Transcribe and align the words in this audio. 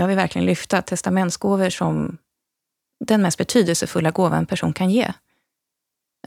jag 0.00 0.08
vill 0.08 0.16
verkligen 0.16 0.46
lyfta 0.46 0.82
testamentsgåvor 0.82 1.70
som 1.70 2.18
den 3.04 3.22
mest 3.22 3.38
betydelsefulla 3.38 4.10
gåva 4.10 4.36
en 4.36 4.46
person 4.46 4.72
kan 4.72 4.90
ge. 4.90 5.12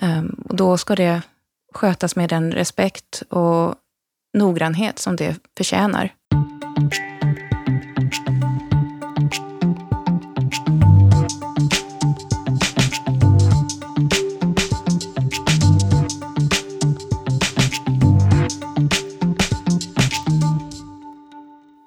Um, 0.02 0.46
och 0.50 0.56
då 0.56 0.78
ska 0.78 0.96
det 0.96 1.22
skötas 1.74 2.16
med 2.16 2.30
den 2.30 2.52
respekt 2.52 3.24
och 3.30 3.76
noggrannhet 4.34 5.00
som 5.00 5.16
det 5.16 5.36
förtjänar. 5.58 6.14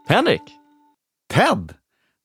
Henrik! 0.08 0.42
Ted! 1.28 1.75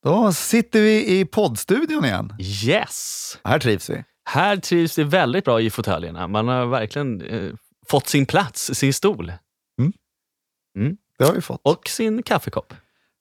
Då 0.03 0.33
sitter 0.33 0.81
vi 0.81 1.19
i 1.19 1.25
poddstudion 1.25 2.05
igen. 2.05 2.33
Yes! 2.39 3.37
Här 3.43 3.59
trivs 3.59 3.89
vi. 3.89 4.03
Här 4.29 4.57
trivs 4.57 4.95
det 4.95 5.03
väldigt 5.03 5.45
bra 5.45 5.61
i 5.61 5.69
fåtöljerna. 5.69 6.27
Man 6.27 6.47
har 6.47 6.65
verkligen 6.65 7.21
eh, 7.21 7.51
fått 7.87 8.07
sin 8.07 8.25
plats, 8.25 8.71
sin 8.73 8.93
stol. 8.93 9.33
Mm. 9.79 9.93
Mm. 10.77 10.97
Det 11.19 11.25
har 11.25 11.33
vi 11.33 11.41
fått. 11.41 11.61
Och 11.63 11.87
sin 11.87 12.23
kaffekopp. 12.23 12.73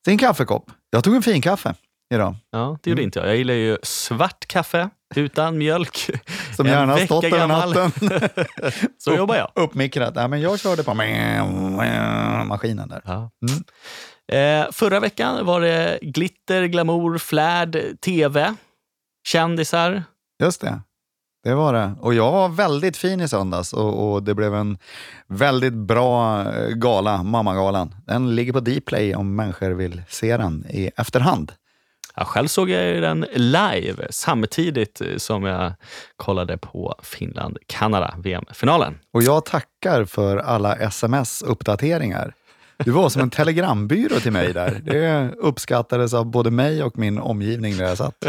Sin 0.05 0.19
kaffekopp. 0.19 0.71
Jag 0.91 1.05
tog 1.05 1.15
en 1.15 1.23
fin 1.23 1.43
kaffe 1.43 1.75
idag. 2.15 2.35
Ja, 2.51 2.79
det 2.83 2.91
gjorde 2.91 3.01
Mm. 3.03 3.09
inte 3.09 3.19
jag. 3.19 3.29
Jag 3.29 3.37
gillar 3.37 3.55
ju 3.55 3.79
svart 3.83 4.47
kaffe 4.47 4.91
utan 5.15 5.59
mjölk. 5.59 6.11
Som 6.57 6.67
En 6.67 6.73
gärna 6.73 6.93
har 6.93 6.99
stått 7.01 7.25
över 7.25 7.47
natten. 7.47 7.93
Så 8.99 9.15
jobbar 9.15 9.37
jag. 9.37 9.51
Uppmikrat. 9.55 10.13
Ja, 10.17 10.29
men 10.29 10.41
jag 10.41 10.61
körde 10.61 10.83
på 10.83 10.95
maskinen 12.45 12.89
där. 12.89 13.03
Ja. 13.05 13.31
Mm. 13.49 13.65
Eh, 14.31 14.67
förra 14.73 15.01
veckan 15.01 15.47
var 15.47 15.61
det 15.61 15.99
glitter, 16.03 16.65
glamour, 16.67 17.19
flärd, 17.19 18.01
tv, 18.01 18.55
kändisar. 19.27 20.03
Just 20.43 20.61
det. 20.61 20.81
Det 21.45 21.55
var 21.55 21.73
det. 21.73 21.93
Och 22.01 22.15
jag 22.15 22.33
var 22.33 22.49
väldigt 22.49 22.97
fin 22.97 23.21
i 23.21 23.29
söndags 23.29 23.73
och, 23.73 24.13
och 24.13 24.23
det 24.23 24.35
blev 24.35 24.55
en 24.55 24.79
väldigt 25.27 25.73
bra 25.73 26.41
eh, 26.41 26.69
gala, 26.69 27.23
Mammagalan. 27.23 27.95
Den 28.07 28.35
ligger 28.35 28.53
på 28.53 28.61
Dplay 28.61 29.15
om 29.15 29.37
människor 29.37 29.71
vill 29.71 30.03
se 30.09 30.37
den 30.37 30.67
i 30.71 30.91
efterhand. 30.97 31.53
Ja, 32.17 32.25
själv 32.25 32.47
såg 32.47 32.71
jag 32.71 33.03
den 33.03 33.27
live 33.35 34.07
samtidigt 34.11 35.01
eh, 35.01 35.17
som 35.17 35.45
jag 35.45 35.73
kollade 36.17 36.59
på 36.59 36.95
Finland-Kanada, 37.03 38.15
VM-finalen. 38.19 38.99
Och 39.13 39.23
jag 39.23 39.45
tackar 39.45 40.05
för 40.05 40.37
alla 40.37 40.77
sms-uppdateringar. 40.77 42.35
Du 42.85 42.91
var 42.91 43.09
som 43.09 43.23
en 43.23 43.31
telegrambyrå 43.31 44.21
till 44.21 44.33
mig 44.33 44.53
där. 44.53 44.81
Det 44.85 45.35
uppskattades 45.39 46.15
av 46.15 46.27
både 46.27 46.51
mig 46.51 46.83
och 46.83 46.99
min 46.99 47.19
omgivning 47.19 47.77
där 47.77 47.85
jag 47.85 47.99
satt. 47.99 48.25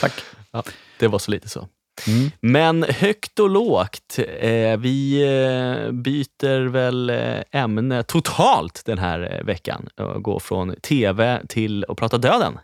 Tack. 0.00 0.12
Ja, 0.50 0.62
det 0.98 1.08
var 1.08 1.18
så 1.18 1.30
lite 1.30 1.48
så. 1.48 1.68
Mm. 2.06 2.30
Men 2.40 2.82
högt 2.82 3.38
och 3.38 3.50
lågt. 3.50 4.18
Eh, 4.38 4.76
vi 4.76 5.22
eh, 5.22 5.92
byter 5.92 6.68
väl 6.68 7.10
eh, 7.10 7.40
ämne 7.52 8.02
totalt 8.02 8.82
den 8.84 8.98
här 8.98 9.42
veckan 9.44 9.88
går 10.18 10.38
från 10.38 10.74
tv 10.80 11.42
till 11.48 11.84
att 11.88 11.96
prata 11.96 12.18
döden. 12.18 12.58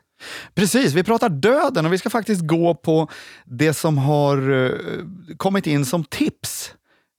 Precis, 0.55 0.93
vi 0.93 1.05
pratar 1.05 1.29
döden 1.29 1.87
och 1.87 1.93
vi 1.93 1.99
ska 1.99 2.11
faktiskt 2.11 2.47
gå 2.47 2.75
på 2.75 3.09
det 3.45 3.75
som 3.75 3.99
har 3.99 4.79
kommit 5.37 5.67
in 5.67 5.87
som 5.87 6.05
tips 6.05 6.75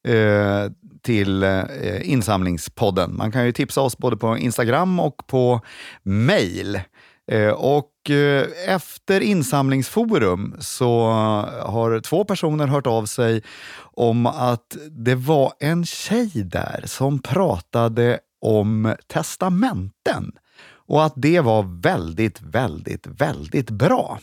eh, 0.08 0.72
till 1.02 1.44
eh, 1.44 1.64
insamlingspodden. 2.02 3.18
Man 3.18 3.32
kan 3.32 3.46
ju 3.46 3.52
tipsa 3.52 3.82
oss 3.82 3.98
både 3.98 4.18
på 4.18 4.38
Instagram 4.38 5.00
och 5.00 5.28
på 5.28 5.62
mail. 6.04 6.80
Eh, 7.32 7.50
och 7.50 8.10
eh, 8.10 8.48
efter 8.68 9.22
insamlingsforum 9.22 10.56
så 10.60 11.06
har 11.62 12.00
två 12.00 12.24
personer 12.24 12.68
hört 12.68 12.88
av 12.88 13.06
sig 13.06 13.44
om 13.82 14.26
att 14.26 14.78
det 14.90 15.16
var 15.16 15.53
en 15.59 15.86
tjej 15.86 16.31
där 16.34 16.84
som 16.86 17.20
pratade 17.20 18.20
om 18.42 18.96
testamenten 19.08 20.31
och 20.88 21.06
att 21.06 21.14
det 21.16 21.40
var 21.40 21.81
väldigt, 21.81 22.42
väldigt, 22.42 23.08
väldigt 23.08 23.70
bra. 23.70 24.20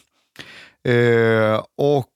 Eh, 0.84 1.62
och 1.76 2.14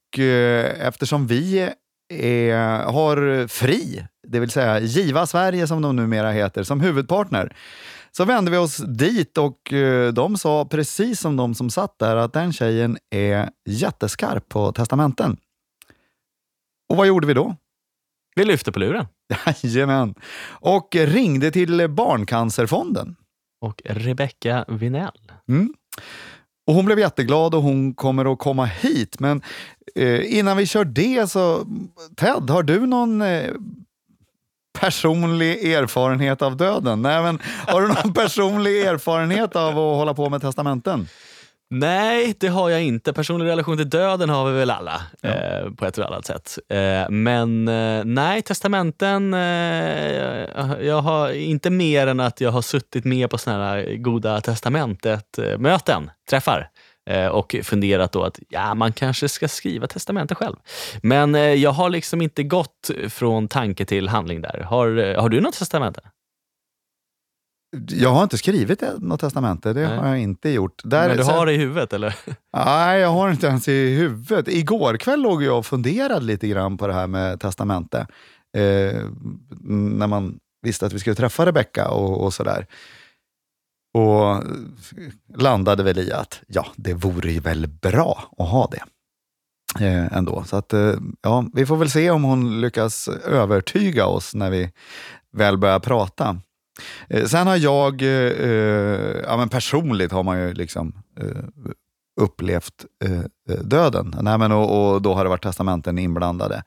eftersom 0.79 1.27
vi 1.27 1.71
är, 2.13 2.83
har 2.85 3.47
Fri, 3.49 4.07
det 4.27 4.41
vill 4.41 4.51
säga 4.51 4.81
Giva 4.81 5.27
Sverige 5.27 5.67
som 5.67 5.83
de 5.83 5.97
numera 5.97 6.31
heter, 6.31 6.63
som 6.63 6.81
huvudpartner, 6.81 7.57
så 8.11 8.25
vände 8.25 8.51
vi 8.51 8.57
oss 8.57 8.77
dit 8.77 9.39
och 9.39 9.73
eh, 9.73 10.13
de 10.13 10.37
sa 10.37 10.65
precis 10.65 11.21
som 11.21 11.37
de 11.37 11.55
som 11.55 11.71
satt 11.71 11.99
där 11.99 12.17
att 12.17 12.33
den 12.33 12.53
tjejen 12.53 12.99
är 13.11 13.51
jätteskarp 13.69 14.49
på 14.49 14.73
testamenten. 14.73 15.37
Och 16.89 16.97
vad 16.97 17.07
gjorde 17.07 17.27
vi 17.27 17.35
då? 17.35 17.57
Vi 18.35 18.45
lyfter 18.45 18.73
på 18.73 18.79
luren. 18.79 19.07
Jajamän. 19.63 20.15
Och 20.45 20.89
ringde 20.95 21.51
till 21.51 21.89
Barncancerfonden. 21.89 23.17
Och 23.61 23.83
Rebecca 23.85 24.65
Vinell. 24.69 25.33
Mm. 25.49 25.75
Och 26.67 26.75
hon 26.75 26.85
blev 26.85 26.99
jätteglad 26.99 27.55
och 27.55 27.63
hon 27.63 27.95
kommer 27.95 28.33
att 28.33 28.39
komma 28.39 28.65
hit. 28.65 29.21
Men 29.21 29.43
eh, 29.95 30.39
innan 30.39 30.57
vi 30.57 30.67
kör 30.67 30.85
det 30.85 31.31
så, 31.31 31.67
Ted, 32.17 32.51
har 32.51 32.63
du 32.63 32.87
någon 32.87 33.23
eh, 33.23 33.51
personlig 34.81 35.73
erfarenhet 35.73 36.43
av 36.43 36.57
döden? 36.57 37.03
Nej, 37.03 37.23
men 37.23 37.39
har 37.67 37.83
du 37.83 37.89
någon 37.89 38.13
personlig 38.15 38.83
erfarenhet 38.83 39.57
av 39.57 39.69
att 39.69 39.97
hålla 39.97 40.15
på 40.15 40.31
med 40.31 40.41
testamenten? 40.41 41.09
Nej, 41.75 42.35
det 42.41 42.49
har 42.49 42.71
jag 42.71 42.83
inte. 42.83 43.13
Personlig 43.13 43.47
relation 43.47 43.77
till 43.77 43.91
döden 43.91 44.29
har 44.31 44.51
vi 44.51 44.59
väl 44.59 44.71
alla 44.71 45.03
Ja. 45.21 45.29
eh, 45.29 45.71
på 45.71 45.87
ett 45.87 45.99
eller 45.99 46.07
annat 46.07 46.27
sätt. 46.27 46.59
Eh, 46.69 47.11
men 47.11 47.69
eh, 47.69 48.05
nej, 48.05 48.43
testamenten, 48.43 49.35
eh, 49.35 49.41
jag 50.87 51.03
har 51.03 51.31
inte 51.33 51.71
mer 51.71 52.07
än 52.07 52.21
att 52.21 52.41
jag 52.41 52.51
har 52.51 52.63
suttit 52.63 53.05
med 53.05 53.31
på 53.31 53.39
såna 53.39 53.69
här 53.69 53.97
goda 53.97 54.41
testamentet-möten, 54.41 56.11
träffar 56.31 56.69
eh, 57.11 57.27
och 57.27 57.57
funderat 57.63 58.13
då 58.13 58.23
att 58.23 58.39
ja, 58.49 58.75
man 58.75 58.93
kanske 58.93 59.29
ska 59.29 59.49
skriva 59.49 59.87
testamentet 59.87 60.39
själv. 60.39 60.57
Men 61.03 61.35
eh, 61.35 61.41
jag 61.41 61.71
har 61.71 61.91
liksom 61.91 62.23
inte 62.23 62.43
gått 62.43 62.91
från 63.09 63.49
tanke 63.49 63.85
till 63.85 64.09
handling 64.09 64.41
där. 64.43 64.61
Har, 64.69 65.15
har 65.15 65.29
du 65.29 65.41
något 65.41 65.59
testamente? 65.59 66.01
Jag 67.89 68.11
har 68.11 68.23
inte 68.23 68.39
skrivit 68.39 68.83
något 68.99 69.21
testamente, 69.21 69.73
det 69.73 69.89
Nej. 69.89 69.99
har 69.99 70.09
jag 70.09 70.19
inte 70.19 70.51
gjort. 70.51 70.81
Där, 70.85 71.09
Men 71.09 71.17
du 71.17 71.23
har 71.23 71.47
det 71.47 71.53
i 71.53 71.57
huvudet 71.57 71.93
eller? 71.93 72.17
Nej, 72.57 73.01
jag 73.01 73.09
har 73.09 73.31
inte 73.31 73.47
ens 73.47 73.69
i 73.69 73.95
huvudet. 73.95 74.49
Igår 74.49 74.97
kväll 74.97 75.23
låg 75.23 75.43
jag 75.43 75.59
och 75.59 75.67
funderade 75.67 76.25
lite 76.25 76.49
grann 76.49 76.79
på 76.79 76.87
det 76.87 76.93
här 76.93 77.07
med 77.07 77.41
testamente. 77.41 78.07
Eh, 78.57 79.03
när 79.69 80.07
man 80.07 80.39
visste 80.63 80.87
att 80.87 80.93
vi 80.93 80.99
skulle 80.99 81.17
träffa 81.17 81.47
Rebecka 81.47 81.89
och, 81.89 82.25
och 82.25 82.35
sådär. 82.35 82.67
Och 83.95 84.43
landade 85.37 85.83
väl 85.83 85.99
i 85.99 86.13
att 86.13 86.41
ja, 86.47 86.67
det 86.77 86.95
vore 86.95 87.33
ju 87.33 87.41
väl 87.41 87.67
bra 87.67 88.25
att 88.39 88.49
ha 88.49 88.71
det. 88.71 88.83
Eh, 89.87 90.17
ändå. 90.17 90.45
Så 90.47 90.57
att, 90.57 90.73
eh, 90.73 90.95
ja, 91.23 91.45
vi 91.53 91.67
får 91.67 91.77
väl 91.77 91.91
se 91.91 92.11
om 92.11 92.25
hon 92.25 92.61
lyckas 92.61 93.09
övertyga 93.09 94.07
oss 94.07 94.35
när 94.35 94.51
vi 94.51 94.71
väl 95.33 95.59
börjar 95.59 95.81
prata. 95.81 96.41
Eh, 97.09 97.25
sen 97.25 97.47
har 97.47 97.57
jag, 97.57 98.03
eh, 98.03 98.09
eh, 98.09 99.17
ja 99.25 99.37
men 99.37 99.49
personligt 99.49 100.13
har 100.13 100.23
man 100.23 100.41
ju 100.41 100.53
liksom 100.53 100.95
eh, 101.21 101.45
upplevt 102.21 102.85
eh, 103.05 103.19
eh, 103.51 103.61
döden. 103.65 104.15
Nej, 104.21 104.39
men, 104.39 104.53
och, 104.53 104.95
och 104.95 105.03
då 105.03 105.15
har 105.15 105.25
det 105.25 105.31
varit 105.31 105.43
testamenten 105.43 105.99
inblandade 105.99 106.63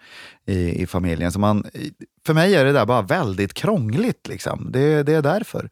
i, 0.45 0.81
i 0.81 0.87
familjen. 0.87 1.31
Så 1.31 1.39
man, 1.39 1.65
för 2.25 2.33
mig 2.33 2.55
är 2.55 2.65
det 2.65 2.71
där 2.71 2.85
bara 2.85 3.01
väldigt 3.01 3.53
krångligt. 3.53 4.27
Liksom. 4.27 4.69
Det, 4.71 5.03
det 5.03 5.13
är 5.13 5.21
därför. 5.21 5.69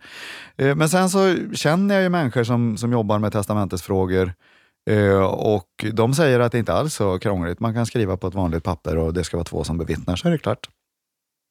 Eh, 0.58 0.76
men 0.76 0.90
sen 0.90 1.10
så 1.10 1.36
känner 1.54 1.96
jag 1.96 2.04
ju 2.04 2.10
människor 2.10 2.44
som, 2.44 2.78
som 2.78 2.92
jobbar 2.92 3.20
med 3.20 3.32
testamentesfrågor 3.32 4.34
eh, 4.90 5.24
och 5.24 5.86
de 5.94 6.14
säger 6.14 6.40
att 6.40 6.52
det 6.52 6.60
inte 6.60 6.74
alls 6.74 6.94
är 6.94 7.04
så 7.04 7.20
krångligt. 7.20 7.60
Man 7.60 7.74
kan 7.74 7.86
skriva 7.86 8.18
på 8.18 8.28
ett 8.28 8.36
vanligt 8.36 8.64
papper 8.64 8.98
och 8.98 9.14
det 9.14 9.24
ska 9.24 9.38
vara 9.38 9.46
två 9.46 9.64
som 9.64 9.78
bevittnar, 9.78 10.16
så 10.16 10.28
är 10.28 10.32
det 10.32 10.38
klart. 10.38 10.70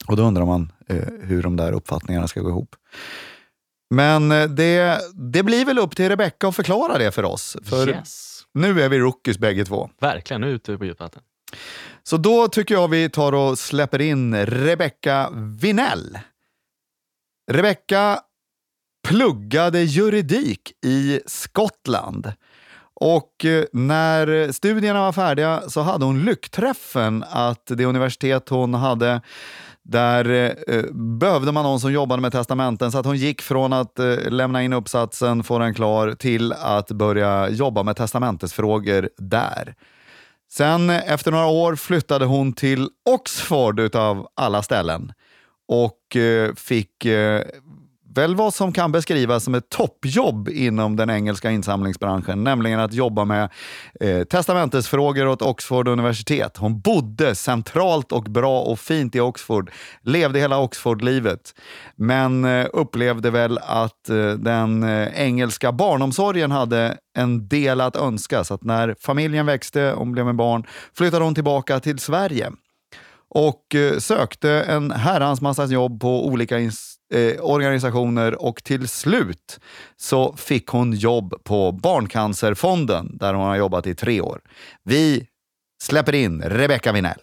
Och 0.06 0.16
då 0.16 0.22
undrar 0.22 0.46
man 0.46 0.72
eh, 0.88 1.08
hur 1.20 1.42
de 1.42 1.56
där 1.56 1.72
uppfattningarna 1.72 2.28
ska 2.28 2.40
gå 2.40 2.48
ihop. 2.48 2.76
Men 3.90 4.32
eh, 4.32 4.48
det, 4.48 5.00
det 5.14 5.42
blir 5.42 5.64
väl 5.64 5.78
upp 5.78 5.96
till 5.96 6.08
Rebecka 6.08 6.48
att 6.48 6.56
förklara 6.56 6.98
det 6.98 7.12
för 7.12 7.24
oss. 7.24 7.56
För 7.64 7.88
yes. 7.88 8.42
nu 8.54 8.82
är 8.82 8.88
vi 8.88 8.98
rookies 8.98 9.38
bägge 9.38 9.64
två. 9.64 9.90
Verkligen, 10.00 10.40
nu 10.40 10.46
är 10.46 10.50
vi 10.50 10.56
ute 10.56 10.78
på 10.78 10.84
djupt 10.84 11.00
vatten. 11.00 11.22
Så 12.02 12.16
då 12.16 12.48
tycker 12.48 12.74
jag 12.74 12.88
vi 12.88 13.10
tar 13.10 13.32
och 13.32 13.58
släpper 13.58 14.00
in 14.00 14.46
Rebecka 14.46 15.30
Vinell. 15.60 16.18
Rebecka 17.50 18.20
pluggade 19.08 19.82
juridik 19.82 20.72
i 20.84 21.20
Skottland. 21.26 22.32
Och 22.94 23.44
eh, 23.44 23.64
när 23.72 24.52
studierna 24.52 25.00
var 25.00 25.12
färdiga 25.12 25.62
så 25.68 25.80
hade 25.80 26.04
hon 26.04 26.24
lyckträffen 26.24 27.24
att 27.28 27.66
det 27.66 27.84
universitet 27.84 28.48
hon 28.48 28.74
hade 28.74 29.20
där 29.84 30.30
eh, 30.30 30.76
eh, 30.76 30.84
behövde 30.92 31.52
man 31.52 31.64
någon 31.64 31.80
som 31.80 31.92
jobbade 31.92 32.22
med 32.22 32.32
testamenten 32.32 32.92
så 32.92 32.98
att 32.98 33.06
hon 33.06 33.16
gick 33.16 33.42
från 33.42 33.72
att 33.72 33.98
eh, 33.98 34.30
lämna 34.30 34.62
in 34.62 34.72
uppsatsen, 34.72 35.42
få 35.42 35.58
den 35.58 35.74
klar, 35.74 36.12
till 36.12 36.52
att 36.52 36.90
börja 36.90 37.48
jobba 37.48 37.82
med 37.82 37.96
testamentesfrågor 37.96 39.08
där. 39.16 39.74
Sen 40.52 40.90
efter 40.90 41.30
några 41.30 41.46
år 41.46 41.76
flyttade 41.76 42.24
hon 42.24 42.52
till 42.52 42.88
Oxford 43.10 43.80
utav 43.80 44.26
alla 44.34 44.62
ställen 44.62 45.12
och 45.68 46.16
eh, 46.16 46.54
fick 46.54 47.04
eh, 47.04 47.42
väl 48.14 48.36
vad 48.36 48.54
som 48.54 48.72
kan 48.72 48.92
beskrivas 48.92 49.44
som 49.44 49.54
ett 49.54 49.68
toppjobb 49.68 50.48
inom 50.48 50.96
den 50.96 51.10
engelska 51.10 51.50
insamlingsbranschen, 51.50 52.44
nämligen 52.44 52.80
att 52.80 52.92
jobba 52.92 53.24
med 53.24 53.50
eh, 54.00 54.24
testamentesfrågor 54.24 55.26
åt 55.26 55.42
Oxford 55.42 55.88
universitet. 55.88 56.56
Hon 56.56 56.80
bodde 56.80 57.34
centralt 57.34 58.12
och 58.12 58.24
bra 58.24 58.60
och 58.60 58.78
fint 58.78 59.14
i 59.14 59.20
Oxford, 59.20 59.70
levde 60.02 60.38
hela 60.38 60.58
Oxford-livet, 60.58 61.54
men 61.96 62.44
eh, 62.44 62.66
upplevde 62.72 63.30
väl 63.30 63.58
att 63.58 64.08
eh, 64.08 64.30
den 64.30 64.82
eh, 64.82 65.22
engelska 65.22 65.72
barnomsorgen 65.72 66.50
hade 66.50 66.96
en 67.16 67.48
del 67.48 67.80
att 67.80 67.96
önska, 67.96 68.44
så 68.44 68.54
att 68.54 68.64
när 68.64 68.96
familjen 69.00 69.46
växte 69.46 69.92
och 69.92 70.06
blev 70.06 70.26
med 70.26 70.36
barn 70.36 70.66
flyttade 70.94 71.24
hon 71.24 71.34
tillbaka 71.34 71.80
till 71.80 71.98
Sverige 71.98 72.50
och 73.34 73.74
eh, 73.74 73.98
sökte 73.98 74.50
en 74.50 74.90
herrans 74.90 75.40
massa 75.40 75.66
jobb 75.66 76.00
på 76.00 76.26
olika 76.26 76.58
institutioner 76.58 76.91
eh, 77.12 77.44
organisationer 77.44 78.42
och 78.42 78.64
till 78.64 78.88
slut 78.88 79.60
så 79.96 80.36
fick 80.36 80.66
hon 80.66 80.92
jobb 80.92 81.34
på 81.44 81.72
Barncancerfonden 81.72 83.16
där 83.16 83.34
hon 83.34 83.46
har 83.46 83.56
jobbat 83.56 83.86
i 83.86 83.94
tre 83.94 84.20
år. 84.20 84.40
Vi 84.84 85.26
släpper 85.82 86.14
in 86.14 86.42
Rebecca 86.42 86.92
Vinell. 86.92 87.20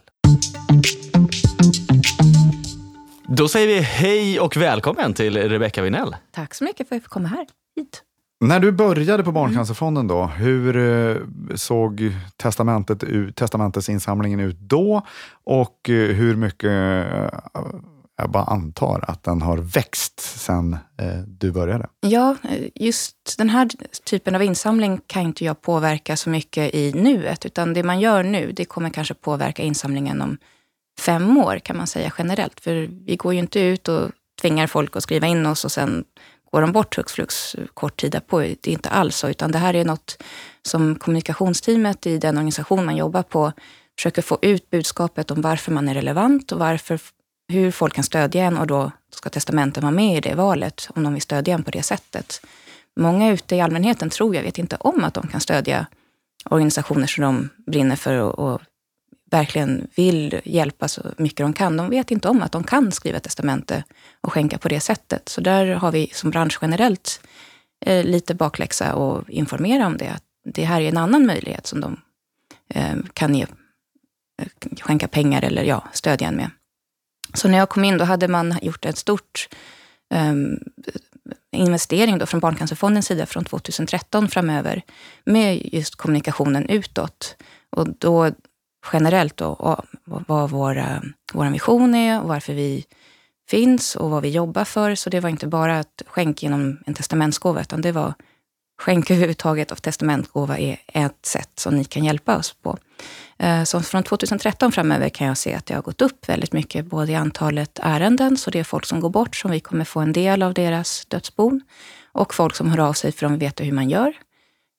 Då 3.27 3.47
säger 3.47 3.67
vi 3.67 3.79
hej 3.79 4.39
och 4.39 4.57
välkommen 4.57 5.13
till 5.13 5.37
Rebecca 5.49 5.81
Vinell. 5.81 6.15
Tack 6.31 6.53
så 6.53 6.63
mycket 6.63 6.87
för 6.87 6.95
att 6.95 6.97
jag 6.97 7.03
fick 7.03 7.11
komma 7.11 7.27
här 7.27 7.47
hit. 7.75 8.03
När 8.41 8.59
du 8.59 8.71
började 8.71 9.23
på 9.23 9.31
Barncancerfonden 9.31 10.07
då, 10.07 10.25
hur 10.25 10.77
eh, 10.77 11.17
såg 11.55 12.11
testamentet 12.37 13.03
ut, 13.03 13.35
testamentesinsamlingen 13.35 14.39
ut 14.39 14.59
då? 14.59 15.01
Och 15.43 15.89
eh, 15.89 16.15
hur 16.15 16.35
mycket, 16.35 17.07
jag 18.19 18.31
bara 18.31 18.43
antar 18.43 19.05
att 19.07 19.23
den 19.23 19.41
har 19.41 19.57
växt 19.57 20.19
sen 20.19 20.73
eh, 20.73 21.19
du 21.27 21.51
började? 21.51 21.87
Ja, 21.99 22.35
eh, 22.49 22.67
just 22.75 23.35
den 23.37 23.49
här 23.49 23.69
typen 24.03 24.35
av 24.35 24.43
insamling 24.43 25.01
kan 25.07 25.21
inte 25.21 25.45
jag 25.45 25.61
påverka 25.61 26.17
så 26.17 26.29
mycket 26.29 26.75
i 26.75 26.91
nuet, 26.93 27.45
utan 27.45 27.73
det 27.73 27.83
man 27.83 27.99
gör 27.99 28.23
nu, 28.23 28.51
det 28.51 28.65
kommer 28.65 28.89
kanske 28.89 29.13
påverka 29.13 29.63
insamlingen 29.63 30.21
om 30.21 30.37
fem 30.99 31.37
år 31.37 31.59
kan 31.59 31.77
man 31.77 31.87
säga 31.87 32.13
generellt. 32.17 32.59
För 32.59 32.89
vi 33.05 33.15
går 33.15 33.33
ju 33.33 33.39
inte 33.39 33.59
ut 33.59 33.87
och 33.87 34.11
tvingar 34.41 34.67
folk 34.67 34.95
att 34.95 35.03
skriva 35.03 35.27
in 35.27 35.45
oss 35.45 35.65
och 35.65 35.71
sen 35.71 36.03
går 36.51 36.61
de 36.61 36.71
bort 36.71 36.97
hux 36.97 37.13
flux 37.13 37.55
eh, 37.55 37.65
kort 37.73 38.01
tid 38.01 38.11
därpå. 38.11 38.39
Det 38.39 38.67
är 38.67 38.71
inte 38.71 38.89
alls 38.89 39.15
så, 39.15 39.29
utan 39.29 39.51
det 39.51 39.57
här 39.57 39.73
är 39.73 39.85
något 39.85 40.23
som 40.67 40.95
kommunikationsteamet 40.95 42.05
i 42.05 42.17
den 42.17 42.37
organisation 42.37 42.85
man 42.85 42.97
jobbar 42.97 43.23
på 43.23 43.51
försöker 43.99 44.21
få 44.21 44.37
ut 44.41 44.69
budskapet 44.69 45.31
om 45.31 45.41
varför 45.41 45.71
man 45.71 45.89
är 45.89 45.93
relevant 45.93 46.51
och 46.51 46.59
varför, 46.59 46.99
hur 47.49 47.71
folk 47.71 47.93
kan 47.93 48.03
stödja 48.03 48.43
en 48.43 48.57
och 48.57 48.67
då 48.67 48.91
ska 49.09 49.29
testamenten 49.29 49.81
vara 49.81 49.91
med 49.91 50.17
i 50.17 50.21
det 50.21 50.35
valet 50.35 50.89
om 50.95 51.03
de 51.03 51.13
vill 51.13 51.21
stödja 51.21 51.53
en 51.53 51.63
på 51.63 51.71
det 51.71 51.83
sättet. 51.83 52.41
Många 52.95 53.29
ute 53.31 53.55
i 53.55 53.61
allmänheten 53.61 54.09
tror 54.09 54.35
jag 54.35 54.43
vet 54.43 54.57
inte 54.57 54.77
om 54.79 55.03
att 55.03 55.13
de 55.13 55.27
kan 55.27 55.41
stödja 55.41 55.85
organisationer 56.45 57.07
som 57.07 57.23
de 57.23 57.49
brinner 57.71 57.95
för 57.95 58.15
och, 58.15 58.39
och 58.39 58.61
verkligen 59.31 59.87
vill 59.95 60.41
hjälpa 60.43 60.87
så 60.87 61.01
mycket 61.17 61.37
de 61.37 61.53
kan. 61.53 61.77
De 61.77 61.89
vet 61.89 62.11
inte 62.11 62.29
om 62.29 62.41
att 62.41 62.51
de 62.51 62.63
kan 62.63 62.91
skriva 62.91 63.19
testamente 63.19 63.83
och 64.21 64.33
skänka 64.33 64.57
på 64.57 64.67
det 64.67 64.79
sättet. 64.79 65.29
Så 65.29 65.41
där 65.41 65.65
har 65.65 65.91
vi 65.91 66.09
som 66.13 66.29
bransch 66.29 66.59
generellt 66.61 67.21
eh, 67.85 68.05
lite 68.05 68.35
bakläxa 68.35 68.95
och 68.95 69.29
informera 69.29 69.87
om 69.87 69.97
det. 69.97 70.07
Att 70.07 70.23
det 70.45 70.63
här 70.63 70.81
är 70.81 70.89
en 70.89 70.97
annan 70.97 71.25
möjlighet 71.25 71.67
som 71.67 71.81
de 71.81 72.01
eh, 72.69 72.95
kan 73.13 73.35
ge, 73.35 73.45
eh, 74.41 74.47
skänka 74.81 75.07
pengar 75.07 75.41
eller 75.41 75.63
ja, 75.63 75.83
stödja 75.93 76.27
en 76.27 76.35
med. 76.35 76.49
Så 77.33 77.47
när 77.47 77.57
jag 77.57 77.69
kom 77.69 77.83
in 77.83 77.97
då 77.97 78.05
hade 78.05 78.27
man 78.27 78.55
gjort 78.61 78.85
ett 78.85 78.97
stort 78.97 79.49
um, 80.13 80.59
investering 81.51 82.17
då 82.17 82.25
från 82.25 82.39
Barncancerfondens 82.39 83.05
sida 83.05 83.25
från 83.25 83.45
2013 83.45 84.27
framöver 84.27 84.81
med 85.23 85.73
just 85.73 85.95
kommunikationen 85.95 86.69
utåt. 86.69 87.35
Och 87.69 87.87
då 87.97 88.31
generellt 88.93 89.37
då, 89.37 89.83
vad 90.05 90.49
våra, 90.49 90.95
eh, 90.95 91.01
vår 91.33 91.45
vision 91.49 91.95
är 91.95 92.21
och 92.21 92.27
varför 92.27 92.53
vi 92.53 92.85
finns 93.49 93.95
och 93.95 94.09
vad 94.09 94.21
vi 94.21 94.29
jobbar 94.29 94.65
för. 94.65 94.95
Så 94.95 95.09
det 95.09 95.19
var 95.19 95.29
inte 95.29 95.47
bara 95.47 95.79
att 95.79 96.01
skänka 96.07 96.45
genom 96.45 96.77
en 96.85 96.93
testamentsgåva, 96.93 97.61
utan 97.61 97.81
det 97.81 97.91
var 97.91 98.13
skänka 98.79 99.13
överhuvudtaget 99.13 99.71
av 99.71 99.75
testamentgåva 99.75 100.57
är 100.57 100.77
ett 100.87 101.25
sätt 101.25 101.51
som 101.55 101.75
ni 101.75 101.83
kan 101.83 102.05
hjälpa 102.05 102.37
oss 102.37 102.53
på. 102.53 102.77
Eh, 103.37 103.63
så 103.63 103.81
från 103.81 104.03
2013 104.03 104.71
framöver 104.71 105.09
kan 105.09 105.27
jag 105.27 105.37
se 105.37 105.53
att 105.53 105.65
det 105.65 105.73
har 105.73 105.81
gått 105.81 106.01
upp 106.01 106.29
väldigt 106.29 106.53
mycket, 106.53 106.85
både 106.85 107.11
i 107.11 107.15
antalet 107.15 107.79
ärenden, 107.83 108.37
så 108.37 108.51
det 108.51 108.59
är 108.59 108.63
folk 108.63 108.85
som 108.85 108.99
går 108.99 109.09
bort, 109.09 109.35
som 109.35 109.51
vi 109.51 109.59
kommer 109.59 109.85
få 109.85 109.99
en 109.99 110.13
del 110.13 110.43
av 110.43 110.53
deras 110.53 111.05
dödsbon, 111.05 111.61
och 112.11 112.33
folk 112.33 112.55
som 112.55 112.69
hör 112.69 112.79
av 112.79 112.93
sig 112.93 113.11
för 113.11 113.25
de 113.25 113.37
vet 113.37 113.59
hur 113.59 113.71
man 113.71 113.89
gör. 113.89 114.13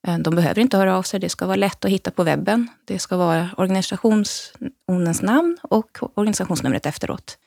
Eh, 0.06 0.18
de 0.18 0.34
behöver 0.34 0.60
inte 0.60 0.76
höra 0.76 0.96
av 0.96 1.02
sig, 1.02 1.20
det 1.20 1.28
ska 1.28 1.46
vara 1.46 1.56
lätt 1.56 1.84
att 1.84 1.90
hitta 1.90 2.10
på 2.10 2.22
webben. 2.22 2.68
Det 2.84 2.98
ska 2.98 3.16
vara 3.16 3.48
organisationens 3.56 4.52
namn 5.22 5.58
och 5.62 5.98
organisationsnumret 6.14 6.86
efteråt. 6.86 7.38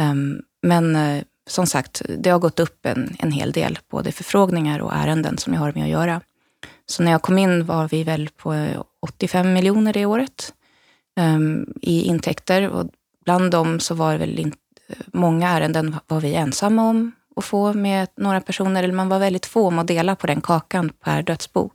Ehm, 0.00 0.42
men 0.62 0.96
eh, 0.96 1.22
som 1.46 1.66
sagt, 1.66 2.02
det 2.18 2.30
har 2.30 2.38
gått 2.38 2.60
upp 2.60 2.86
en, 2.86 3.16
en 3.18 3.32
hel 3.32 3.52
del, 3.52 3.78
både 3.90 4.12
förfrågningar 4.12 4.80
och 4.80 4.92
ärenden 4.94 5.38
som 5.38 5.54
jag 5.54 5.60
har 5.60 5.72
med 5.72 5.82
att 5.82 5.88
göra. 5.88 6.20
Så 6.86 7.02
när 7.02 7.12
jag 7.12 7.22
kom 7.22 7.38
in 7.38 7.66
var 7.66 7.88
vi 7.88 8.04
väl 8.04 8.28
på 8.36 8.54
85 9.02 9.52
miljoner 9.52 9.92
det 9.92 10.06
året 10.06 10.54
um, 11.20 11.74
i 11.82 12.02
intäkter 12.02 12.68
och 12.68 12.90
bland 13.24 13.50
dem 13.50 13.80
så 13.80 13.94
var 13.94 14.12
det 14.12 14.18
väl 14.18 14.38
inte, 14.38 14.58
många 15.06 15.48
ärenden 15.48 15.96
var 16.06 16.20
vi 16.20 16.34
ensamma 16.34 16.88
om 16.88 17.12
att 17.36 17.44
få 17.44 17.72
med 17.72 18.08
några 18.16 18.40
personer, 18.40 18.82
eller 18.82 18.94
man 18.94 19.08
var 19.08 19.18
väldigt 19.18 19.46
få 19.46 19.66
om 19.66 19.78
att 19.78 19.86
dela 19.86 20.16
på 20.16 20.26
den 20.26 20.40
kakan 20.40 20.88
per 20.88 21.22
dödsbo. 21.22 21.70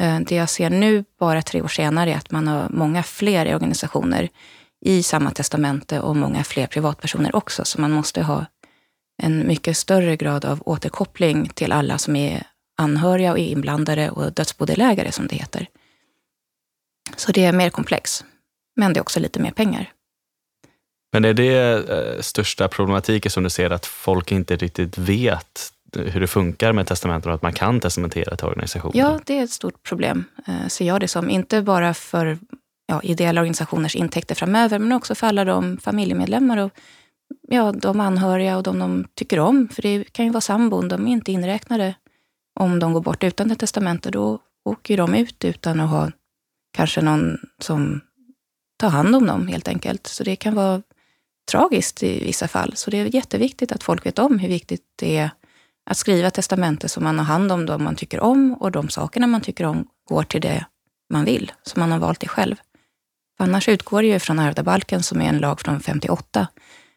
Uh, 0.00 0.20
det 0.20 0.34
jag 0.34 0.48
ser 0.48 0.70
nu, 0.70 1.04
bara 1.20 1.42
tre 1.42 1.62
år 1.62 1.68
senare, 1.68 2.12
är 2.12 2.16
att 2.16 2.30
man 2.30 2.48
har 2.48 2.68
många 2.70 3.02
fler 3.02 3.54
organisationer 3.54 4.28
i 4.80 5.02
samma 5.02 5.30
testamente 5.30 6.00
och 6.00 6.16
många 6.16 6.44
fler 6.44 6.66
privatpersoner 6.66 7.36
också, 7.36 7.64
så 7.64 7.80
man 7.80 7.92
måste 7.92 8.22
ha 8.22 8.46
en 9.22 9.46
mycket 9.46 9.76
större 9.76 10.16
grad 10.16 10.44
av 10.44 10.62
återkoppling 10.66 11.48
till 11.48 11.72
alla 11.72 11.98
som 11.98 12.16
är 12.16 12.46
anhöriga 12.76 13.32
och 13.32 13.38
är 13.38 13.46
inblandade 13.46 14.10
och 14.10 14.32
dödsbodelägare 14.32 15.12
som 15.12 15.26
det 15.26 15.36
heter. 15.36 15.66
Så 17.16 17.32
det 17.32 17.44
är 17.44 17.52
mer 17.52 17.70
komplex, 17.70 18.24
men 18.76 18.92
det 18.92 18.98
är 18.98 19.02
också 19.02 19.20
lite 19.20 19.40
mer 19.40 19.50
pengar. 19.50 19.92
Men 21.12 21.24
är 21.24 21.34
det 21.34 21.72
eh, 21.90 22.20
största 22.20 22.68
problematiken 22.68 23.30
som 23.30 23.42
du 23.42 23.50
ser, 23.50 23.70
att 23.70 23.86
folk 23.86 24.32
inte 24.32 24.56
riktigt 24.56 24.98
vet 24.98 25.72
hur 25.96 26.20
det 26.20 26.26
funkar 26.26 26.72
med 26.72 26.86
testamenten 26.86 27.30
och 27.30 27.34
att 27.34 27.42
man 27.42 27.52
kan 27.52 27.80
testamentera 27.80 28.36
till 28.36 28.46
organisationer? 28.46 28.98
Ja, 28.98 29.20
det 29.24 29.38
är 29.38 29.44
ett 29.44 29.50
stort 29.50 29.82
problem, 29.82 30.24
eh, 30.46 30.68
ser 30.68 30.84
jag 30.84 31.00
det 31.00 31.08
som. 31.08 31.30
Inte 31.30 31.62
bara 31.62 31.94
för 31.94 32.38
ja, 32.86 33.02
ideella 33.02 33.40
organisationers 33.40 33.96
intäkter 33.96 34.34
framöver, 34.34 34.78
men 34.78 34.92
också 34.92 35.14
för 35.14 35.26
alla 35.26 35.44
de 35.44 35.78
familjemedlemmar 35.78 36.56
och 36.56 36.70
ja, 37.48 37.72
de 37.72 38.00
anhöriga 38.00 38.56
och 38.56 38.62
de 38.62 38.78
de 38.78 39.06
tycker 39.14 39.38
om. 39.38 39.68
För 39.68 39.82
det 39.82 40.04
kan 40.12 40.24
ju 40.24 40.30
vara 40.30 40.40
sambon, 40.40 40.88
de 40.88 41.06
är 41.06 41.12
inte 41.12 41.32
inräknade 41.32 41.94
om 42.60 42.78
de 42.78 42.92
går 42.92 43.00
bort 43.00 43.24
utan 43.24 43.50
ett 43.50 43.58
testamente. 43.58 44.10
Då 44.10 44.38
åker 44.64 44.96
de 44.96 45.14
ut 45.14 45.44
utan 45.44 45.80
att 45.80 45.90
ha 45.90 46.10
kanske 46.72 47.02
någon 47.02 47.38
som 47.58 48.00
tar 48.78 48.88
hand 48.88 49.16
om 49.16 49.26
dem 49.26 49.46
helt 49.46 49.68
enkelt. 49.68 50.06
Så 50.06 50.24
det 50.24 50.36
kan 50.36 50.54
vara 50.54 50.82
tragiskt 51.50 52.02
i 52.02 52.24
vissa 52.24 52.48
fall. 52.48 52.76
Så 52.76 52.90
det 52.90 52.98
är 52.98 53.14
jätteviktigt 53.14 53.72
att 53.72 53.82
folk 53.82 54.06
vet 54.06 54.18
om 54.18 54.38
hur 54.38 54.48
viktigt 54.48 54.84
det 54.96 55.16
är 55.16 55.30
att 55.90 55.96
skriva 55.96 56.30
testamente 56.30 56.88
så 56.88 57.00
man 57.00 57.18
har 57.18 57.26
hand 57.26 57.52
om 57.52 57.66
dem 57.66 57.84
man 57.84 57.96
tycker 57.96 58.20
om 58.20 58.54
och 58.54 58.72
de 58.72 58.88
sakerna 58.88 59.26
man 59.26 59.40
tycker 59.40 59.64
om 59.64 59.88
går 60.08 60.22
till 60.22 60.40
det 60.40 60.66
man 61.10 61.24
vill, 61.24 61.52
som 61.62 61.80
man 61.80 61.92
har 61.92 61.98
valt 61.98 62.20
det 62.20 62.28
själv. 62.28 62.56
För 63.36 63.44
annars 63.44 63.68
utgår 63.68 64.02
det 64.02 64.08
ju 64.08 64.18
från 64.18 64.38
ärvdabalken 64.38 65.02
som 65.02 65.20
är 65.20 65.28
en 65.28 65.38
lag 65.38 65.60
från 65.60 65.80
58 65.80 66.48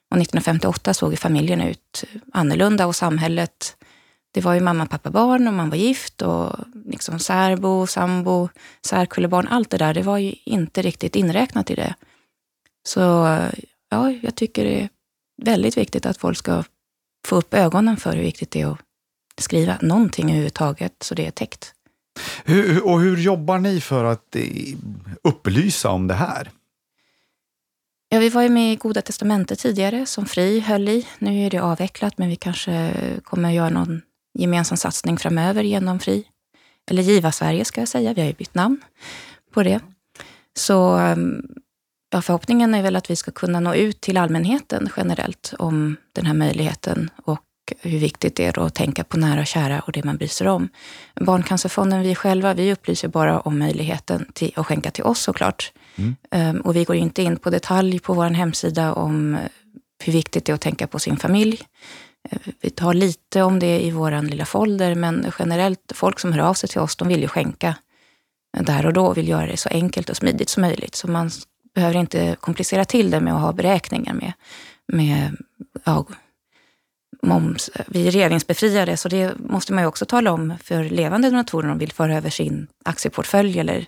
och 0.10 0.18
1958 0.18 0.94
såg 0.94 1.20
familjen 1.20 1.62
ut 1.62 2.04
annorlunda 2.34 2.88
och 2.88 2.96
samhället, 2.96 3.76
det 4.34 4.42
var 4.42 4.54
ju 4.54 4.60
mamma, 4.60 4.86
pappa, 4.86 5.10
barn 5.10 5.48
och 5.48 5.54
man 5.54 5.70
var 5.70 5.78
gift 5.78 6.22
och 6.22 6.56
liksom 6.86 7.20
särbo, 7.20 7.88
sambo, 7.88 8.50
särkullebarn, 8.86 9.48
allt 9.48 9.70
det 9.70 9.78
där, 9.78 9.94
det 9.94 10.02
var 10.02 10.18
ju 10.18 10.34
inte 10.44 10.82
riktigt 10.82 11.16
inräknat 11.16 11.72
i 11.72 11.76
det. 11.76 11.96
Så 12.88 13.00
ja, 13.90 14.12
jag 14.12 14.36
tycker 14.36 14.66
det 14.66 14.82
är 14.82 14.90
väldigt 15.42 15.78
viktigt 15.78 16.06
att 16.06 16.18
folk 16.18 16.38
ska 16.38 16.64
få 17.28 17.36
upp 17.36 17.54
ögonen 17.54 17.98
för 17.98 18.16
hur 18.16 18.24
viktigt 18.24 18.52
det 18.52 18.62
är 18.62 18.72
att 18.72 18.80
skriva 19.38 19.78
någonting 19.82 20.30
överhuvudtaget 20.30 21.04
så 21.04 21.16
det 21.16 21.28
är 21.28 21.32
täckt. 21.32 21.74
Hur, 22.44 22.86
och 22.86 23.00
hur 23.00 23.18
jobbar 23.18 23.60
ni 23.60 23.82
för 23.82 24.06
att 24.06 24.36
eh, 24.36 24.44
upplysa 25.24 25.90
om 25.90 26.08
det 26.08 26.14
här? 26.14 26.50
Ja, 28.12 28.20
vi 28.20 28.30
var 28.30 28.42
ju 28.42 28.50
med 28.50 28.74
i 28.74 28.76
Goda 28.76 29.02
Testamentet 29.02 29.60
tidigare 29.60 30.06
som 30.06 30.26
Fri 30.26 30.60
höll 30.60 30.90
i. 30.90 31.08
Nu 31.20 31.46
är 31.46 31.50
det 31.50 31.60
avvecklat, 31.60 32.18
men 32.18 32.30
vi 32.30 32.36
kanske 32.36 32.94
kommer 33.24 33.50
att 33.50 33.56
göra 33.56 33.70
någon 33.70 34.02
gemensam 34.34 34.78
satsning 34.78 35.18
framöver 35.18 35.64
genom 35.64 36.00
Fri. 36.00 36.24
Eller 36.92 37.04
Giva 37.04 37.32
Sverige 37.32 37.66
ska 37.66 37.82
jag 37.82 37.88
säga, 37.88 38.14
vi 38.14 38.22
har 38.22 38.28
ju 38.28 38.34
bytt 38.34 38.56
namn 38.56 38.82
på 39.54 39.64
det. 39.64 39.80
Så 40.58 40.98
ehm, 40.98 41.42
ja, 42.12 42.22
förhoppningen 42.22 42.76
är 42.76 42.82
väl 42.82 42.96
att 42.96 43.10
vi 43.10 43.16
ska 43.16 43.32
kunna 43.32 43.60
nå 43.60 43.76
ut 43.76 44.02
till 44.02 44.18
allmänheten 44.18 44.90
generellt 44.98 45.54
om 45.60 45.96
den 46.14 46.26
här 46.26 46.34
möjligheten 46.34 47.10
och 47.26 47.44
hur 47.80 48.00
viktigt 48.00 48.36
det 48.36 48.46
är 48.46 48.66
att 48.66 48.76
tänka 48.76 49.04
på 49.04 49.18
nära 49.18 49.40
och 49.40 49.48
kära 49.48 49.80
och 49.80 49.92
det 49.92 50.06
man 50.06 50.18
bryr 50.18 50.28
sig 50.28 50.50
om. 50.50 50.70
Barncancerfonden, 51.16 52.02
vi 52.02 52.16
själva, 52.16 52.54
vi 52.54 52.74
upplyser 52.74 53.08
bara 53.08 53.40
om 53.40 53.60
möjligheten 53.60 54.32
till 54.34 54.54
att 54.56 54.68
skänka 54.68 54.92
till 54.92 55.04
oss 55.04 55.22
såklart. 55.22 55.72
Mm. 56.32 56.62
Och 56.62 56.76
vi 56.76 56.84
går 56.84 56.96
inte 56.96 57.24
in 57.24 57.38
på 57.38 57.50
detalj 57.50 58.00
på 58.00 58.14
vår 58.14 58.30
hemsida 58.30 58.94
om 58.94 59.36
eh, 59.36 59.42
hur 60.04 60.14
viktigt 60.14 60.46
det 60.46 60.52
är 60.52 60.54
att 60.54 60.62
tänka 60.62 60.88
på 60.88 61.00
sin 61.00 61.18
familj. 61.18 61.62
Ehm, 62.30 62.40
vi 62.62 62.70
tar 62.70 62.94
lite 62.94 63.42
om 63.42 63.60
det 63.60 63.86
i 63.86 63.92
vår 63.92 64.22
lilla 64.22 64.46
folder, 64.46 64.96
men 64.96 65.32
generellt, 65.40 65.92
folk 65.96 66.20
som 66.20 66.34
hör 66.34 66.40
av 66.40 66.54
sig 66.54 66.70
till 66.70 66.80
oss, 66.80 66.96
de 66.96 67.08
vill 67.08 67.22
ju 67.22 67.28
skänka 67.28 67.76
där 68.58 68.86
och 68.86 68.94
då, 68.94 69.14
vill 69.14 69.28
göra 69.28 69.46
det 69.46 69.58
så 69.58 69.70
enkelt 69.70 70.10
och 70.10 70.18
smidigt 70.18 70.50
som 70.50 70.62
möjligt. 70.62 70.96
Så 70.96 71.08
man 71.08 71.32
behöver 71.76 71.96
inte 71.96 72.36
komplicera 72.40 72.86
till 72.86 73.12
det 73.12 73.20
med 73.20 73.36
att 73.36 73.42
ha 73.42 73.54
beräkningar 73.54 74.14
med, 74.14 74.34
med 74.88 75.38
ja, 75.86 76.06
moms. 77.22 77.70
Vi 77.88 78.08
är 78.08 78.12
regeringsbefriade, 78.12 78.98
så 78.98 79.10
det 79.10 79.40
måste 79.40 79.74
man 79.74 79.84
ju 79.84 79.88
också 79.88 80.06
tala 80.06 80.32
om 80.32 80.54
för 80.64 80.84
levande 80.84 81.30
donatorer 81.30 81.64
om 81.64 81.70
de 81.70 81.80
vill 81.80 81.92
föra 81.92 82.18
över 82.18 82.30
sin 82.30 82.68
aktieportfölj 82.86 83.60
eller 83.60 83.86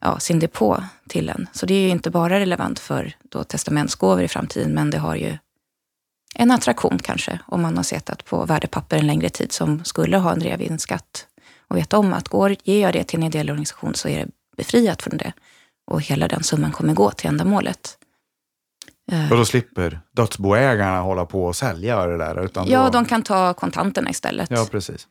ja, 0.00 0.18
sin 0.18 0.38
depå 0.38 0.84
till 1.08 1.28
en. 1.28 1.46
Så 1.52 1.66
det 1.66 1.74
är 1.74 1.80
ju 1.80 1.88
inte 1.88 2.10
bara 2.10 2.40
relevant 2.40 2.78
för 2.78 3.16
då 3.22 3.44
testamentsgåvor 3.44 4.22
i 4.22 4.28
framtiden, 4.28 4.74
men 4.74 4.90
det 4.90 4.98
har 4.98 5.16
ju 5.16 5.38
en 6.34 6.50
attraktion 6.50 6.98
kanske 6.98 7.38
om 7.46 7.62
man 7.62 7.76
har 7.76 7.84
sett 7.84 8.24
på 8.24 8.44
värdepapper 8.44 8.96
en 8.96 9.06
längre 9.06 9.28
tid 9.28 9.52
som 9.52 9.84
skulle 9.84 10.18
ha 10.18 10.32
en 10.32 10.40
reavinstskatt 10.40 11.26
och 11.68 11.76
vet 11.76 11.92
om 11.92 12.12
att 12.12 12.28
går, 12.28 12.56
ger 12.64 12.82
jag 12.82 12.92
det 12.92 13.04
till 13.04 13.18
en 13.18 13.26
ideell 13.26 13.50
organisation 13.50 13.94
så 13.94 14.08
är 14.08 14.18
det 14.18 14.30
befriat 14.56 15.02
från 15.02 15.16
det 15.16 15.32
och 15.86 16.02
hela 16.02 16.28
den 16.28 16.42
summan 16.42 16.72
kommer 16.72 16.94
gå 16.94 17.10
till 17.10 17.28
ändamålet. 17.28 17.98
Och 19.30 19.36
då 19.36 19.44
slipper 19.44 20.00
dödsboägarna 20.12 21.00
hålla 21.00 21.26
på 21.26 21.44
och 21.44 21.56
sälja 21.56 22.06
det 22.06 22.18
där? 22.18 22.44
Utan 22.44 22.68
ja, 22.68 22.84
då... 22.84 22.90
de 22.90 23.04
kan 23.04 23.22
ta 23.22 23.54
kontanterna 23.54 24.10
istället. 24.10 24.50
Ja, 24.50 24.66
precis. 24.70 25.06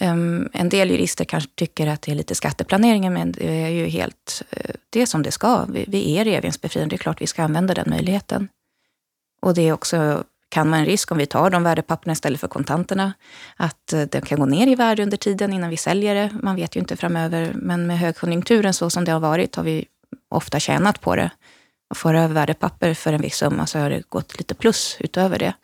Um, 0.00 0.48
en 0.52 0.68
del 0.68 0.90
jurister 0.90 1.24
kanske 1.24 1.50
tycker 1.54 1.86
att 1.86 2.02
det 2.02 2.12
är 2.12 2.16
lite 2.16 2.34
skatteplanering, 2.34 3.12
men 3.12 3.32
det 3.32 3.62
är 3.62 3.68
ju 3.68 3.86
helt 3.86 4.42
uh, 4.56 4.74
det 4.90 5.06
som 5.06 5.22
det 5.22 5.30
ska. 5.30 5.64
Vi, 5.64 5.84
vi 5.88 6.16
är 6.16 6.24
reavinstbefriade, 6.24 6.90
det 6.90 6.96
är 6.96 6.98
klart 6.98 7.20
vi 7.20 7.26
ska 7.26 7.42
använda 7.42 7.74
den 7.74 7.90
möjligheten. 7.90 8.48
Och 9.42 9.54
det 9.54 9.68
är 9.68 9.72
också, 9.72 10.24
kan 10.48 10.70
vara 10.70 10.80
en 10.80 10.86
risk 10.86 11.12
om 11.12 11.18
vi 11.18 11.26
tar 11.26 11.50
de 11.50 11.62
värdepapperna 11.62 12.12
istället 12.12 12.40
för 12.40 12.48
kontanterna, 12.48 13.12
att 13.56 13.92
uh, 13.94 14.02
de 14.02 14.20
kan 14.20 14.38
gå 14.38 14.46
ner 14.46 14.66
i 14.66 14.74
värde 14.74 15.02
under 15.02 15.16
tiden 15.16 15.52
innan 15.52 15.70
vi 15.70 15.76
säljer 15.76 16.14
det. 16.14 16.30
Man 16.42 16.56
vet 16.56 16.76
ju 16.76 16.80
inte 16.80 16.96
framöver, 16.96 17.52
men 17.54 17.86
med 17.86 17.98
högkonjunkturen 17.98 18.74
så 18.74 18.90
som 18.90 19.04
det 19.04 19.12
har 19.12 19.20
varit 19.20 19.56
har 19.56 19.64
vi 19.64 19.84
ofta 20.30 20.60
tjänat 20.60 21.00
på 21.00 21.16
det 21.16 21.30
föra 21.94 22.22
över 22.22 22.34
värdepapper 22.34 22.94
för 22.94 23.12
en 23.12 23.20
viss 23.20 23.36
summa 23.36 23.66
så 23.66 23.78
har 23.78 23.90
det 23.90 24.08
gått 24.08 24.38
lite 24.38 24.54
plus 24.54 24.96
utöver 25.00 25.38
det. 25.38 25.54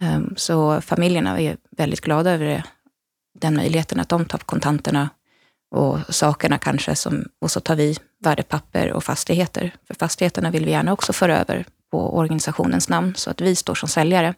Ehm, 0.00 0.34
så 0.36 0.80
familjerna 0.80 1.40
är 1.40 1.56
väldigt 1.70 2.00
glada 2.00 2.30
över 2.30 2.44
det, 2.44 2.64
den 3.38 3.54
möjligheten 3.54 4.00
att 4.00 4.08
de 4.08 4.24
tar 4.24 4.38
kontanterna 4.38 5.10
och 5.70 6.14
sakerna 6.14 6.58
kanske, 6.58 6.96
som, 6.96 7.24
och 7.40 7.50
så 7.50 7.60
tar 7.60 7.76
vi 7.76 7.96
värdepapper 8.20 8.92
och 8.92 9.04
fastigheter. 9.04 9.74
För 9.86 9.94
fastigheterna 9.94 10.50
vill 10.50 10.64
vi 10.64 10.70
gärna 10.70 10.92
också 10.92 11.12
föra 11.12 11.38
över 11.38 11.66
på 11.90 12.16
organisationens 12.16 12.88
namn, 12.88 13.14
så 13.16 13.30
att 13.30 13.40
vi 13.40 13.56
står 13.56 13.74
som 13.74 13.88
säljare. 13.88 14.34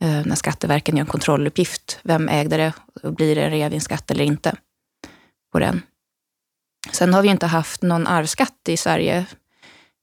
Ehm, 0.00 0.22
när 0.22 0.36
Skatteverket 0.36 0.94
gör 0.94 1.00
en 1.00 1.06
kontrolluppgift, 1.06 2.00
vem 2.02 2.28
ägde 2.28 2.56
det 2.56 2.72
och 3.02 3.14
blir 3.14 3.34
det 3.34 3.42
en 3.42 3.50
reavinstskatt 3.50 4.10
eller 4.10 4.24
inte 4.24 4.56
på 5.52 5.58
den. 5.58 5.82
Sen 6.92 7.14
har 7.14 7.22
vi 7.22 7.28
inte 7.28 7.46
haft 7.46 7.82
någon 7.82 8.06
arvsskatt 8.06 8.68
i 8.68 8.76
Sverige 8.76 9.26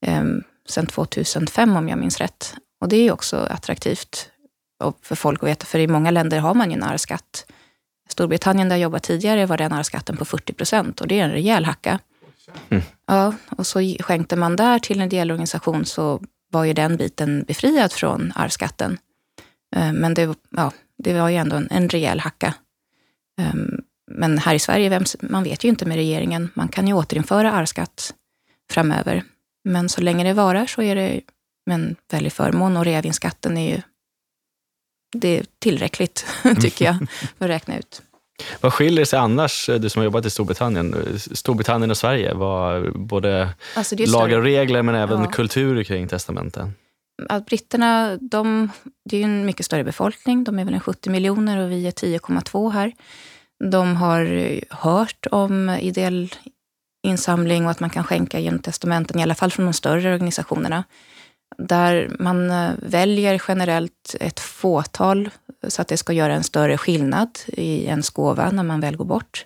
eh, 0.01 0.23
sedan 0.69 0.85
2005 0.85 1.75
om 1.75 1.89
jag 1.89 1.99
minns 1.99 2.17
rätt. 2.17 2.55
Och 2.81 2.89
det 2.89 2.95
är 2.95 3.03
ju 3.03 3.11
också 3.11 3.37
attraktivt 3.37 4.29
för 5.01 5.15
folk 5.15 5.43
att 5.43 5.49
veta, 5.49 5.65
för 5.65 5.79
i 5.79 5.87
många 5.87 6.11
länder 6.11 6.39
har 6.39 6.53
man 6.53 6.71
ju 6.71 6.77
en 6.77 6.83
arvsskatt. 6.83 7.45
Storbritannien 8.09 8.69
där 8.69 8.75
jag 8.75 8.81
jobbade 8.81 9.03
tidigare 9.03 9.45
var 9.45 9.57
den 9.57 9.73
arvsskatten 9.73 10.17
på 10.17 10.25
40 10.25 10.53
procent 10.53 11.01
och 11.01 11.07
det 11.07 11.19
är 11.19 11.23
en 11.23 11.31
rejäl 11.31 11.65
hacka. 11.65 11.99
Mm. 12.69 12.83
Ja, 13.05 13.33
och 13.49 13.67
så 13.67 13.95
skänkte 13.99 14.35
man 14.35 14.55
där 14.55 14.79
till 14.79 14.99
en 14.99 15.07
ideell 15.07 15.31
organisation 15.31 15.85
så 15.85 16.21
var 16.51 16.63
ju 16.63 16.73
den 16.73 16.97
biten 16.97 17.43
befriad 17.47 17.91
från 17.91 18.31
arvsskatten. 18.35 18.97
Ehm, 19.75 19.95
men 19.95 20.13
det, 20.13 20.35
ja, 20.49 20.71
det 20.97 21.13
var 21.13 21.29
ju 21.29 21.35
ändå 21.35 21.55
en, 21.55 21.67
en 21.71 21.89
rejäl 21.89 22.19
hacka. 22.19 22.53
Ehm, 23.39 23.81
men 24.11 24.37
här 24.37 24.55
i 24.55 24.59
Sverige, 24.59 24.89
vem, 24.89 25.03
man 25.21 25.43
vet 25.43 25.63
ju 25.63 25.69
inte 25.69 25.85
med 25.85 25.95
regeringen. 25.95 26.49
Man 26.53 26.67
kan 26.67 26.87
ju 26.87 26.93
återinföra 26.93 27.51
arvsskatt 27.51 28.13
framöver. 28.71 29.23
Men 29.63 29.89
så 29.89 30.01
länge 30.01 30.23
det 30.23 30.33
varar 30.33 30.65
så 30.65 30.81
är 30.81 30.95
det 30.95 31.21
en 31.69 31.95
väldig 32.11 32.33
förmån 32.33 32.77
och 32.77 32.85
reavinstskatten 32.85 33.57
är 33.57 33.75
ju 33.75 33.81
det 35.15 35.39
är 35.39 35.45
tillräckligt, 35.59 36.25
tycker 36.61 36.85
jag, 36.85 36.95
för 37.37 37.45
att 37.45 37.51
räkna 37.51 37.77
ut. 37.77 38.01
Vad 38.61 38.73
skiljer 38.73 39.05
sig 39.05 39.19
annars, 39.19 39.69
du 39.79 39.89
som 39.89 39.99
har 39.99 40.03
jobbat 40.03 40.25
i 40.25 40.29
Storbritannien, 40.29 40.95
Storbritannien 41.17 41.91
och 41.91 41.97
Sverige? 41.97 42.33
Vad, 42.33 42.99
både 42.99 43.49
alltså 43.75 43.95
lagar 43.97 44.37
och 44.37 44.43
regler 44.43 44.81
men 44.81 44.95
även 44.95 45.21
ja. 45.21 45.29
kultur 45.29 45.83
kring 45.83 46.07
testamenten? 46.07 46.73
Att 47.29 47.45
britterna, 47.45 48.17
de, 48.21 48.69
det 49.09 49.15
är 49.15 49.19
ju 49.19 49.23
en 49.23 49.45
mycket 49.45 49.65
större 49.65 49.83
befolkning. 49.83 50.43
De 50.43 50.59
är 50.59 50.65
väl 50.65 50.73
en 50.73 50.79
70 50.79 51.09
miljoner 51.09 51.57
och 51.57 51.71
vi 51.71 51.87
är 51.87 51.91
10,2 51.91 52.71
här. 52.71 52.93
De 53.71 53.95
har 53.95 54.59
hört 54.69 55.27
om 55.31 55.69
ideell 55.69 56.35
insamling 57.01 57.65
och 57.65 57.71
att 57.71 57.79
man 57.79 57.89
kan 57.89 58.03
skänka 58.03 58.39
genom 58.39 58.59
testamenten, 58.59 59.19
i 59.19 59.23
alla 59.23 59.35
fall 59.35 59.51
från 59.51 59.65
de 59.65 59.73
större 59.73 60.13
organisationerna. 60.13 60.83
Där 61.57 62.15
man 62.19 62.51
eh, 62.51 62.71
väljer 62.77 63.41
generellt 63.47 64.15
ett 64.19 64.39
fåtal 64.39 65.29
så 65.67 65.81
att 65.81 65.87
det 65.87 65.97
ska 65.97 66.13
göra 66.13 66.33
en 66.33 66.43
större 66.43 66.77
skillnad 66.77 67.39
i 67.47 67.85
ens 67.85 68.09
gåva 68.09 68.51
när 68.51 68.63
man 68.63 68.79
väl 68.79 68.97
går 68.97 69.05
bort. 69.05 69.45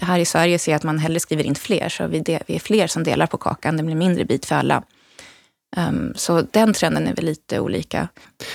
Här 0.00 0.18
i 0.18 0.24
Sverige 0.24 0.58
ser 0.58 0.72
jag 0.72 0.76
att 0.76 0.82
man 0.82 0.98
hellre 0.98 1.20
skriver 1.20 1.44
in 1.44 1.54
fler, 1.54 1.88
så 1.88 2.06
vi, 2.06 2.22
är 2.46 2.58
fler 2.58 2.86
som 2.86 3.04
delar 3.04 3.26
på 3.26 3.36
kakan. 3.36 3.76
Det 3.76 3.82
blir 3.82 3.94
mindre 3.94 4.24
bit 4.24 4.46
för 4.46 4.54
alla. 4.54 4.82
Um, 5.76 6.12
så 6.16 6.42
den 6.50 6.72
trenden 6.72 7.06
är 7.06 7.14
väl 7.14 7.24
lite 7.24 7.60
olika. 7.60 8.08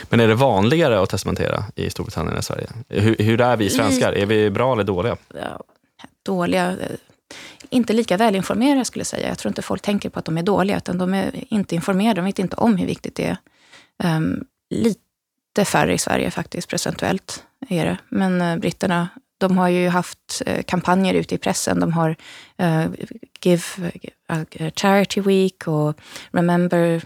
Men 0.10 0.20
är 0.20 0.28
det 0.28 0.36
vanligare 0.36 1.02
att 1.02 1.10
testamentera 1.10 1.64
i 1.76 1.90
Storbritannien 1.90 2.34
än 2.34 2.40
i 2.40 2.44
Sverige? 2.44 2.68
Hur, 2.90 3.16
hur 3.20 3.42
är 3.42 3.58
vi 3.58 3.70
svenskar? 3.70 4.14
Är 4.14 4.26
vi 4.26 4.50
bra 4.50 4.74
eller 4.74 4.84
dåliga? 4.84 5.18
Ja, 5.34 5.64
dåliga? 6.26 6.76
Inte 7.70 7.94
lika 7.94 8.18
välinformerade 8.18 8.86
skulle 8.86 9.00
jag 9.00 9.08
säga. 9.08 9.28
Jag 9.28 9.38
tror 9.38 9.50
inte 9.50 9.62
folk 9.62 9.82
tänker 9.82 10.10
på 10.10 10.20
att 10.20 10.26
de 10.26 10.38
är 10.38 10.44
dåliga, 10.44 10.78
utan 10.78 10.98
de 10.98 11.14
är 11.14 11.54
inte 11.54 11.76
informerade. 11.76 12.22
De 12.22 12.26
vet 12.26 12.40
inte 12.40 12.56
om 12.56 12.78
hur 12.78 12.88
viktigt 12.88 13.16
det 13.16 13.26
är. 13.26 13.38
Um, 14.18 14.46
lite 14.70 15.66
färre 15.66 15.94
i 15.94 15.98
Sverige 15.98 16.32
faktiskt, 16.32 16.70
procentuellt 16.70 17.44
är 17.70 17.86
det. 17.86 17.98
Men 18.10 18.42
uh, 18.42 18.58
britterna, 18.58 19.10
de 19.38 19.58
har 19.58 19.68
ju 19.68 19.88
haft 19.88 20.42
uh, 20.48 20.62
kampanjer 20.64 21.14
ute 21.14 21.36
i 21.36 21.38
pressen. 21.38 21.80
De 21.80 21.94
har 21.94 22.16
uh, 22.62 22.86
Give 23.42 23.64
uh, 24.32 24.70
Charity 24.76 25.22
Week 25.22 25.68
och 25.68 26.00
Remember 26.32 27.02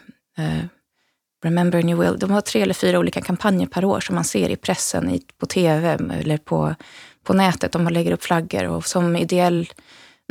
Remember 1.43 1.83
New 1.83 1.99
Will. 1.99 2.19
De 2.19 2.31
har 2.31 2.41
tre 2.41 2.61
eller 2.61 2.73
fyra 2.73 2.99
olika 2.99 3.21
kampanjer 3.21 3.67
per 3.67 3.85
år 3.85 3.99
som 3.99 4.15
man 4.15 4.23
ser 4.23 4.49
i 4.49 4.55
pressen, 4.55 5.09
i, 5.09 5.21
på 5.37 5.45
tv 5.45 5.97
eller 6.19 6.37
på, 6.37 6.75
på 7.23 7.33
nätet. 7.33 7.71
De 7.71 7.87
lägger 7.87 8.11
upp 8.11 8.23
flaggor 8.23 8.67
och 8.67 8.85
som 8.85 9.15
ideell 9.15 9.69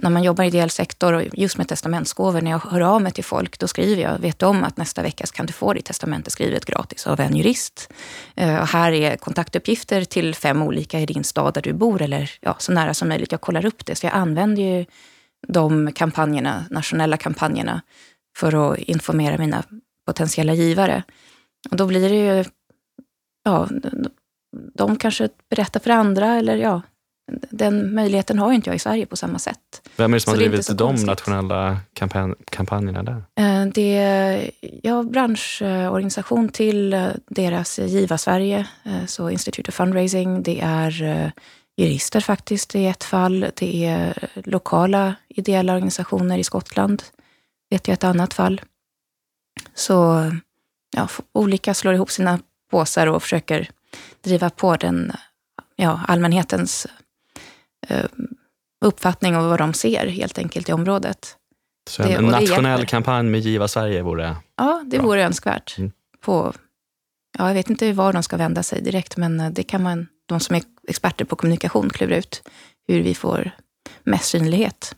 när 0.02 0.10
man 0.10 0.22
jobbar 0.22 0.44
i 0.44 0.46
ideell 0.46 0.70
sektor 0.70 1.12
och 1.12 1.22
just 1.32 1.58
med 1.58 1.68
testamentsgåvor, 1.68 2.40
när 2.40 2.50
jag 2.50 2.58
hör 2.58 2.80
av 2.80 3.02
mig 3.02 3.12
till 3.12 3.24
folk, 3.24 3.58
då 3.58 3.68
skriver 3.68 4.02
jag, 4.02 4.18
vet 4.18 4.38
du 4.38 4.46
om 4.46 4.64
att 4.64 4.76
nästa 4.76 5.02
vecka 5.02 5.26
kan 5.26 5.46
du 5.46 5.52
få 5.52 5.72
ditt 5.72 5.84
testamente 5.84 6.30
skrivet 6.30 6.64
gratis 6.64 7.06
av 7.06 7.20
en 7.20 7.36
jurist. 7.36 7.92
Uh, 8.40 8.46
här 8.46 8.92
är 8.92 9.16
kontaktuppgifter 9.16 10.04
till 10.04 10.34
fem 10.34 10.62
olika 10.62 11.00
i 11.00 11.06
din 11.06 11.24
stad 11.24 11.54
där 11.54 11.62
du 11.62 11.72
bor, 11.72 12.02
eller 12.02 12.30
ja, 12.40 12.56
så 12.58 12.72
nära 12.72 12.94
som 12.94 13.08
möjligt. 13.08 13.32
Jag 13.32 13.40
kollar 13.40 13.66
upp 13.66 13.86
det, 13.86 13.94
så 13.94 14.06
jag 14.06 14.14
använder 14.14 14.62
ju 14.62 14.86
de 15.48 15.92
kampanjerna, 15.92 16.64
nationella 16.70 17.16
kampanjerna, 17.16 17.82
för 18.36 18.72
att 18.72 18.78
informera 18.78 19.38
mina 19.38 19.62
potentiella 20.06 20.54
givare. 20.54 21.02
Och 21.70 21.76
då 21.76 21.86
blir 21.86 22.08
det 22.08 22.36
ju, 22.36 22.44
ja, 23.44 23.68
de 24.74 24.96
kanske 24.96 25.28
berättar 25.50 25.80
för 25.80 25.90
andra, 25.90 26.34
eller 26.34 26.56
ja, 26.56 26.82
den 27.50 27.94
möjligheten 27.94 28.38
har 28.38 28.52
inte 28.52 28.70
jag 28.70 28.76
i 28.76 28.78
Sverige 28.78 29.06
på 29.06 29.16
samma 29.16 29.38
sätt. 29.38 29.90
Vem 29.96 30.12
är 30.12 30.16
det 30.16 30.20
som 30.20 30.30
har 30.30 30.38
drivit 30.38 30.68
de 30.68 30.76
konstigt. 30.76 31.06
nationella 31.06 31.78
kampan 31.92 32.34
kampanjerna 32.50 33.02
där? 33.02 33.22
Eh, 33.36 33.66
det 33.66 33.96
är 33.96 34.50
ja, 34.82 35.02
branschorganisation 35.02 36.48
till 36.48 36.92
eh, 36.92 37.08
deras 37.28 37.78
Giva 37.78 38.18
Sverige, 38.18 38.66
eh, 38.84 39.06
så 39.06 39.30
Institute 39.30 39.68
of 39.68 39.74
Fundraising. 39.74 40.42
Det 40.42 40.60
är 40.60 41.32
jurister 41.76 42.20
faktiskt 42.20 42.74
i 42.74 42.86
ett 42.86 43.04
fall. 43.04 43.46
Det 43.56 43.86
är 43.86 44.14
lokala 44.44 45.14
ideella 45.28 45.72
organisationer 45.72 46.38
i 46.38 46.44
Skottland, 46.44 47.02
vet 47.70 47.88
jag 47.88 47.92
ett 47.92 48.04
annat 48.04 48.34
fall. 48.34 48.60
Så 49.74 50.30
ja, 50.96 51.08
olika 51.32 51.74
slår 51.74 51.94
ihop 51.94 52.10
sina 52.10 52.38
påsar 52.70 53.06
och 53.06 53.22
försöker 53.22 53.68
driva 54.24 54.50
på 54.50 54.76
den 54.76 55.12
ja, 55.76 56.00
allmänhetens 56.08 56.86
uppfattning 58.84 59.36
av 59.36 59.44
vad 59.48 59.58
de 59.58 59.74
ser 59.74 60.06
helt 60.06 60.38
enkelt 60.38 60.68
i 60.68 60.72
området. 60.72 61.36
Så 61.90 62.02
Det- 62.02 62.12
en 62.14 62.24
det 62.24 62.30
nationell 62.30 62.86
kampanj 62.86 63.28
med 63.30 63.40
Giva 63.40 63.68
Sverige 63.68 64.02
vore... 64.02 64.36
Ja, 64.56 64.82
det 64.86 64.98
Bra. 64.98 65.06
vore 65.06 65.24
önskvärt. 65.24 65.78
Mm. 65.78 65.92
På, 66.20 66.52
ja, 67.38 67.46
jag 67.46 67.54
vet 67.54 67.70
inte 67.70 67.92
var 67.92 68.12
de 68.12 68.22
ska 68.22 68.36
vända 68.36 68.62
sig 68.62 68.82
direkt, 68.82 69.16
men 69.16 69.40
eh, 69.40 69.50
det 69.50 69.62
kan 69.62 69.82
man, 69.82 70.06
de 70.26 70.40
som 70.40 70.56
är 70.56 70.62
experter 70.88 71.24
på 71.24 71.36
kommunikation 71.36 71.90
klura 71.90 72.16
ut 72.16 72.42
hur 72.88 73.02
vi 73.02 73.14
får 73.14 73.50
mest 74.04 74.24
synlighet. 74.24 74.96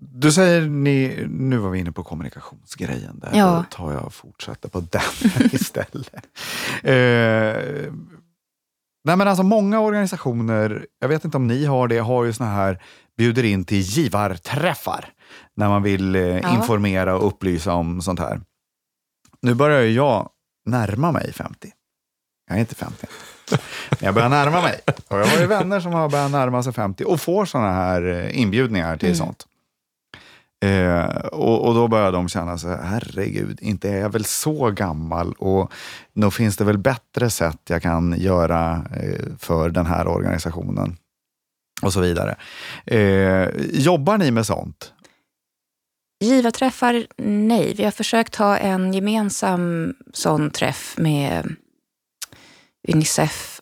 Du 0.00 0.32
säger 0.32 0.60
ni, 0.62 1.26
nu 1.28 1.56
var 1.58 1.70
vi 1.70 1.78
inne 1.78 1.92
på 1.92 2.02
kommunikationsgrejen 2.04 3.18
där. 3.18 3.30
Ja. 3.34 3.64
Då 3.70 3.76
tar 3.76 3.92
jag 3.92 4.04
och 4.04 4.14
fortsätter 4.14 4.68
på 4.68 4.80
den 4.80 5.02
istället. 5.52 6.14
Eh, 6.82 7.92
nej 9.04 9.16
men 9.16 9.28
alltså 9.28 9.42
många 9.42 9.80
organisationer, 9.80 10.86
jag 11.00 11.08
vet 11.08 11.24
inte 11.24 11.36
om 11.36 11.46
ni 11.46 11.64
har 11.64 11.88
det, 11.88 11.98
har 11.98 12.24
ju 12.24 12.32
såna 12.32 12.50
här 12.50 12.82
bjuder 13.18 13.44
in 13.44 13.64
till 13.64 13.80
givarträffar 13.80 15.04
när 15.56 15.68
man 15.68 15.82
vill 15.82 16.16
eh, 16.16 16.22
Ja. 16.22 16.54
informera 16.54 17.16
och 17.16 17.26
upplysa 17.26 17.72
om 17.74 18.02
sånt 18.02 18.20
här. 18.20 18.40
Nu 19.42 19.54
börjar 19.54 19.82
jag 19.82 20.30
närma 20.66 21.12
mig 21.12 21.32
50. 21.32 21.72
Jag 22.48 22.56
är 22.56 22.60
inte 22.60 22.74
50. 22.74 23.06
Men 23.90 23.98
jag 24.00 24.14
börjar 24.14 24.28
närma 24.28 24.62
mig. 24.62 24.80
Och 25.08 25.18
jag 25.18 25.26
har 25.26 25.38
ju 25.40 25.46
vänner 25.46 25.80
som 25.80 25.92
har 25.92 26.08
börjat 26.08 26.30
närma 26.30 26.62
sig 26.62 26.72
50 26.72 27.04
och 27.04 27.20
får 27.20 27.44
såna 27.44 27.72
här 27.72 28.02
eh, 28.02 28.40
inbjudningar 28.40 28.96
till 28.96 29.08
Mm. 29.08 29.16
sånt. 29.18 29.46
Eh, 30.60 31.06
och, 31.16 31.66
och 31.68 31.74
då 31.74 31.88
börjar 31.88 32.12
de 32.12 32.28
känna 32.28 32.58
sig, 32.58 32.78
herregud, 32.82 33.58
inte 33.62 33.90
är 33.90 34.00
jag 34.00 34.12
väl 34.12 34.24
så 34.24 34.70
gammal 34.70 35.32
och 35.32 35.72
nog 36.12 36.34
finns 36.34 36.56
det 36.56 36.64
väl 36.64 36.78
bättre 36.78 37.30
sätt 37.30 37.60
jag 37.68 37.82
kan 37.82 38.14
göra 38.18 38.84
eh, 38.96 39.26
för 39.38 39.70
den 39.70 39.86
här 39.86 40.08
organisationen. 40.08 40.96
Och 41.82 41.92
så 41.92 42.00
vidare. 42.00 42.36
Eh, 42.86 43.48
jobbar 43.72 44.18
ni 44.18 44.30
med 44.30 44.46
sånt? 44.46 44.92
Givarträffar, 46.24 47.06
nej. 47.22 47.74
Vi 47.76 47.84
har 47.84 47.90
försökt 47.90 48.36
ha 48.36 48.56
en 48.56 48.92
gemensam 48.94 49.94
sån 50.12 50.50
träff 50.50 50.94
med 50.98 51.54
Unicef 52.88 53.57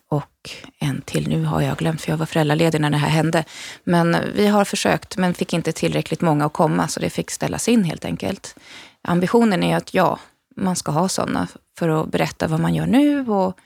och 0.63 0.69
en 0.79 1.01
till. 1.01 1.27
Nu 1.27 1.43
har 1.43 1.61
jag 1.61 1.77
glömt, 1.77 2.01
för 2.01 2.11
jag 2.11 2.17
var 2.17 2.25
föräldraledig 2.25 2.81
när 2.81 2.89
det 2.89 2.97
här 2.97 3.09
hände. 3.09 3.43
Men 3.83 4.17
vi 4.35 4.47
har 4.47 4.65
försökt, 4.65 5.17
men 5.17 5.33
fick 5.33 5.53
inte 5.53 5.71
tillräckligt 5.71 6.21
många 6.21 6.45
att 6.45 6.53
komma, 6.53 6.87
så 6.87 6.99
det 6.99 7.09
fick 7.09 7.31
ställas 7.31 7.67
in 7.67 7.83
helt 7.83 8.05
enkelt. 8.05 8.55
Ambitionen 9.01 9.63
är 9.63 9.77
att 9.77 9.93
ja, 9.93 10.19
man 10.55 10.75
ska 10.75 10.91
ha 10.91 11.09
sådana 11.09 11.47
för 11.77 11.89
att 11.89 12.11
berätta 12.11 12.47
vad 12.47 12.59
man 12.59 12.75
gör 12.75 12.85
nu 12.87 13.29
och 13.29 13.57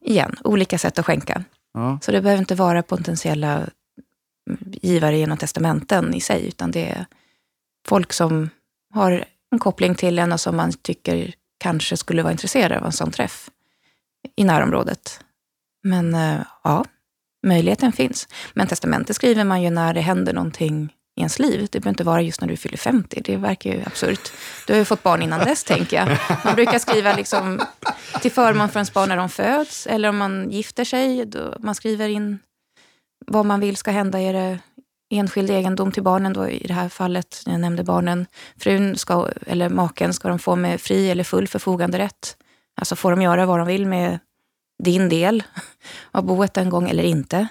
igen, 0.00 0.36
olika 0.44 0.78
sätt 0.78 0.98
att 0.98 1.06
skänka. 1.06 1.44
Ja. 1.74 1.98
Så 2.02 2.12
det 2.12 2.20
behöver 2.20 2.40
inte 2.40 2.54
vara 2.54 2.82
potentiella 2.82 3.66
givare 4.82 5.18
genom 5.18 5.38
testamenten 5.38 6.14
i 6.14 6.20
sig, 6.20 6.48
utan 6.48 6.70
det 6.70 6.88
är 6.88 7.06
folk 7.86 8.12
som 8.12 8.50
har 8.94 9.24
en 9.50 9.58
koppling 9.58 9.94
till 9.94 10.18
en 10.18 10.32
och 10.32 10.40
som 10.40 10.56
man 10.56 10.72
tycker 10.72 11.34
kanske 11.58 11.96
skulle 11.96 12.22
vara 12.22 12.32
intresserade 12.32 12.78
av 12.78 12.86
en 12.86 12.92
sån 12.92 13.10
träff 13.10 13.50
i 14.36 14.44
närområdet. 14.44 15.20
Men 15.88 16.14
eh, 16.14 16.40
ja, 16.64 16.84
möjligheten 17.46 17.92
finns. 17.92 18.28
Men 18.54 18.66
testamentet 18.66 19.16
skriver 19.16 19.44
man 19.44 19.62
ju 19.62 19.70
när 19.70 19.94
det 19.94 20.00
händer 20.00 20.32
någonting 20.32 20.92
i 21.16 21.20
ens 21.20 21.38
liv. 21.38 21.68
Det 21.70 21.80
behöver 21.80 21.90
inte 21.90 22.04
vara 22.04 22.22
just 22.22 22.40
när 22.40 22.48
du 22.48 22.56
fyller 22.56 22.76
50. 22.76 23.20
Det 23.24 23.36
verkar 23.36 23.70
ju 23.70 23.82
absurt. 23.86 24.32
Du 24.66 24.72
har 24.72 24.78
ju 24.78 24.84
fått 24.84 25.02
barn 25.02 25.22
innan 25.22 25.40
dess, 25.40 25.64
tänker 25.64 25.96
jag. 25.96 26.18
Man 26.44 26.54
brukar 26.54 26.78
skriva 26.78 27.16
liksom 27.16 27.60
till 28.22 28.32
förmån 28.32 28.68
för 28.68 28.78
ens 28.78 28.92
barn 28.92 29.08
när 29.08 29.16
de 29.16 29.28
föds, 29.28 29.86
eller 29.86 30.08
om 30.08 30.16
man 30.16 30.50
gifter 30.50 30.84
sig. 30.84 31.26
Då 31.26 31.54
man 31.58 31.74
skriver 31.74 32.08
in 32.08 32.38
vad 33.26 33.46
man 33.46 33.60
vill 33.60 33.76
ska 33.76 33.90
hända. 33.90 34.20
Är 34.20 34.32
det 34.32 34.58
enskild 35.10 35.50
egendom 35.50 35.92
till 35.92 36.02
barnen 36.02 36.32
då, 36.32 36.48
i 36.48 36.66
det 36.66 36.74
här 36.74 36.88
fallet, 36.88 37.42
när 37.46 37.52
jag 37.52 37.60
nämnde 37.60 37.84
barnen. 37.84 38.26
Frun 38.56 38.96
ska, 38.96 39.28
eller 39.46 39.68
maken 39.68 40.14
ska 40.14 40.28
de 40.28 40.38
få 40.38 40.56
med 40.56 40.80
fri 40.80 41.10
eller 41.10 41.24
full 41.24 41.48
förfoganderätt. 41.48 42.36
Alltså 42.80 42.96
får 42.96 43.10
de 43.10 43.22
göra 43.22 43.46
vad 43.46 43.58
de 43.58 43.66
vill 43.66 43.86
med 43.86 44.18
din 44.78 45.08
del 45.08 45.42
av 46.10 46.24
boet 46.24 46.56
en 46.56 46.70
gång 46.70 46.90
eller 46.90 47.02
inte. 47.02 47.46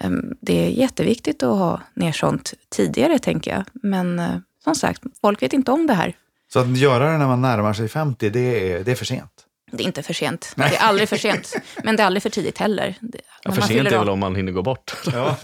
Ehm, 0.00 0.34
Det 0.40 0.66
är 0.66 0.70
jätteviktigt 0.70 1.42
att 1.42 1.58
ha 1.58 1.80
ner 1.94 2.12
sånt 2.12 2.54
tidigare, 2.68 3.18
tänker 3.18 3.50
jag. 3.50 3.64
Men 3.72 4.18
eh, 4.18 4.36
som 4.64 4.74
sagt, 4.74 5.02
folk 5.20 5.42
vet 5.42 5.52
inte 5.52 5.70
om 5.72 5.86
det 5.86 5.94
här. 5.94 6.16
Så 6.52 6.58
att 6.58 6.78
göra 6.78 7.12
det 7.12 7.18
när 7.18 7.26
man 7.26 7.40
närmar 7.42 7.72
sig 7.72 7.88
50, 7.88 8.30
det 8.30 8.72
är, 8.72 8.84
det 8.84 8.90
är 8.90 8.94
för 8.96 9.04
sent. 9.04 9.44
Det 9.72 9.82
är 9.82 9.86
inte 9.86 10.02
för 10.02 10.14
sent. 10.14 10.52
Det 10.56 10.62
är 10.62 10.78
aldrig 10.80 11.08
för 11.08 11.16
sent. 11.16 11.54
Men 11.84 11.96
det 11.96 12.02
är 12.02 12.06
aldrig 12.06 12.22
för 12.22 12.30
tidigt 12.30 12.58
heller. 12.58 12.94
Det- 13.00 13.20
Ja, 13.42 13.52
för 13.52 13.62
sent 13.62 13.86
är 13.88 13.98
väl 13.98 14.08
om 14.08 14.18
man 14.18 14.36
hinner 14.36 14.52
gå 14.52 14.62
bort. 14.62 14.94
Ja. 15.12 15.36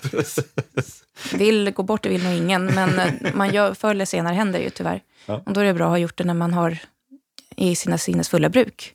Vill 1.34 1.70
gå 1.70 1.82
bort, 1.82 2.02
det 2.02 2.08
vill 2.08 2.24
nog 2.24 2.32
ingen. 2.34 2.66
Men 2.66 2.98
eh, 2.98 3.12
man 3.34 3.54
gör, 3.54 3.74
förr 3.74 3.90
eller 3.90 4.04
senare 4.04 4.34
händer 4.34 4.58
det 4.58 4.64
ju 4.64 4.70
tyvärr. 4.70 5.02
Ja. 5.26 5.42
Och 5.46 5.52
då 5.52 5.60
är 5.60 5.64
det 5.64 5.74
bra 5.74 5.84
att 5.84 5.90
ha 5.90 5.98
gjort 5.98 6.18
det 6.18 6.24
när 6.24 6.34
man 6.34 6.54
har 6.54 6.78
i 7.56 7.76
sina 7.76 7.98
sinnesfulla 7.98 8.48
bruk. 8.48 8.94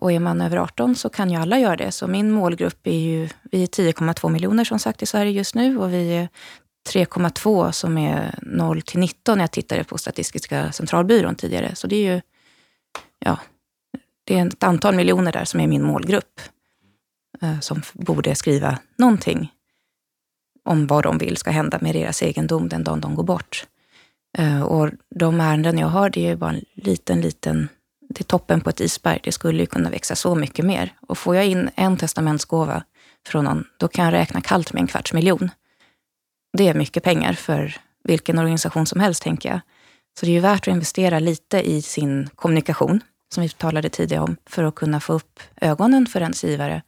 Och 0.00 0.12
är 0.12 0.20
man 0.20 0.40
över 0.40 0.56
18 0.56 0.96
så 0.96 1.08
kan 1.08 1.30
ju 1.30 1.36
alla 1.36 1.58
göra 1.58 1.76
det. 1.76 1.92
Så 1.92 2.06
min 2.06 2.30
målgrupp 2.30 2.86
är 2.86 2.98
ju, 2.98 3.28
vi 3.42 3.62
är 3.62 3.66
10,2 3.66 4.30
miljoner 4.30 4.64
som 4.64 4.78
sagt 4.78 5.02
i 5.02 5.06
Sverige 5.06 5.32
just 5.32 5.54
nu 5.54 5.78
och 5.78 5.92
vi 5.92 6.16
är 6.16 6.28
3,2 6.92 7.72
som 7.72 7.98
är 7.98 8.38
0 8.42 8.82
till 8.82 9.00
19 9.00 9.38
när 9.38 9.42
jag 9.42 9.50
tittade 9.50 9.84
på 9.84 9.98
Statistiska 9.98 10.72
centralbyrån 10.72 11.34
tidigare. 11.34 11.74
Så 11.74 11.86
det 11.86 11.96
är 11.96 12.14
ju, 12.14 12.20
ja, 13.18 13.38
det 14.24 14.38
är 14.38 14.46
ett 14.46 14.62
antal 14.62 14.94
miljoner 14.94 15.32
där 15.32 15.44
som 15.44 15.60
är 15.60 15.66
min 15.66 15.82
målgrupp. 15.82 16.40
Eh, 17.42 17.60
som 17.60 17.82
borde 17.92 18.34
skriva 18.34 18.78
någonting 18.96 19.52
om 20.64 20.86
vad 20.86 21.02
de 21.02 21.18
vill 21.18 21.36
ska 21.36 21.50
hända 21.50 21.78
med 21.80 21.94
deras 21.94 22.22
egendom 22.22 22.68
den 22.68 22.84
dagen 22.84 23.00
de 23.00 23.14
går 23.14 23.24
bort. 23.24 23.66
Eh, 24.38 24.62
och 24.62 24.90
de 25.10 25.40
ärenden 25.40 25.78
jag 25.78 25.88
har, 25.88 26.10
det 26.10 26.26
är 26.26 26.30
ju 26.30 26.36
bara 26.36 26.50
en 26.50 26.64
liten, 26.74 27.20
liten, 27.20 27.68
det 28.14 28.20
är 28.20 28.24
toppen 28.24 28.60
på 28.60 28.70
ett 28.70 28.80
isberg. 28.80 29.20
Det 29.22 29.32
skulle 29.32 29.60
ju 29.60 29.66
kunna 29.66 29.90
växa 29.90 30.16
så 30.16 30.34
mycket 30.34 30.64
mer. 30.64 30.92
Och 31.08 31.18
får 31.18 31.36
jag 31.36 31.46
in 31.46 31.70
en 31.74 31.96
testamentsgåva 31.96 32.84
från 33.26 33.44
någon, 33.44 33.64
då 33.76 33.88
kan 33.88 34.04
jag 34.04 34.12
räkna 34.12 34.40
kallt 34.40 34.72
med 34.72 34.80
en 34.80 34.86
kvarts 34.86 35.12
miljon. 35.12 35.50
Det 36.56 36.68
är 36.68 36.74
mycket 36.74 37.02
pengar 37.02 37.32
för 37.32 37.76
vilken 38.04 38.38
organisation 38.38 38.86
som 38.86 39.00
helst, 39.00 39.22
tänker 39.22 39.48
jag. 39.48 39.60
Så 40.20 40.26
det 40.26 40.32
är 40.32 40.34
ju 40.34 40.40
värt 40.40 40.68
att 40.68 40.74
investera 40.74 41.18
lite 41.18 41.70
i 41.70 41.82
sin 41.82 42.28
kommunikation, 42.34 43.00
som 43.34 43.42
vi 43.42 43.48
talade 43.48 43.88
tidigare 43.88 44.22
om, 44.22 44.36
för 44.46 44.64
att 44.64 44.74
kunna 44.74 45.00
få 45.00 45.12
upp 45.12 45.40
ögonen 45.60 46.06
för 46.06 46.20
ens 46.20 46.44
givare 46.44 46.82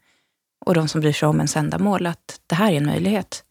och 0.65 0.75
de 0.75 0.89
som 0.89 1.01
bryr 1.01 1.13
sig 1.13 1.29
om 1.29 1.37
ens 1.37 1.57
ändamål, 1.57 2.07
att 2.07 2.41
det 2.47 2.55
här 2.55 2.73
är 2.73 2.77
en 2.77 2.87
möjlighet. 2.87 3.45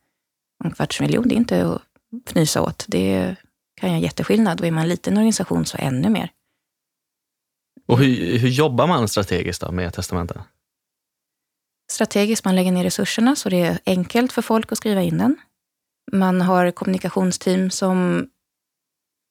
En 0.64 0.72
kvarts 0.72 1.02
miljon, 1.02 1.28
det 1.28 1.36
är 1.36 1.38
inte 1.38 1.66
att 1.68 1.82
fnysa 2.30 2.62
åt. 2.62 2.86
Det 2.88 3.36
kan 3.76 3.90
göra 3.90 4.00
jätteskillnad 4.00 4.62
och 4.62 4.68
är 4.68 4.72
man 4.72 4.84
en 4.84 4.90
liten 4.90 5.18
organisation 5.18 5.66
så 5.66 5.78
ännu 5.80 6.10
mer. 6.10 6.30
Och 7.86 8.00
hur, 8.00 8.38
hur 8.38 8.50
jobbar 8.50 8.88
man 8.88 9.08
strategiskt 9.08 9.62
då 9.62 9.72
med 9.72 9.94
testamenten? 9.94 10.42
Strategiskt, 11.92 12.46
man 12.46 12.56
lägger 12.56 12.72
ner 12.72 12.84
resurserna 12.84 13.36
så 13.36 13.50
det 13.50 13.62
är 13.62 13.80
enkelt 13.86 14.32
för 14.32 14.42
folk 14.42 14.72
att 14.72 14.78
skriva 14.78 15.02
in 15.02 15.18
den. 15.18 15.38
Man 16.12 16.42
har 16.42 16.72
kommunikationsteam 16.72 17.70
som 17.70 18.28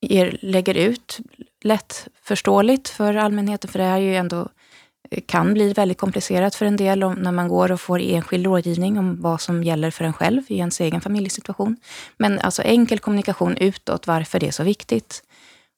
er, 0.00 0.38
lägger 0.42 0.74
ut 0.74 1.20
lättförståeligt 1.64 2.88
för 2.88 3.14
allmänheten, 3.14 3.70
för 3.70 3.78
det 3.78 3.84
är 3.84 3.98
ju 3.98 4.16
ändå 4.16 4.48
kan 5.26 5.54
bli 5.54 5.72
väldigt 5.72 5.98
komplicerat 5.98 6.54
för 6.54 6.66
en 6.66 6.76
del 6.76 7.04
om, 7.04 7.14
när 7.14 7.32
man 7.32 7.48
går 7.48 7.72
och 7.72 7.80
får 7.80 8.00
enskild 8.00 8.46
rådgivning 8.46 8.98
om 8.98 9.20
vad 9.20 9.40
som 9.40 9.64
gäller 9.64 9.90
för 9.90 10.04
en 10.04 10.12
själv 10.12 10.42
i 10.48 10.58
ens 10.58 10.80
egen 10.80 11.00
familjesituation. 11.00 11.76
Men 12.16 12.38
alltså 12.38 12.62
enkel 12.62 12.98
kommunikation 12.98 13.56
utåt, 13.56 14.06
varför 14.06 14.40
det 14.40 14.46
är 14.48 14.52
så 14.52 14.62
viktigt. 14.62 15.22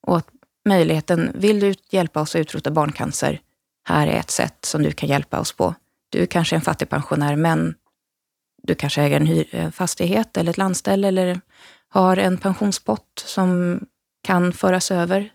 Och 0.03 0.17
att 0.17 0.29
möjligheten, 0.67 1.33
vill 1.35 1.61
du 1.61 1.75
hjälpa 1.91 2.21
oss 2.21 2.35
att 2.35 2.41
utrota 2.41 2.71
barncancer? 2.71 3.41
Här 3.85 4.07
är 4.07 4.21
ett 4.21 4.31
sätt 4.31 4.65
som 4.65 4.83
du 4.83 4.93
kan 4.93 5.09
hjälpa 5.09 5.41
oss 5.41 5.53
på. 5.53 5.75
Du 6.11 6.27
kanske 6.27 6.55
är 6.55 6.59
en 6.59 6.65
fattigpensionär, 6.65 7.37
men 7.37 7.75
du 8.63 8.75
kanske 8.75 9.03
äger 9.03 9.21
en 9.21 9.27
hyr, 9.27 9.71
fastighet 9.71 10.37
eller 10.37 10.51
ett 10.51 10.59
landställe 10.59 11.09
eller 11.09 11.41
har 11.89 12.17
en 12.17 12.39
pensionspott 12.39 13.23
som 13.27 13.81
kan 14.23 14.53
föras 14.53 14.91
över 14.91 15.31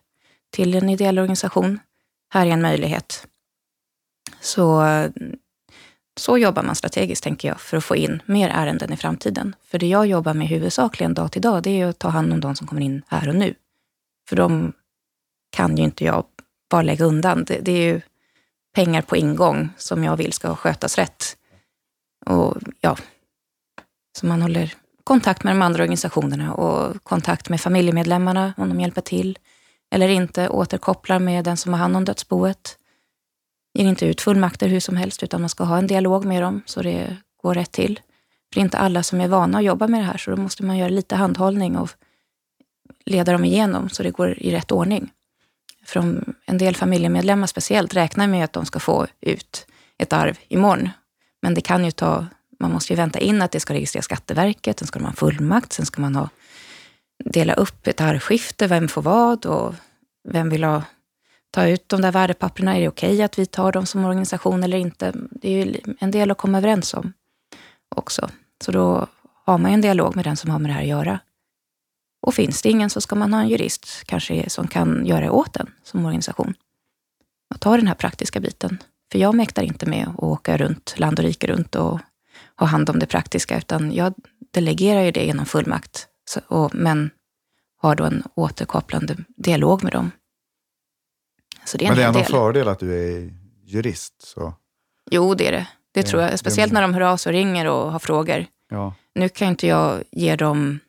till 0.51 0.75
en 0.75 0.89
ideell 0.89 1.19
organisation. 1.19 1.79
Här 2.33 2.45
är 2.45 2.51
en 2.51 2.61
möjlighet. 2.61 3.27
Så, 4.41 4.83
så 6.19 6.37
jobbar 6.37 6.63
man 6.63 6.75
strategiskt, 6.75 7.23
tänker 7.23 7.47
jag, 7.47 7.61
för 7.61 7.77
att 7.77 7.83
få 7.83 7.95
in 7.95 8.21
mer 8.25 8.49
ärenden 8.49 8.93
i 8.93 8.97
framtiden. 8.97 9.55
För 9.63 9.79
det 9.79 9.87
jag 9.87 10.07
jobbar 10.07 10.33
med 10.33 10.47
huvudsakligen 10.47 11.13
dag 11.13 11.31
till 11.31 11.41
dag, 11.41 11.63
det 11.63 11.81
är 11.81 11.85
att 11.85 11.99
ta 11.99 12.09
hand 12.09 12.33
om 12.33 12.39
de 12.39 12.55
som 12.55 12.67
kommer 12.67 12.81
in 12.81 13.01
här 13.07 13.29
och 13.29 13.35
nu. 13.35 13.55
För 14.29 14.35
de 14.35 14.73
kan 15.51 15.77
ju 15.77 15.83
inte 15.83 16.03
jag 16.03 16.25
bara 16.69 16.81
lägga 16.81 17.05
undan. 17.05 17.43
Det, 17.43 17.59
det 17.59 17.71
är 17.71 17.93
ju 17.93 18.01
pengar 18.75 19.01
på 19.01 19.17
ingång 19.17 19.69
som 19.77 20.03
jag 20.03 20.17
vill 20.17 20.33
ska 20.33 20.55
skötas 20.55 20.97
rätt. 20.97 21.37
Och 22.25 22.57
ja, 22.81 22.97
så 24.17 24.25
man 24.25 24.41
håller 24.41 24.73
kontakt 25.03 25.43
med 25.43 25.55
de 25.55 25.61
andra 25.61 25.83
organisationerna 25.83 26.53
och 26.53 27.03
kontakt 27.03 27.49
med 27.49 27.61
familjemedlemmarna 27.61 28.53
om 28.57 28.69
de 28.69 28.79
hjälper 28.79 29.01
till. 29.01 29.39
eller 29.93 30.07
inte, 30.07 30.49
återkopplar 30.49 31.19
med 31.19 31.45
den 31.45 31.57
som 31.57 31.73
har 31.73 31.79
hand 31.79 31.97
om 31.97 32.05
dödsboet. 32.05 32.77
Ger 33.73 33.85
inte 33.85 34.05
ut 34.05 34.21
fullmakter 34.21 34.67
hur 34.67 34.79
som 34.79 34.97
helst, 34.97 35.23
utan 35.23 35.41
man 35.41 35.49
ska 35.49 35.63
ha 35.63 35.77
en 35.77 35.87
dialog 35.87 36.25
med 36.25 36.43
dem 36.43 36.61
så 36.65 36.81
det 36.81 37.17
går 37.43 37.53
rätt 37.55 37.71
till. 37.71 37.95
För 37.95 38.55
det 38.55 38.59
är 38.59 38.63
inte 38.63 38.77
alla 38.77 39.03
som 39.03 39.21
är 39.21 39.27
vana 39.27 39.57
att 39.57 39.63
jobba 39.63 39.87
med 39.87 39.99
det 39.99 40.05
här, 40.05 40.17
så 40.17 40.31
då 40.31 40.37
måste 40.37 40.63
man 40.63 40.77
göra 40.77 40.89
lite 40.89 41.15
handhållning 41.15 41.77
och 41.77 41.89
leda 43.05 43.31
dem 43.31 43.45
igenom 43.45 43.89
så 43.89 44.03
det 44.03 44.11
går 44.11 44.39
i 44.39 44.51
rätt 44.51 44.71
ordning. 44.71 45.11
Från 45.85 46.35
en 46.45 46.57
del 46.57 46.75
familjemedlemmar 46.75 47.47
speciellt 47.47 47.93
räknar 47.93 48.27
med 48.27 48.43
att 48.43 48.53
de 48.53 48.65
ska 48.65 48.79
få 48.79 49.07
ut 49.21 49.67
ett 49.97 50.13
arv 50.13 50.39
imorgon. 50.47 50.89
Men 51.41 51.53
det 51.53 51.61
kan 51.61 51.85
ju 51.85 51.91
ta, 51.91 52.25
man 52.59 52.71
måste 52.71 52.93
ju 52.93 52.97
vänta 52.97 53.19
in 53.19 53.41
att 53.41 53.51
det 53.51 53.59
ska 53.59 53.73
registreras 53.73 54.05
Skatteverket, 54.05 54.79
sen 54.79 54.87
ska 54.87 54.99
man 54.99 55.11
ha 55.11 55.15
fullmakt, 55.15 55.73
sen 55.73 55.85
ska 55.85 56.01
man 56.01 56.15
ha, 56.15 56.29
dela 57.25 57.53
upp 57.53 57.87
ett 57.87 58.01
arvskifte, 58.01 58.67
vem 58.67 58.87
får 58.87 59.01
vad 59.01 59.45
och 59.45 59.75
vem 60.29 60.49
vill 60.49 60.63
ha, 60.63 60.83
ta 61.51 61.67
ut 61.67 61.89
de 61.89 62.01
där 62.01 62.11
värdepapperna, 62.11 62.75
är 62.75 62.81
det 62.81 62.87
okej 62.87 63.13
okay 63.13 63.21
att 63.21 63.39
vi 63.39 63.45
tar 63.45 63.71
dem 63.71 63.85
som 63.85 64.05
organisation 64.05 64.63
eller 64.63 64.77
inte? 64.77 65.13
Det 65.31 65.49
är 65.49 65.65
ju 65.65 65.79
en 65.99 66.11
del 66.11 66.31
att 66.31 66.37
komma 66.37 66.57
överens 66.57 66.93
om 66.93 67.13
också. 67.95 68.29
Så 68.63 68.71
då 68.71 69.07
har 69.45 69.57
man 69.57 69.71
ju 69.71 69.75
en 69.75 69.81
dialog 69.81 70.15
med 70.15 70.25
den 70.25 70.37
som 70.37 70.49
har 70.49 70.59
med 70.59 70.69
det 70.69 70.73
här 70.73 70.81
att 70.81 70.87
göra. 70.87 71.19
Och 72.21 72.33
finns 72.33 72.61
det 72.61 72.69
ingen 72.69 72.89
så 72.89 73.01
ska 73.01 73.15
man 73.15 73.33
ha 73.33 73.41
en 73.41 73.49
jurist 73.49 74.03
kanske 74.05 74.49
som 74.49 74.67
kan 74.67 75.05
göra 75.05 75.21
det 75.21 75.29
åt 75.29 75.57
en 75.57 75.69
som 75.83 76.05
organisation. 76.05 76.53
Och 77.53 77.59
ta 77.59 77.77
den 77.77 77.87
här 77.87 77.95
praktiska 77.95 78.39
biten. 78.39 78.77
För 79.11 79.19
jag 79.19 79.35
mäktar 79.35 79.63
inte 79.63 79.85
med 79.85 80.07
att 80.07 80.23
åka 80.23 80.57
runt, 80.57 80.93
land 80.97 81.19
och 81.19 81.25
rike 81.25 81.47
runt 81.47 81.75
och 81.75 81.99
ha 82.55 82.67
hand 82.67 82.89
om 82.89 82.99
det 82.99 83.05
praktiska, 83.05 83.57
utan 83.57 83.91
jag 83.91 84.13
delegerar 84.51 85.01
ju 85.01 85.11
det 85.11 85.25
genom 85.25 85.45
fullmakt. 85.45 86.07
Så, 86.25 86.39
och, 86.47 86.75
men 86.75 87.09
har 87.77 87.95
då 87.95 88.03
en 88.03 88.23
återkopplande 88.35 89.15
dialog 89.27 89.83
med 89.83 89.93
dem. 89.93 90.11
Så 91.65 91.77
det 91.77 91.85
är 91.85 91.89
men 91.89 91.97
det 91.97 92.03
är 92.03 92.07
ändå 92.07 92.19
en 92.19 92.25
fördel 92.25 92.67
att 92.67 92.79
du 92.79 92.93
är 92.93 93.33
jurist? 93.63 94.21
Så. 94.21 94.53
Jo, 95.11 95.35
det 95.35 95.47
är 95.47 95.51
det. 95.51 95.67
Det 95.91 96.03
tror 96.03 96.21
jag. 96.21 96.39
Speciellt 96.39 96.73
när 96.73 96.81
de 96.81 96.93
hör 96.93 97.01
av 97.01 97.17
sig 97.17 97.29
och 97.29 97.33
ringer 97.33 97.67
och 97.67 97.91
har 97.91 97.99
frågor. 97.99 98.45
Ja. 98.69 98.93
Nu 99.15 99.29
kan 99.29 99.47
inte 99.47 99.67
jag 99.67 100.03
ge 100.11 100.35
dem 100.35 100.79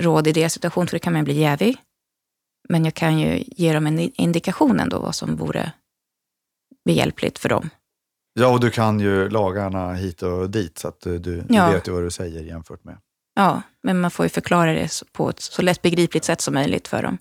råd 0.00 0.26
i 0.26 0.32
deras 0.32 0.52
situation, 0.52 0.86
för 0.86 0.96
det 0.96 0.98
kan 0.98 1.12
man 1.12 1.24
bli 1.24 1.40
jävig. 1.40 1.76
Men 2.68 2.84
jag 2.84 2.94
kan 2.94 3.18
ju 3.18 3.44
ge 3.46 3.72
dem 3.72 3.86
en 3.86 3.98
indikation 3.98 4.80
ändå 4.80 4.98
vad 4.98 5.14
som 5.14 5.36
vore 5.36 5.72
behjälpligt 6.84 7.38
för 7.38 7.48
dem. 7.48 7.70
Ja, 8.34 8.48
och 8.48 8.60
du 8.60 8.70
kan 8.70 9.00
ju 9.00 9.28
lagarna 9.28 9.92
hit 9.92 10.22
och 10.22 10.50
dit 10.50 10.78
så 10.78 10.88
att 10.88 11.00
du, 11.00 11.18
du 11.18 11.44
ja. 11.48 11.70
vet 11.70 11.88
ju 11.88 11.92
vad 11.92 12.02
du 12.02 12.10
säger 12.10 12.42
jämfört 12.42 12.84
med. 12.84 12.98
Ja, 13.34 13.62
men 13.82 14.00
man 14.00 14.10
får 14.10 14.24
ju 14.24 14.30
förklara 14.30 14.72
det 14.72 15.02
på 15.12 15.30
ett 15.30 15.40
så 15.40 15.62
lättbegripligt 15.62 16.24
sätt 16.24 16.40
som 16.40 16.54
möjligt 16.54 16.88
för 16.88 17.02
dem. 17.02 17.18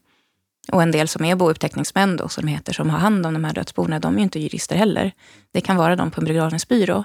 Och 0.71 0.81
en 0.81 0.91
del 0.91 1.07
som 1.07 1.25
är 1.25 1.35
bouppteckningsmän 1.35 2.17
då, 2.17 2.29
som 2.29 2.47
heter, 2.47 2.73
som 2.73 2.89
har 2.89 2.99
hand 2.99 3.25
om 3.25 3.33
de 3.33 3.43
här 3.43 3.53
dödsbona, 3.53 3.99
de 3.99 4.13
är 4.13 4.17
ju 4.17 4.23
inte 4.23 4.39
jurister 4.39 4.75
heller. 4.75 5.11
Det 5.51 5.61
kan 5.61 5.77
vara 5.77 5.95
de 5.95 6.11
på 6.11 6.21
en 6.21 6.25
begravningsbyrå. 6.25 7.03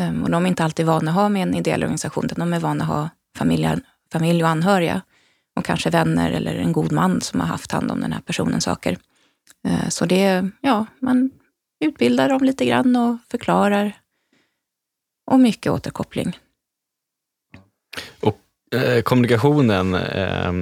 Um, 0.00 0.22
och 0.22 0.30
de 0.30 0.44
är 0.44 0.48
inte 0.48 0.64
alltid 0.64 0.86
vana 0.86 1.10
att 1.10 1.14
ha 1.14 1.28
med 1.28 1.42
en 1.42 1.54
ideell 1.54 1.82
organisation, 1.82 2.24
utan 2.24 2.38
de 2.38 2.56
är 2.56 2.60
vana 2.60 2.84
att 2.84 2.90
ha 2.90 3.08
familjer, 3.36 3.80
familj 4.12 4.42
och 4.42 4.48
anhöriga. 4.48 5.02
Och 5.56 5.64
kanske 5.64 5.90
vänner 5.90 6.30
eller 6.30 6.54
en 6.54 6.72
god 6.72 6.92
man 6.92 7.20
som 7.20 7.40
har 7.40 7.46
haft 7.46 7.72
hand 7.72 7.90
om 7.90 8.00
den 8.00 8.12
här 8.12 8.20
personens 8.20 8.64
saker. 8.64 8.98
Eh, 9.68 9.88
så 9.88 10.06
det, 10.06 10.50
ja, 10.60 10.86
man 11.00 11.30
utbildar 11.84 12.28
dem 12.28 12.44
lite 12.44 12.64
grann 12.64 12.96
och 12.96 13.16
förklarar. 13.30 13.92
Och 15.30 15.40
mycket 15.40 15.72
återkoppling. 15.72 16.38
Och 18.20 18.40
Eh, 18.70 19.02
kommunikationen, 19.02 19.94
eh, 19.94 20.52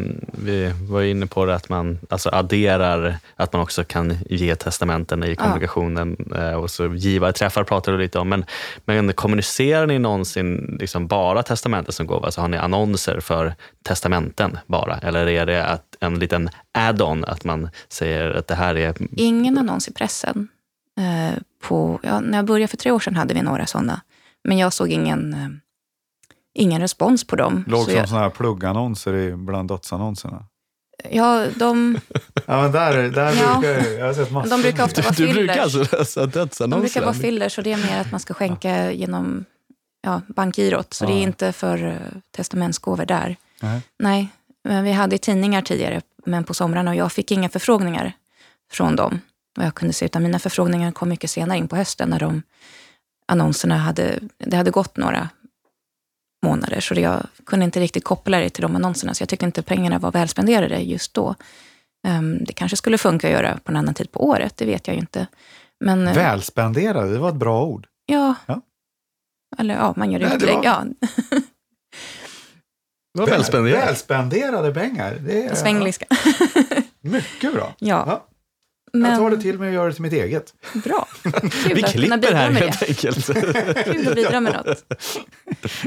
vi 0.45 0.73
var 0.89 1.03
inne 1.03 1.27
på 1.27 1.47
det 1.47 1.55
att 1.55 1.69
man 1.69 1.99
alltså 2.11 2.31
adderar, 2.33 3.17
att 3.37 3.53
man 3.53 3.63
också 3.63 3.85
kan 3.85 4.19
ge 4.31 4.57
testamenten 4.57 5.25
i 5.25 5.37
kommunikationen. 5.37 6.17
Ja. 6.31 6.51
Eh, 6.51 6.55
och 6.55 6.71
så 6.71 6.95
givarträffar 6.95 7.65
pratar 7.65 7.93
du 7.93 7.99
lite 7.99 8.19
om. 8.19 8.29
Men, 8.29 8.45
men 8.85 9.13
kommunicerar 9.13 9.87
ni 9.87 9.99
någonsin 9.99 10.77
liksom 10.81 11.07
bara 11.07 11.43
testamenten 11.43 11.93
som 11.93 12.07
gåva? 12.07 12.27
Alltså 12.27 12.41
har 12.41 12.49
ni 12.49 12.57
annonser 12.57 13.21
för 13.21 13.55
testamenten 13.83 14.59
bara? 14.67 14.99
Eller 14.99 15.29
är 15.29 15.47
det 15.47 15.67
att 15.67 15.97
en 16.01 16.19
liten 16.19 16.51
add-on, 16.73 17.25
att 17.25 17.45
man 17.45 17.69
säger 17.89 18.31
att 18.31 18.47
det 18.47 18.55
här 18.55 18.77
är... 18.77 18.95
Ingen 19.17 19.59
annons 19.59 19.89
i 19.89 19.93
pressen. 19.93 20.49
Eh, 20.99 21.39
på, 21.63 22.01
ja, 22.03 22.21
när 22.21 22.39
jag 22.39 22.45
började 22.45 22.69
för 22.69 22.77
tre 22.77 22.91
år 22.91 23.01
sedan 23.01 23.17
hade 23.17 23.35
vi 23.35 23.43
några 23.43 23.67
sådana. 23.67 24.01
Men 24.45 24.59
jag 24.59 24.73
såg 24.73 24.89
ingen 24.89 25.35
eh, 25.35 25.49
ingen 26.57 26.81
respons 26.81 27.27
på 27.27 27.37
dem. 27.37 27.65
Låg 27.67 27.85
som 27.85 27.95
jag... 27.95 28.09
sådana 28.09 28.25
här 28.25 28.31
pluggannonser 28.31 29.37
bland 29.37 29.69
dödsannonserna. 29.69 30.45
Ja, 31.11 31.47
de... 31.57 31.99
ja, 32.47 32.63
men 32.63 32.73
där, 32.73 33.11
där 33.11 33.35
ja. 33.35 33.59
brukar 33.61 33.99
jag, 33.99 34.07
har 34.07 34.15
sett 34.15 34.31
massor. 34.31 34.51
De 34.51 34.63
brukar 34.63 34.85
ofta 34.85 35.03
vara 35.03 35.13
fillers. 35.15 35.35
Du 35.35 35.47
brukar 35.47 35.63
alltså 35.63 35.97
läsa 35.97 36.27
dödsannonser? 36.27 36.77
De 36.77 36.81
brukar 36.81 37.01
vara 37.01 37.15
fillers, 37.15 37.55
så 37.55 37.63
det 37.63 37.73
är 37.73 37.77
mer 37.77 38.01
att 38.01 38.11
man 38.11 38.21
ska 38.21 38.35
skänka 38.35 38.93
genom 38.93 39.45
ja, 40.03 40.21
bankgirot. 40.27 40.95
Så 40.95 41.05
ja. 41.05 41.09
det 41.09 41.15
är 41.15 41.23
inte 41.23 41.53
för 41.53 41.85
uh, 41.85 41.97
testamentsgåvor 42.31 43.07
där. 43.07 43.37
Nej. 43.61 43.81
Nej, 43.99 44.29
men 44.65 44.85
vi 44.85 44.93
hade 44.93 45.19
tidningar 45.19 45.63
tidigare, 45.63 46.01
men 46.27 46.45
på 46.45 46.55
somrarna 46.55 46.91
och 46.91 46.97
jag 46.97 47.13
fick 47.13 47.33
inga 47.33 47.49
förfrågningar 47.49 48.13
från 48.73 48.97
dem. 48.97 49.21
Och 49.59 49.65
jag 49.65 49.75
kunde 49.75 49.95
se, 49.95 50.05
utan 50.05 50.23
mina 50.23 50.39
förfrågningar 50.39 50.93
kom 50.93 51.09
mycket 51.09 51.31
senare 51.31 51.59
in 51.59 51.69
på 51.69 51.77
hösten 51.77 52.09
när 52.09 52.21
de 52.21 52.43
annonserna 53.29 53.77
hade, 53.77 54.19
det 54.39 54.57
hade 54.57 54.71
gått 54.71 54.97
några 54.97 55.29
månader, 56.45 56.81
så 56.81 56.95
jag 56.95 57.27
kunde 57.47 57.65
inte 57.65 57.81
riktigt 57.81 58.05
koppla 58.05 58.39
det 58.39 58.51
till 58.51 58.63
de 58.63 58.77
annonserna, 58.77 59.15
så 59.15 59.23
jag 59.23 59.29
tyckte 59.29 59.47
inte 59.47 59.63
pengarna 59.63 59.99
var 59.99 60.13
välspenderade 60.13 60.79
just 60.79 61.15
då. 61.15 61.35
Um, 62.09 62.45
det 62.45 62.53
kanske 62.53 62.77
skulle 62.77 62.99
funka 62.99 63.27
att 63.27 63.33
göra 63.33 63.59
på 63.65 63.73
en 63.73 63.77
annan 63.77 63.95
tid 63.95 64.13
på 64.13 64.29
året, 64.29 64.57
det 64.57 64.65
vet 64.65 64.87
jag 64.87 64.95
ju 64.95 65.01
inte. 65.01 65.27
Men, 65.85 66.09
eh, 66.09 66.15
välspenderade, 66.15 67.13
det 67.13 67.19
var 67.19 67.29
ett 67.29 67.35
bra 67.35 67.65
ord. 67.65 67.87
Ja. 68.07 68.35
ja. 68.47 68.61
Eller 69.59 69.75
ja, 69.75 69.95
man 69.97 70.11
gör 70.11 70.35
utlägg. 70.35 70.55
Var... 70.55 70.65
Ja. 70.65 70.85
Väl, 73.19 73.27
välspenderade. 73.27 73.87
välspenderade 73.87 74.75
pengar. 74.75 75.15
Det 75.15 75.47
är, 75.47 75.55
Svengliska. 75.55 76.07
Mycket 77.01 77.53
bra. 77.53 77.75
Ja. 77.79 78.05
ja. 78.07 78.27
Men... 79.01 79.11
Jag 79.11 79.21
tar 79.21 79.31
det 79.31 79.41
till 79.41 79.59
mig 79.59 79.69
och 79.69 79.75
gör 79.75 79.87
det 79.87 79.93
till 79.93 80.03
mitt 80.03 80.13
eget. 80.13 80.55
Bra. 80.85 81.09
Kul 81.23 81.75
Vi 81.75 81.83
klipper 81.83 82.35
här 82.35 82.51
helt 82.51 82.83
enkelt. 82.83 83.27
Kul 83.85 84.09
att 84.09 84.15
bidra 84.15 84.41
med 84.41 84.53
något. 84.53 84.85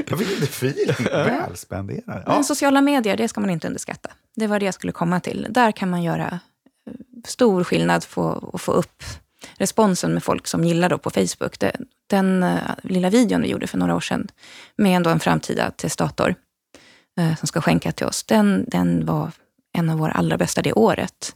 Jag 0.06 0.18
fick 0.18 0.30
inte 0.30 0.46
filen. 0.46 0.94
Välspenderad. 1.10 2.22
Ja. 2.26 2.34
Men 2.34 2.44
sociala 2.44 2.80
medier, 2.80 3.16
det 3.16 3.28
ska 3.28 3.40
man 3.40 3.50
inte 3.50 3.66
underskatta. 3.66 4.10
Det 4.36 4.46
var 4.46 4.58
det 4.58 4.64
jag 4.64 4.74
skulle 4.74 4.92
komma 4.92 5.20
till. 5.20 5.46
Där 5.50 5.72
kan 5.72 5.90
man 5.90 6.02
göra 6.02 6.40
eh, 6.86 6.92
stor 7.24 7.64
skillnad 7.64 8.06
på 8.10 8.50
att 8.54 8.60
få 8.60 8.72
upp 8.72 9.02
responsen 9.56 10.14
med 10.14 10.22
folk 10.22 10.46
som 10.46 10.64
gillar 10.64 10.88
då 10.88 10.98
på 10.98 11.10
Facebook. 11.10 11.58
Den 12.06 12.42
uh, 12.42 12.58
lilla 12.82 13.10
videon 13.10 13.42
vi 13.42 13.48
gjorde 13.48 13.66
för 13.66 13.78
några 13.78 13.96
år 13.96 14.00
sedan 14.00 14.28
med 14.76 14.96
ändå 14.96 15.10
en 15.10 15.20
framtida 15.20 15.70
testator 15.70 16.34
uh, 17.20 17.36
som 17.36 17.48
ska 17.48 17.60
skänka 17.60 17.92
till 17.92 18.06
oss, 18.06 18.24
den, 18.24 18.64
den 18.68 19.06
var 19.06 19.30
en 19.72 19.90
av 19.90 19.98
våra 19.98 20.12
allra 20.12 20.36
bästa 20.36 20.62
det 20.62 20.72
året 20.72 21.34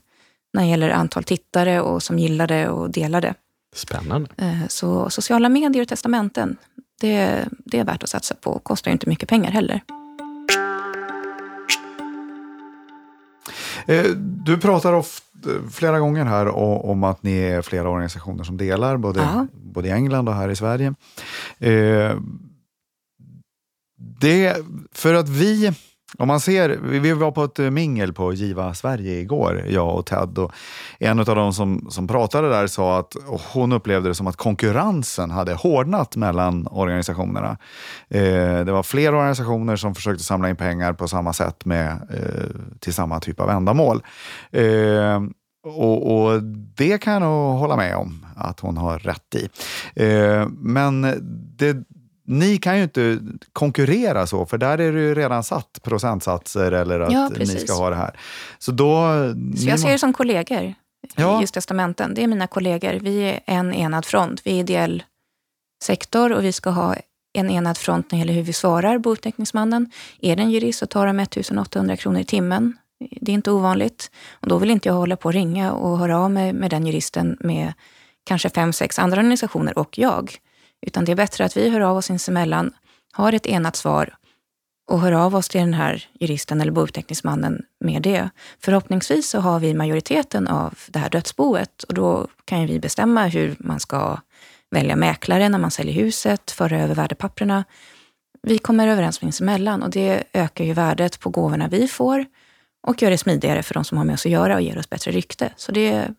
när 0.55 0.61
det 0.61 0.69
gäller 0.69 0.89
antal 0.89 1.23
tittare 1.23 1.81
och 1.81 2.03
som 2.03 2.19
gillade 2.19 2.69
och 2.69 2.89
delade. 2.89 3.33
Spännande. 3.75 4.29
Eh, 4.37 4.67
så 4.67 5.09
sociala 5.09 5.49
medier 5.49 5.81
och 5.81 5.87
testamenten, 5.87 6.57
det, 7.01 7.45
det 7.65 7.79
är 7.79 7.85
värt 7.85 8.03
att 8.03 8.09
satsa 8.09 8.35
på. 8.35 8.59
Kostar 8.59 8.91
inte 8.91 9.09
mycket 9.09 9.29
pengar 9.29 9.51
heller. 9.51 9.81
Eh, 13.85 14.05
du 14.45 14.57
pratar 14.57 14.93
ofta, 14.93 15.25
flera 15.71 15.99
gånger 15.99 16.25
här 16.25 16.47
om 16.85 17.03
att 17.03 17.23
ni 17.23 17.37
är 17.37 17.61
flera 17.61 17.89
organisationer 17.89 18.43
som 18.43 18.57
delar, 18.57 18.97
både, 18.97 19.47
både 19.53 19.87
i 19.87 19.91
England 19.91 20.29
och 20.29 20.35
här 20.35 20.49
i 20.49 20.55
Sverige. 20.55 20.93
Eh, 21.59 22.17
det, 24.21 24.57
för 24.91 25.13
att 25.13 25.29
vi 25.29 25.73
om 26.17 26.27
man 26.27 26.39
ser, 26.39 26.69
vi 26.83 27.13
var 27.13 27.31
på 27.31 27.43
ett 27.43 27.59
eh, 27.59 27.69
mingel 27.69 28.13
på 28.13 28.33
Giva 28.33 28.73
Sverige 28.73 29.19
igår, 29.19 29.63
jag 29.67 29.95
och 29.95 30.05
Ted. 30.05 30.37
Och 30.37 30.51
en 30.99 31.19
av 31.19 31.25
de 31.25 31.53
som, 31.53 31.87
som 31.89 32.07
pratade 32.07 32.49
där 32.49 32.67
sa 32.67 32.99
att 32.99 33.15
hon 33.53 33.71
upplevde 33.71 34.09
det 34.09 34.15
som 34.15 34.27
att 34.27 34.35
konkurrensen 34.35 35.31
hade 35.31 35.53
hårdnat 35.53 36.15
mellan 36.15 36.67
organisationerna. 36.67 37.57
Eh, 38.09 38.65
det 38.65 38.71
var 38.71 38.83
fler 38.83 39.15
organisationer 39.15 39.75
som 39.75 39.95
försökte 39.95 40.23
samla 40.23 40.49
in 40.49 40.55
pengar 40.55 40.93
på 40.93 41.07
samma 41.07 41.33
sätt 41.33 41.65
med, 41.65 41.91
eh, 41.91 42.79
till 42.79 42.93
samma 42.93 43.19
typ 43.19 43.39
av 43.39 43.49
ändamål. 43.49 44.03
Eh, 44.51 45.21
och, 45.65 46.15
och, 46.15 46.43
det 46.75 46.97
kan 46.97 47.13
jag 47.13 47.21
nog 47.21 47.59
hålla 47.59 47.75
med 47.75 47.95
om 47.95 48.25
att 48.35 48.59
hon 48.59 48.77
har 48.77 48.99
rätt 48.99 49.35
i. 49.35 49.49
Eh, 50.03 50.47
men 50.49 51.01
det 51.57 51.77
ni 52.25 52.57
kan 52.57 52.77
ju 52.77 52.83
inte 52.83 53.19
konkurrera 53.53 54.27
så, 54.27 54.45
för 54.45 54.57
där 54.57 54.77
är 54.77 54.91
det 54.91 54.99
ju 54.99 55.15
redan 55.15 55.43
satt 55.43 55.79
procentsatser 55.83 56.71
eller 56.71 56.99
att 56.99 57.11
ja, 57.11 57.29
ni 57.39 57.45
ska 57.45 57.73
ha 57.73 57.89
det 57.89 57.95
här. 57.95 58.19
Så, 58.59 58.71
då, 58.71 59.07
så 59.57 59.69
jag 59.69 59.79
ser 59.79 59.91
det 59.91 59.99
som 59.99 60.13
kollegor, 60.13 60.73
ja. 61.15 61.41
just 61.41 61.53
testamenten. 61.53 62.13
Det 62.13 62.23
är 62.23 62.27
mina 62.27 62.47
kollegor. 62.47 62.99
Vi 63.01 63.23
är 63.23 63.39
en 63.45 63.73
enad 63.73 64.05
front. 64.05 64.41
Vi 64.43 64.51
är 64.51 64.59
ideell 64.59 65.03
sektor 65.83 66.33
och 66.33 66.43
vi 66.43 66.51
ska 66.51 66.69
ha 66.69 66.95
en 67.33 67.49
enad 67.49 67.77
front 67.77 68.11
när 68.11 68.17
det 68.17 68.19
gäller 68.19 68.33
hur 68.33 68.43
vi 68.43 68.53
svarar 68.53 68.97
bouppteckningsmannen. 68.97 69.91
Är 70.21 70.35
det 70.35 70.43
en 70.43 70.51
jurist 70.51 70.79
så 70.79 70.85
tar 70.85 71.07
de 71.07 71.19
1800 71.19 71.97
kronor 71.97 72.19
i 72.19 72.25
timmen 72.25 72.77
Det 73.21 73.31
är 73.31 73.33
inte 73.33 73.51
ovanligt. 73.51 74.11
Och 74.31 74.47
då 74.47 74.57
vill 74.57 74.71
inte 74.71 74.89
jag 74.89 74.95
hålla 74.95 75.15
på 75.15 75.29
och 75.29 75.33
ringa 75.33 75.73
och 75.73 75.97
höra 75.97 76.19
av 76.19 76.31
mig 76.31 76.53
med 76.53 76.69
den 76.69 76.87
juristen 76.87 77.37
med 77.39 77.73
kanske 78.23 78.49
fem, 78.49 78.73
sex 78.73 78.99
andra 78.99 79.17
organisationer 79.17 79.77
och 79.77 79.97
jag. 79.97 80.37
Utan 80.85 81.05
det 81.05 81.11
är 81.11 81.15
bättre 81.15 81.45
att 81.45 81.57
vi 81.57 81.69
hör 81.69 81.81
av 81.81 81.97
oss 81.97 82.05
sinsemellan, 82.05 82.73
har 83.13 83.33
ett 83.33 83.45
enat 83.45 83.75
svar 83.75 84.15
och 84.87 84.99
hör 84.99 85.11
av 85.11 85.35
oss 85.35 85.49
till 85.49 85.59
den 85.59 85.73
här 85.73 86.07
juristen 86.19 86.61
eller 86.61 86.71
bouppteckningsmannen 86.71 87.65
med 87.79 88.01
det. 88.01 88.29
Förhoppningsvis 88.59 89.29
så 89.29 89.39
har 89.39 89.59
vi 89.59 89.73
majoriteten 89.73 90.47
av 90.47 90.79
det 90.87 90.99
här 90.99 91.09
dödsboet 91.09 91.83
och 91.83 91.93
då 91.93 92.27
kan 92.45 92.61
ju 92.61 92.67
vi 92.67 92.79
bestämma 92.79 93.27
hur 93.27 93.55
man 93.59 93.79
ska 93.79 94.17
välja 94.71 94.95
mäklare 94.95 95.49
när 95.49 95.59
man 95.59 95.71
säljer 95.71 95.93
huset, 95.93 96.51
föra 96.51 96.79
över 96.79 96.95
värdepapperna. 96.95 97.63
Vi 98.41 98.57
kommer 98.57 98.87
överens 98.87 99.15
sinsemellan 99.15 99.83
och 99.83 99.89
det 99.89 100.23
ökar 100.33 100.65
ju 100.65 100.73
värdet 100.73 101.19
på 101.19 101.29
gåvorna 101.29 101.67
vi 101.67 101.87
får 101.87 102.25
och 102.87 103.01
gör 103.01 103.09
det 103.09 103.17
smidigare 103.17 103.63
för 103.63 103.73
de 103.73 103.83
som 103.83 103.97
har 103.97 104.05
med 104.05 104.13
oss 104.13 104.25
att 104.25 104.31
göra 104.31 104.55
och 104.55 104.61
ger 104.61 104.77
oss 104.77 104.89
bättre 104.89 105.11
rykte. 105.11 105.53
Så 105.55 105.71
det 105.71 105.91
är, 105.91 106.13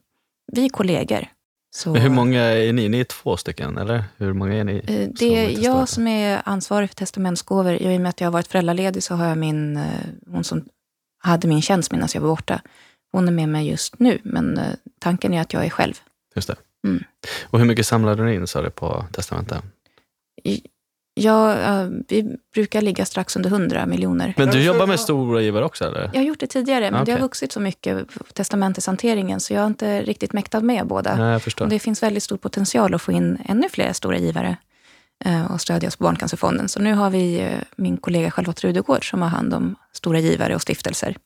vi 0.52 0.64
är 0.64 0.68
kollegor. 0.68 1.28
Så, 1.76 1.92
Men 1.92 2.02
hur 2.02 2.10
många 2.10 2.42
är 2.42 2.72
ni? 2.72 2.88
Ni 2.88 3.00
är 3.00 3.04
två 3.04 3.36
stycken, 3.36 3.78
eller? 3.78 4.04
Hur 4.16 4.32
många 4.32 4.54
är 4.54 4.64
ni? 4.64 4.76
Eh, 4.86 5.08
Det 5.18 5.36
är 5.36 5.64
jag 5.64 5.88
som 5.88 6.06
är 6.06 6.42
ansvarig 6.44 6.88
för 6.88 6.96
testamentsgåvor. 6.96 7.72
I 7.72 7.96
och 7.96 8.00
med 8.00 8.08
att 8.08 8.20
jag 8.20 8.26
har 8.26 8.32
varit 8.32 8.46
föräldraledig 8.46 9.02
så 9.02 9.14
har 9.14 9.26
jag 9.26 9.38
min, 9.38 9.76
eh, 9.76 9.82
hon 10.26 10.44
som 10.44 10.64
hade 11.18 11.48
min 11.48 11.62
tjänst 11.62 11.92
medan 11.92 12.08
jag 12.14 12.20
var 12.20 12.28
borta. 12.28 12.60
Hon 13.12 13.28
är 13.28 13.32
med 13.32 13.48
mig 13.48 13.68
just 13.68 13.98
nu, 13.98 14.18
men 14.24 14.58
eh, 14.58 14.64
tanken 15.00 15.34
är 15.34 15.40
att 15.40 15.52
jag 15.52 15.64
är 15.64 15.70
själv. 15.70 15.94
Just 16.34 16.48
det. 16.48 16.56
Mm. 16.86 17.04
Och 17.44 17.58
hur 17.58 17.66
mycket 17.66 17.86
samlade 17.86 18.24
ni 18.24 18.34
in, 18.34 18.46
sa 18.46 18.62
du, 18.62 18.70
på 18.70 19.04
testamentet? 19.12 19.62
Eh, 21.24 21.88
vi 22.08 22.36
brukar 22.54 22.82
ligga 22.82 23.04
strax 23.04 23.36
under 23.36 23.50
100 23.50 23.86
miljoner. 23.86 24.34
Men 24.36 24.50
du 24.50 24.62
jobbar 24.62 24.86
med 24.86 25.00
stora 25.00 25.40
givare 25.40 25.64
också, 25.64 25.84
eller? 25.84 26.10
Jag 26.12 26.20
har 26.20 26.26
gjort 26.26 26.40
det 26.40 26.46
tidigare, 26.46 26.90
men 26.90 27.04
det 27.04 27.12
har 27.12 27.18
vuxit 27.18 27.52
så 27.52 27.60
mycket 27.60 28.06
testamenteshanteringen 28.32 29.40
så 29.40 29.54
jag 29.54 29.60
har 29.60 29.66
inte 29.66 30.02
riktigt 30.02 30.32
mäktat 30.32 30.64
med 30.64 30.86
båda. 30.86 31.16
Nej, 31.16 31.32
jag 31.32 31.42
förstår. 31.42 31.66
Det 31.66 31.78
finns 31.78 32.02
väldigt 32.02 32.22
stor 32.22 32.36
potential 32.36 32.94
att 32.94 33.02
få 33.02 33.12
in 33.12 33.38
ännu 33.48 33.68
fler 33.68 33.92
stora 33.92 34.18
givare 34.18 34.56
eh, 35.24 35.52
och 35.52 35.60
stödja 35.60 35.88
oss 35.88 35.96
på 35.96 36.04
Barncancerfonden. 36.04 36.68
Så 36.68 36.80
nu 36.80 36.94
har 36.94 37.10
vi 37.10 37.40
eh, 37.40 37.50
min 37.76 37.96
kollega 37.96 38.30
Charlotte 38.30 38.64
Rudegård 38.64 39.10
som 39.10 39.22
har 39.22 39.28
hand 39.28 39.54
om 39.54 39.76
stora 39.92 40.18
givare 40.18 40.54
och 40.54 40.62
stiftelser. 40.62 41.16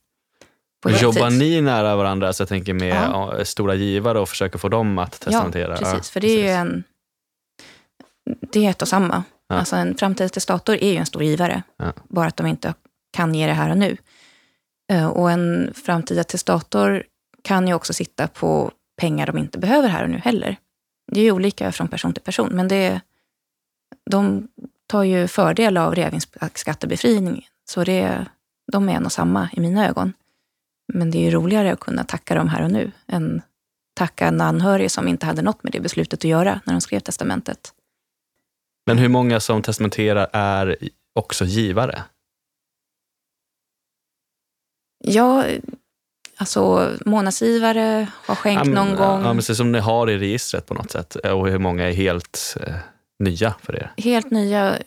Jobbar 1.00 1.30
ni 1.30 1.60
nära 1.60 1.96
varandra, 1.96 2.32
så 2.32 2.40
jag 2.42 2.48
tänker 2.48 2.74
med 2.74 2.94
Ja. 2.94 3.34
ja, 3.38 3.44
stora 3.44 3.74
givare 3.74 4.20
och 4.20 4.28
försöker 4.28 4.58
få 4.58 4.68
dem 4.68 4.98
att 4.98 5.20
testamentera? 5.20 5.72
Ja, 5.72 5.76
precis. 5.76 6.10
För 6.10 6.20
det 6.20 6.28
är 6.28 6.42
ju 6.42 6.48
en... 6.48 6.84
Det 8.52 8.66
är 8.66 8.70
ett 8.70 8.82
och 8.82 8.88
samma. 8.88 9.24
Ja. 9.50 9.56
Alltså 9.56 9.76
en 9.76 9.94
framtidstestator 9.94 10.74
är 10.76 10.92
ju 10.92 10.96
en 10.96 11.06
stor 11.06 11.22
givare. 11.22 11.62
Ja. 11.76 11.92
Bara 12.08 12.26
att 12.28 12.36
de 12.36 12.46
inte 12.46 12.74
kan 13.12 13.34
ge 13.34 13.46
det 13.46 13.52
här 13.52 13.70
och 13.70 13.78
nu. 13.78 13.96
Eh, 14.92 15.06
Och 15.08 15.30
en 15.30 15.74
framtida 15.74 16.24
testator 16.24 17.04
kan 17.42 17.68
ju 17.68 17.74
också 17.74 17.92
sitta 17.92 18.28
på 18.28 18.70
pengar 19.00 19.26
de 19.26 19.38
inte 19.38 19.58
behöver 19.58 19.88
här 19.88 20.04
och 20.04 20.10
nu 20.10 20.18
heller. 20.18 20.56
Det 21.12 21.20
är 21.20 21.24
ju 21.24 21.32
olika 21.32 21.72
från 21.72 21.88
person 21.88 22.12
till 22.12 22.22
person, 22.22 22.48
men 22.52 22.68
det, 22.68 23.00
de 24.10 24.48
tar 24.86 25.02
ju 25.02 25.28
fördel 25.28 25.76
av 25.76 25.94
reavinstskattebefrining. 25.94 27.48
Så 27.70 27.84
det, 27.84 28.26
de 28.72 28.88
är 28.88 28.92
en 28.92 29.04
och 29.04 29.12
samma 29.12 29.48
i 29.52 29.60
mina 29.60 29.88
ögon. 29.88 30.12
Men 30.92 31.10
det 31.10 31.18
är 31.18 31.22
ju 31.22 31.30
roligare 31.30 31.72
att 31.72 31.80
kunna 31.80 32.04
tacka 32.04 32.34
dem 32.34 32.48
här 32.48 32.62
och 32.62 32.70
nu 32.70 32.92
än 33.08 33.42
tacka 33.94 34.26
en 34.26 34.40
anhörig 34.40 34.90
som 34.90 35.08
inte 35.08 35.26
hade 35.26 35.42
något 35.42 35.62
med 35.62 35.72
det 35.72 35.80
beslutet 35.80 36.20
att 36.20 36.24
göra 36.24 36.60
när 36.64 36.72
de 36.74 36.80
skrev 36.80 37.00
testamentet. 37.00 37.74
Men 38.90 38.98
hur 38.98 39.08
många 39.08 39.40
som 39.40 39.62
testamenterar 39.62 40.28
är 40.32 40.76
också 41.14 41.44
givare? 41.44 42.02
Ja, 45.04 45.44
alltså 46.36 46.92
månadsgivare 47.06 48.06
har 48.12 48.34
skänkt 48.34 48.58
Ja, 48.58 48.64
men- 48.64 48.74
någon 48.74 48.96
gång. 48.96 49.22
Ja, 49.24 49.34
precis 49.34 49.56
som 49.56 49.72
ni 49.72 49.78
har 49.78 50.10
i 50.10 50.18
registret 50.18 50.66
på 50.66 50.74
något 50.74 50.90
sätt. 50.90 51.14
Och 51.14 51.48
hur 51.48 51.58
många 51.58 51.88
är 51.88 51.92
helt 51.92 52.56
eh, 52.66 52.74
nya 53.18 53.54
för 53.62 53.76
er? 53.76 53.92
Helt 53.96 54.30
nya, 54.30 54.78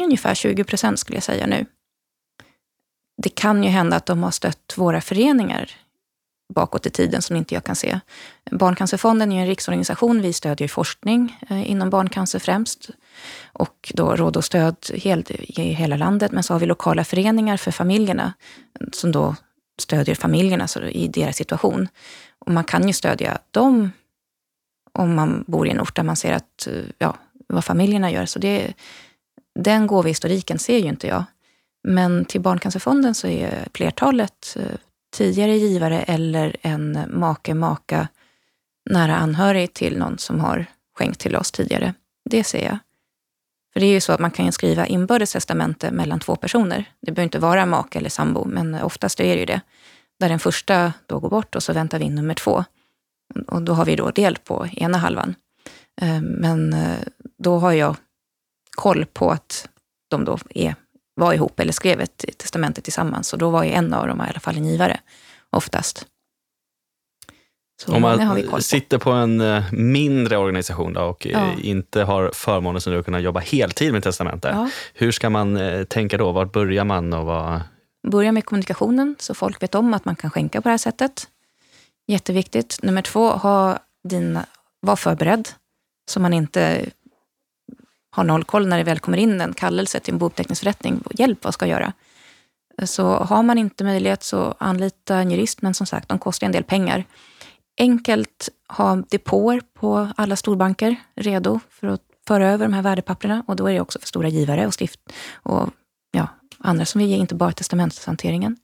ungefär 0.00 0.34
20 0.34 0.64
procent 0.64 0.98
skulle 0.98 1.16
jag 1.16 1.22
säga 1.22 1.46
nu. 1.46 1.66
Det 3.22 3.28
kan 3.28 3.64
ju 3.64 3.70
hända 3.70 3.96
att 3.96 4.06
de 4.06 4.22
har 4.22 4.30
stött 4.30 4.74
våra 4.76 5.00
föreningar 5.00 5.70
bakåt 6.54 6.86
i 6.86 6.90
tiden 6.90 7.22
som 7.22 7.36
inte 7.36 7.54
jag 7.54 7.64
kan 7.64 7.76
se. 7.76 8.00
Barncancerfonden 8.50 9.32
är 9.32 9.36
ju 9.36 9.42
en 9.42 9.46
riksorganisation. 9.46 10.22
Vi 10.22 10.32
stödjer 10.32 10.68
forskning 10.68 11.38
eh, 11.50 11.70
inom 11.70 11.90
barncancer 11.90 12.38
främst 12.38 12.90
och 13.52 13.92
då 13.94 14.16
råd 14.16 14.36
och 14.36 14.44
stöd 14.44 14.76
i 14.92 15.62
hela 15.62 15.96
landet. 15.96 16.32
Men 16.32 16.42
så 16.42 16.54
har 16.54 16.60
vi 16.60 16.66
lokala 16.66 17.04
föreningar 17.04 17.56
för 17.56 17.70
familjerna 17.70 18.32
som 18.92 19.12
då 19.12 19.36
stödjer 19.80 20.14
familjerna 20.14 20.68
i 20.90 21.08
deras 21.08 21.36
situation. 21.36 21.88
Och 22.38 22.52
man 22.52 22.64
kan 22.64 22.86
ju 22.86 22.92
stödja 22.92 23.38
dem 23.50 23.90
om 24.92 25.14
man 25.14 25.44
bor 25.46 25.66
i 25.66 25.70
en 25.70 25.80
ort 25.80 25.96
där 25.96 26.02
man 26.02 26.16
ser 26.16 26.32
att, 26.32 26.66
eh, 26.66 26.82
ja, 26.98 27.16
vad 27.46 27.64
familjerna 27.64 28.10
gör. 28.10 28.26
Så 28.26 28.38
det, 28.38 28.74
den 29.54 29.86
gåvohistoriken 29.86 30.58
ser 30.58 30.78
ju 30.78 30.88
inte 30.88 31.06
jag. 31.06 31.24
Men 31.88 32.24
till 32.24 32.40
Barncancerfonden 32.40 33.14
så 33.14 33.26
är 33.26 33.68
flertalet 33.74 34.56
eh, 34.60 34.76
tidigare 35.10 35.56
givare 35.56 36.02
eller 36.02 36.56
en 36.60 37.04
make, 37.08 37.54
maka, 37.54 38.08
nära 38.90 39.16
anhörig 39.16 39.74
till 39.74 39.98
någon 39.98 40.18
som 40.18 40.40
har 40.40 40.66
skänkt 40.94 41.20
till 41.20 41.36
oss 41.36 41.52
tidigare. 41.52 41.94
Det 42.30 42.44
ser 42.44 42.64
jag. 42.64 42.78
För 43.72 43.80
det 43.80 43.86
är 43.86 43.92
ju 43.92 44.00
så 44.00 44.12
att 44.12 44.20
man 44.20 44.30
kan 44.30 44.52
skriva 44.52 44.86
inbördes 44.86 45.32
testamente 45.32 45.90
mellan 45.90 46.20
två 46.20 46.36
personer. 46.36 46.84
Det 47.00 47.12
behöver 47.12 47.24
inte 47.24 47.38
vara 47.38 47.66
make 47.66 47.98
eller 47.98 48.10
sambo, 48.10 48.44
men 48.44 48.74
oftast 48.74 49.20
är 49.20 49.34
det 49.34 49.40
ju 49.40 49.46
det. 49.46 49.60
Där 50.20 50.28
den 50.28 50.38
första 50.38 50.92
då 51.06 51.18
går 51.18 51.30
bort 51.30 51.54
och 51.54 51.62
så 51.62 51.72
väntar 51.72 51.98
vi 51.98 52.04
in 52.04 52.14
nummer 52.14 52.34
två. 52.34 52.64
Och 53.46 53.62
då 53.62 53.72
har 53.72 53.84
vi 53.84 53.96
då 53.96 54.10
del 54.10 54.38
på 54.44 54.66
ena 54.72 54.98
halvan. 54.98 55.34
Eh, 56.00 56.22
men 56.22 56.72
eh, 56.72 56.98
då 57.38 57.58
har 57.58 57.72
jag 57.72 57.96
koll 58.70 59.06
på 59.06 59.30
att 59.30 59.68
de 60.08 60.24
då 60.24 60.38
är, 60.50 60.74
var 61.20 61.32
ihop 61.34 61.60
eller 61.60 61.72
skrev 61.72 62.00
ett 62.00 62.24
testamente 62.36 62.80
tillsammans. 62.82 63.32
Och 63.32 63.38
då 63.38 63.50
var 63.50 63.64
ju 63.64 63.70
en 63.70 63.94
av 63.94 64.06
dem 64.06 64.20
i 64.20 64.24
alla 64.30 64.40
fall 64.40 64.56
en 64.56 64.66
givare, 64.66 65.00
oftast. 65.50 66.06
Så 67.82 67.94
Om 67.94 68.02
man 68.02 68.42
på. 68.50 68.62
sitter 68.62 68.98
på 68.98 69.10
en 69.10 69.40
eh, 69.40 69.72
mindre 69.72 70.36
organisation 70.36 70.92
då 70.92 71.00
och 71.02 71.26
eh, 71.26 71.32
Ja. 71.32 71.52
inte 71.62 72.02
har 72.02 72.30
förmånen 72.34 72.80
som 72.80 72.92
du 72.92 72.98
att 72.98 73.04
kunna 73.04 73.20
jobba 73.20 73.40
heltid 73.40 73.92
med 73.92 74.02
testamente. 74.02 74.48
Ja. 74.48 74.70
Hur 74.94 75.12
ska 75.12 75.30
man 75.30 75.56
eh, 75.56 75.84
tänka 75.84 76.18
då? 76.18 76.32
Var 76.32 76.44
börjar 76.44 76.84
man? 76.84 77.12
Och 77.12 77.26
vad... 77.26 77.60
Börja 78.08 78.32
med 78.32 78.44
kommunikationen 78.44 79.16
så 79.18 79.34
folk 79.34 79.62
vet 79.62 79.74
om 79.74 79.94
att 79.94 80.04
man 80.04 80.16
kan 80.16 80.30
skänka 80.30 80.60
på 80.62 80.68
det 80.68 80.72
här 80.72 80.78
sättet. 80.78 81.28
Jätteviktigt. 82.06 82.82
Nummer 82.82 83.02
två, 83.02 83.30
ha 83.30 83.78
dina, 84.08 84.46
var 84.80 84.96
förberedd 84.96 85.48
så 86.10 86.20
man 86.20 86.32
inte 86.32 86.86
har 88.10 88.24
noll 88.24 88.44
koll 88.44 88.68
när 88.68 88.78
det 88.78 88.84
väl 88.84 88.98
kommer 88.98 89.18
in 89.18 89.40
en 89.40 89.52
kallelse 89.52 90.00
till 90.00 90.14
en 90.14 90.18
bouppteckningsförrättning. 90.18 91.02
Hjälp, 91.10 91.44
vad 91.44 91.54
ska 91.54 91.66
jag 91.66 91.80
göra? 91.80 91.92
Så 92.86 93.14
har 93.14 93.42
man 93.42 93.58
inte 93.58 93.84
möjlighet 93.84 94.22
så 94.22 94.54
anlita 94.58 95.16
en 95.16 95.30
jurist, 95.30 95.62
men 95.62 95.74
som 95.74 95.86
sagt, 95.86 96.08
de 96.08 96.18
kostar 96.18 96.46
en 96.46 96.52
del 96.52 96.64
pengar. 96.64 97.04
Enkelt 97.78 98.48
ha 98.68 98.96
depåer 98.96 99.60
på 99.74 100.08
alla 100.16 100.36
storbanker 100.36 100.96
redo 101.14 101.60
för 101.70 101.86
att 101.86 102.02
föra 102.26 102.48
över 102.48 102.64
de 102.64 102.72
här 102.72 102.82
värdepapperna 102.82 103.44
och 103.46 103.56
då 103.56 103.66
är 103.66 103.74
det 103.74 103.80
också 103.80 103.98
för 103.98 104.06
stora 104.06 104.28
givare 104.28 104.66
och 104.66 104.74
stift 104.74 105.00
och 105.32 105.70
ja, 106.10 106.28
andra 106.58 106.84
som 106.84 106.98
vill 106.98 107.08
ge, 107.10 107.16
inte 107.16 107.34
bara 107.34 107.52
testamentshanteringen. 107.52 108.56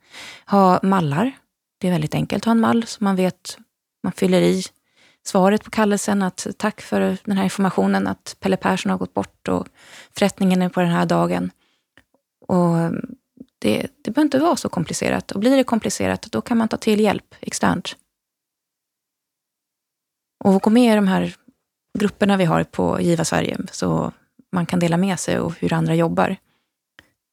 Ha 0.46 0.80
mallar. 0.82 1.32
Det 1.80 1.86
är 1.86 1.92
väldigt 1.92 2.14
enkelt 2.14 2.42
att 2.42 2.44
ha 2.44 2.52
en 2.52 2.60
mall 2.60 2.86
så 2.86 3.04
man 3.04 3.16
vet, 3.16 3.58
man 4.02 4.12
fyller 4.12 4.40
i 4.40 4.62
svaret 5.28 5.64
på 5.64 5.70
kallelsen 5.70 6.22
att 6.22 6.46
tack 6.56 6.80
för 6.80 7.18
den 7.24 7.36
här 7.36 7.44
informationen 7.44 8.06
att 8.06 8.36
Pelle 8.40 8.56
Persson 8.56 8.90
har 8.90 8.98
gått 8.98 9.14
bort 9.14 9.48
och 9.48 9.68
förrättningen 10.12 10.62
är 10.62 10.68
på 10.68 10.80
den 10.80 10.90
här 10.90 11.06
dagen. 11.06 11.50
Och 12.46 12.78
mm, 12.78 13.16
det, 13.58 13.86
det 14.02 14.10
behöver 14.10 14.26
inte 14.26 14.38
vara 14.38 14.56
så 14.56 14.68
komplicerat. 14.68 15.32
Och 15.32 15.40
blir 15.40 15.56
det 15.56 15.64
komplicerat, 15.64 16.22
då 16.22 16.40
kan 16.40 16.58
man 16.58 16.68
ta 16.68 16.76
till 16.76 17.00
hjälp 17.00 17.34
externt. 17.40 17.96
Och 20.44 20.62
gå 20.62 20.70
med 20.70 20.92
i 20.92 20.96
de 20.96 21.08
här 21.08 21.34
grupperna 21.98 22.36
vi 22.36 22.44
har 22.44 22.64
på 22.64 23.00
Giva 23.00 23.24
Sverige 23.24 23.58
så 23.72 24.12
man 24.52 24.66
kan 24.66 24.80
dela 24.80 24.96
med 24.96 25.20
sig 25.20 25.38
och 25.40 25.54
hur 25.58 25.72
andra 25.72 25.94
jobbar. 25.94 26.36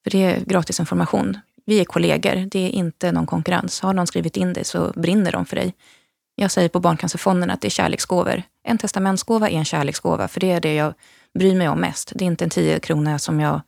För 0.04 0.12
det 0.12 0.24
är 0.24 0.46
gratis 0.46 0.80
information. 0.80 1.38
Vi 1.66 1.80
är 1.80 1.86
kollegor, 1.86 2.36
det 2.36 2.60
är 2.60 2.70
inte 2.70 3.12
någon 3.12 3.26
konkurrens. 3.26 3.82
Har 3.82 3.94
någon 3.94 4.08
skrivit 4.08 4.38
in 4.38 4.54
dig 4.54 4.64
så 4.64 4.94
brinner 4.96 5.32
de 5.32 5.46
för 5.46 5.56
dig. 5.56 5.74
Jag 6.36 6.52
säger 6.52 6.70
på 6.70 6.80
Barncancerfonden 6.80 7.50
att 7.50 7.62
det 7.62 7.68
är 7.68 7.70
kärleksgåvor. 7.70 8.44
En 8.64 8.78
testamentsgåva 8.78 9.50
är 9.50 9.58
en 9.58 9.66
kärleksgåva, 9.66 10.28
för 10.28 10.40
det 10.40 10.52
är 10.52 10.62
det 10.62 10.76
jag 10.76 10.94
bryr 11.40 11.56
mig 11.56 11.70
om 11.70 11.80
mest. 11.80 12.12
Det 12.16 12.26
är 12.26 12.28
inte 12.28 12.44
en 12.44 12.50
10 12.50 12.80
krona 12.80 13.20
som 13.20 13.40
jag 13.40 13.62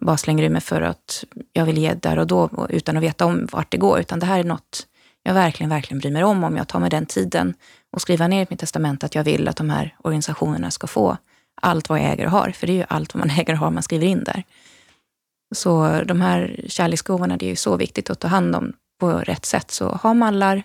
bara 0.00 0.16
slänger 0.16 0.44
ur 0.44 0.48
mig 0.48 0.60
för 0.60 0.82
att 0.82 1.24
jag 1.52 1.64
vill 1.64 1.78
ge 1.78 1.94
där 1.94 2.18
och 2.18 2.26
då 2.26 2.66
utan 2.68 2.96
att 2.96 3.02
veta 3.02 3.26
om 3.26 3.48
vart 3.52 3.72
det 3.72 3.78
går, 3.78 4.00
utan 4.00 4.18
det 4.18 4.26
här 4.26 4.40
är 4.40 4.44
något 4.44 4.86
jag 5.22 5.34
verkligen, 5.34 5.70
verkligen 5.70 5.98
bryr 5.98 6.10
mig 6.10 6.24
om. 6.24 6.44
Om 6.44 6.56
jag 6.56 6.68
tar 6.68 6.80
mig 6.80 6.90
den 6.90 7.06
tiden 7.06 7.54
och 7.92 8.02
skriver 8.02 8.28
ner 8.28 8.42
i 8.42 8.46
mitt 8.50 8.60
testament 8.60 9.04
att 9.04 9.14
jag 9.14 9.24
vill 9.24 9.48
att 9.48 9.56
de 9.56 9.70
här 9.70 9.96
organisationerna 9.98 10.70
ska 10.70 10.86
få 10.86 11.16
allt 11.62 11.88
vad 11.88 11.98
jag 11.98 12.12
äger 12.12 12.24
och 12.24 12.30
har, 12.30 12.50
för 12.50 12.66
det 12.66 12.72
är 12.72 12.76
ju 12.76 12.84
allt 12.88 13.14
vad 13.14 13.26
man 13.26 13.36
äger 13.38 13.52
och 13.52 13.58
har 13.58 13.70
man 13.70 13.82
skriver 13.82 14.06
in 14.06 14.24
där. 14.24 14.42
Så 15.54 16.02
de 16.04 16.20
här 16.20 16.64
kärleksgåvorna, 16.68 17.36
det 17.36 17.46
är 17.46 17.50
ju 17.50 17.56
så 17.56 17.76
viktigt 17.76 18.10
att 18.10 18.20
ta 18.20 18.28
hand 18.28 18.56
om 18.56 18.72
på 19.00 19.10
rätt 19.10 19.46
sätt. 19.46 19.70
Så 19.70 19.88
ha 19.88 20.14
mallar, 20.14 20.62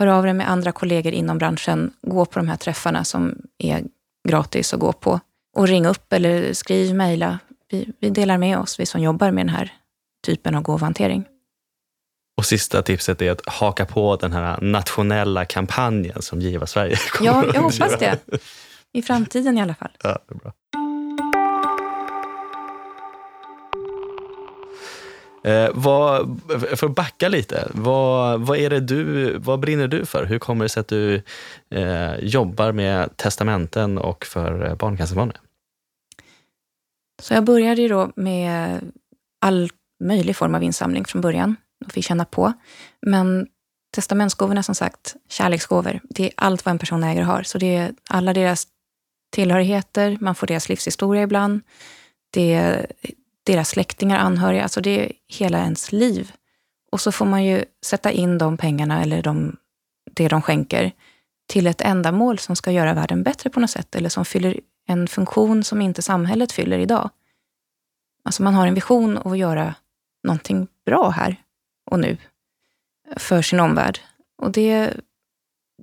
hör 0.00 0.06
av 0.06 0.24
dig 0.24 0.34
med 0.34 0.50
andra 0.50 0.72
kollegor 0.72 1.12
inom 1.12 1.38
branschen, 1.38 1.92
gå 2.02 2.24
på 2.24 2.38
de 2.38 2.48
här 2.48 2.56
träffarna 2.56 3.04
som 3.04 3.38
är 3.58 3.84
gratis 4.28 4.74
att 4.74 4.80
gå 4.80 4.92
på. 4.92 5.20
Och 5.56 5.68
ring 5.68 5.86
upp 5.86 6.12
eller 6.12 6.52
skriv, 6.52 6.94
mejla. 6.94 7.38
Vi, 7.70 7.92
vi 8.00 8.10
delar 8.10 8.38
med 8.38 8.58
oss, 8.58 8.80
vi 8.80 8.86
som 8.86 9.02
jobbar 9.02 9.30
med 9.30 9.46
den 9.46 9.54
här 9.54 9.72
typen 10.26 10.54
av 10.54 10.62
gåvhantering. 10.62 11.24
Och 12.36 12.46
sista 12.46 12.82
tipset 12.82 13.22
är 13.22 13.30
att 13.30 13.48
haka 13.48 13.86
på 13.86 14.16
den 14.16 14.32
här 14.32 14.60
nationella 14.60 15.44
kampanjen 15.44 16.22
som 16.22 16.40
Giva 16.40 16.66
Sverige 16.66 16.96
kommer 16.96 17.30
Ja, 17.30 17.44
jag 17.44 17.56
att 17.56 17.62
hoppas 17.62 17.98
det. 17.98 18.18
I 18.92 19.02
framtiden 19.02 19.58
i 19.58 19.62
alla 19.62 19.74
fall. 19.74 19.90
Ja, 20.02 20.18
det 20.28 20.34
är 20.34 20.38
bra. 20.38 20.52
Eh, 25.44 25.68
vad, 25.74 26.40
för 26.76 26.86
att 26.86 26.94
backa 26.94 27.28
lite, 27.28 27.68
vad, 27.74 28.40
vad, 28.40 28.58
är 28.58 28.70
det 28.70 28.80
du, 28.80 29.32
vad 29.38 29.60
brinner 29.60 29.88
du 29.88 30.06
för? 30.06 30.24
Hur 30.24 30.38
kommer 30.38 30.64
det 30.64 30.68
sig 30.68 30.80
att 30.80 30.88
du 30.88 31.22
eh, 31.70 32.16
jobbar 32.16 32.72
med 32.72 33.16
testamenten 33.16 33.98
och 33.98 34.24
för 34.24 34.66
eh, 34.66 34.74
barncancerbarn? 34.74 35.32
Så 37.22 37.34
jag 37.34 37.44
började 37.44 37.82
ju 37.82 37.88
då 37.88 38.12
med 38.16 38.80
all 39.40 39.70
möjlig 40.04 40.36
form 40.36 40.54
av 40.54 40.62
insamling 40.62 41.04
från 41.04 41.22
början 41.22 41.56
och 41.86 41.92
fick 41.92 42.04
känna 42.04 42.24
på. 42.24 42.52
Men 43.06 43.46
testamentsgåvorna 43.94 44.62
som 44.62 44.74
sagt, 44.74 45.16
kärleksgåvor, 45.28 46.00
det 46.04 46.24
är 46.24 46.32
allt 46.36 46.64
vad 46.64 46.72
en 46.72 46.78
person 46.78 47.04
äger 47.04 47.20
och 47.20 47.26
har. 47.26 47.42
Så 47.42 47.58
det 47.58 47.76
är 47.76 47.92
alla 48.10 48.32
deras 48.32 48.66
tillhörigheter, 49.32 50.18
man 50.20 50.34
får 50.34 50.46
deras 50.46 50.68
livshistoria 50.68 51.22
ibland. 51.22 51.60
Det 52.30 52.52
är 52.52 52.86
deras 53.50 53.68
släktingar, 53.68 54.18
anhöriga, 54.18 54.62
alltså 54.62 54.80
det 54.80 55.04
är 55.04 55.12
hela 55.28 55.58
ens 55.58 55.92
liv. 55.92 56.32
Och 56.92 57.00
så 57.00 57.12
får 57.12 57.26
man 57.26 57.44
ju 57.44 57.64
sätta 57.84 58.10
in 58.10 58.38
de 58.38 58.56
pengarna 58.56 59.02
eller 59.02 59.22
de, 59.22 59.56
det 60.10 60.28
de 60.28 60.42
skänker 60.42 60.92
till 61.48 61.66
ett 61.66 61.80
ändamål 61.80 62.38
som 62.38 62.56
ska 62.56 62.70
göra 62.70 62.94
världen 62.94 63.22
bättre 63.22 63.50
på 63.50 63.60
något 63.60 63.70
sätt 63.70 63.94
eller 63.94 64.08
som 64.08 64.24
fyller 64.24 64.60
en 64.86 65.08
funktion 65.08 65.64
som 65.64 65.82
inte 65.82 66.02
samhället 66.02 66.52
fyller 66.52 66.78
idag. 66.78 67.10
Alltså 68.24 68.42
man 68.42 68.54
har 68.54 68.66
en 68.66 68.74
vision 68.74 69.18
att 69.18 69.38
göra 69.38 69.74
någonting 70.24 70.68
bra 70.86 71.08
här 71.08 71.36
och 71.90 71.98
nu 71.98 72.16
för 73.16 73.42
sin 73.42 73.60
omvärld. 73.60 74.00
Och 74.38 74.52
det, 74.52 74.94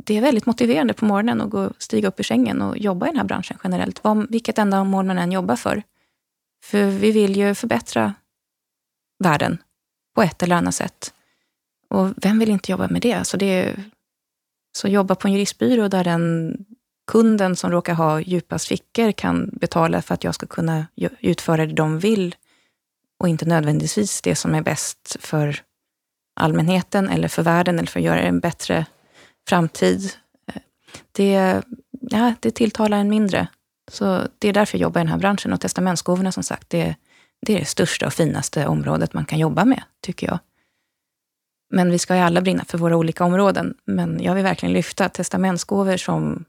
det 0.06 0.18
är 0.18 0.22
väldigt 0.22 0.46
motiverande 0.46 0.94
på 0.94 1.06
morgonen 1.06 1.42
att 1.42 1.50
gå, 1.50 1.72
stiga 1.78 2.08
upp 2.08 2.20
ur 2.20 2.24
sängen 2.24 2.62
och 2.62 2.78
jobba 2.78 3.06
i 3.06 3.10
den 3.10 3.18
här 3.18 3.26
branschen 3.26 3.58
generellt. 3.64 4.04
Vad, 4.04 4.32
vilket 4.32 4.58
ändamål 4.58 5.06
man 5.06 5.18
än 5.18 5.32
jobbar 5.32 5.56
för. 5.56 5.84
För 6.64 6.86
vi 6.86 7.12
vill 7.12 7.38
ju 7.38 7.56
förbättra 7.56 8.14
världen 9.24 9.58
på 10.16 10.22
ett 10.22 10.44
eller 10.44 10.56
annat 10.56 10.76
sätt. 10.76 11.14
Och 11.90 12.14
vem 12.18 12.40
vill 12.40 12.50
inte 12.50 12.72
jobba 12.72 12.88
med 12.88 13.02
det? 13.02 13.28
Så 13.28 13.38
det 13.38 13.46
är, 13.46 13.84
så 14.78 14.88
jobba 14.88 15.16
på 15.16 15.28
en 15.28 15.34
juristbyrå 15.34 15.88
där 15.88 16.04
den 16.04 16.56
kunden 17.12 17.56
som 17.56 17.72
råkar 17.72 17.94
ha 17.94 18.22
djupast 18.22 18.68
fickor 18.68 19.12
kan 19.12 19.50
betala 19.54 20.02
för 20.02 20.14
att 20.14 20.24
jag 20.24 20.36
ska 20.36 20.46
kunna 20.48 20.88
utföra 21.20 21.66
det 21.66 21.74
de 21.74 22.00
vill 22.00 22.36
och 23.20 23.28
inte 23.28 23.46
nödvändigtvis 23.46 24.22
det 24.22 24.36
som 24.36 24.56
är 24.56 24.62
bäst 24.62 25.18
för 25.20 25.62
allmänheten 26.40 27.10
eller 27.10 27.28
för 27.28 27.44
världen 27.44 27.80
eller 27.80 27.88
för 27.88 28.00
att 28.00 28.06
göra 28.06 28.22
en 28.22 28.40
bättre 28.40 28.86
framtid. 29.50 30.12
Eh, 30.48 30.62
det, 31.12 31.62
ja, 32.02 32.34
det 32.40 32.52
tilltalar 32.52 32.98
en 32.98 33.10
mindre. 33.10 33.48
Så 33.92 34.28
det 34.40 34.48
är 34.48 34.54
därför 34.54 34.78
jag 34.78 34.82
jobbar 34.82 35.02
i 35.02 35.04
den 35.04 35.12
här 35.12 35.20
branschen 35.20 35.54
och 35.54 35.62
testamentsgåvorna 35.62 36.32
som 36.32 36.44
sagt, 36.44 36.70
det, 36.70 36.96
det 37.42 37.56
är 37.56 37.60
det 37.60 37.66
största 37.66 38.08
och 38.08 38.14
finaste 38.14 38.68
området 38.68 39.14
man 39.14 39.26
kan 39.26 39.40
jobba 39.40 39.66
med, 39.66 39.84
tycker 40.02 40.28
jag. 40.28 40.40
Men 41.70 41.92
vi 41.92 42.00
ska 42.00 42.16
ju 42.16 42.22
alla 42.22 42.42
brinna 42.42 42.66
för 42.66 42.78
våra 42.78 42.98
olika 42.98 43.24
områden. 43.24 43.74
Men 43.86 44.24
jag 44.24 44.36
vill 44.36 44.44
verkligen 44.44 44.74
lyfta 44.74 45.10
testamentsgåvor 45.10 45.98
som 45.98 46.46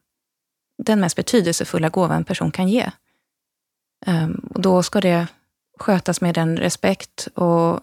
den 0.83 1.01
mest 1.01 1.16
betydelsefulla 1.16 1.88
gåva 1.88 2.14
en 2.14 2.24
person 2.24 2.51
kan 2.51 2.68
ge. 2.68 2.90
Ehm, 4.07 4.48
och 4.55 4.62
då 4.62 4.83
ska 4.83 5.01
det 5.01 5.27
skötas 5.79 6.20
med 6.20 6.35
den 6.35 6.57
respekt 6.57 7.29
och 7.35 7.81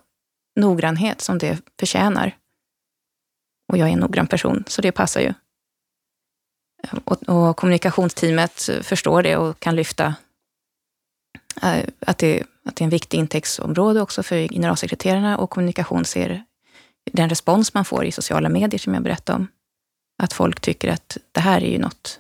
noggrannhet 0.55 1.21
som 1.21 1.37
det 1.37 1.61
förtjänar. 1.79 2.37
Och 3.71 3.77
jag 3.77 3.89
är 3.89 3.93
en 3.93 3.99
noggrann 3.99 4.27
person, 4.27 4.63
så 4.67 4.81
det 4.81 4.91
passar 4.91 5.21
ju. 5.21 5.33
Och, 7.03 7.23
och 7.23 7.57
kommunikationsteamet 7.57 8.69
förstår 8.81 9.23
det 9.23 9.37
och 9.37 9.59
kan 9.59 9.75
lyfta 9.75 10.15
eh, 11.61 11.85
att 11.99 12.17
det, 12.17 12.43
att 12.65 12.75
det 12.75 12.81
är 12.81 12.85
en 12.85 12.89
viktig 12.89 13.17
intäktsområde 13.17 14.01
också 14.01 14.23
för 14.23 14.47
generalsekreterarna 14.47 15.37
och 15.37 15.49
kommunikation 15.49 16.05
ser 16.05 16.43
den 17.11 17.29
respons 17.29 17.73
man 17.73 17.85
får 17.85 18.05
i 18.05 18.11
sociala 18.11 18.49
medier 18.49 18.79
som 18.79 18.93
jag 18.93 19.03
berättade 19.03 19.37
om. 19.37 19.47
Att 20.23 20.33
folk 20.33 20.59
tycker 20.59 20.91
att 20.91 21.17
det 21.31 21.39
här 21.39 21.63
är 21.63 21.71
ju 21.71 21.79
något, 21.79 22.19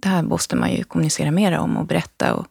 det 0.00 0.08
här 0.08 0.22
måste 0.22 0.56
man 0.56 0.72
ju 0.72 0.84
kommunicera 0.84 1.30
mer 1.30 1.58
om 1.58 1.76
och 1.76 1.86
berätta 1.86 2.34
och 2.34 2.46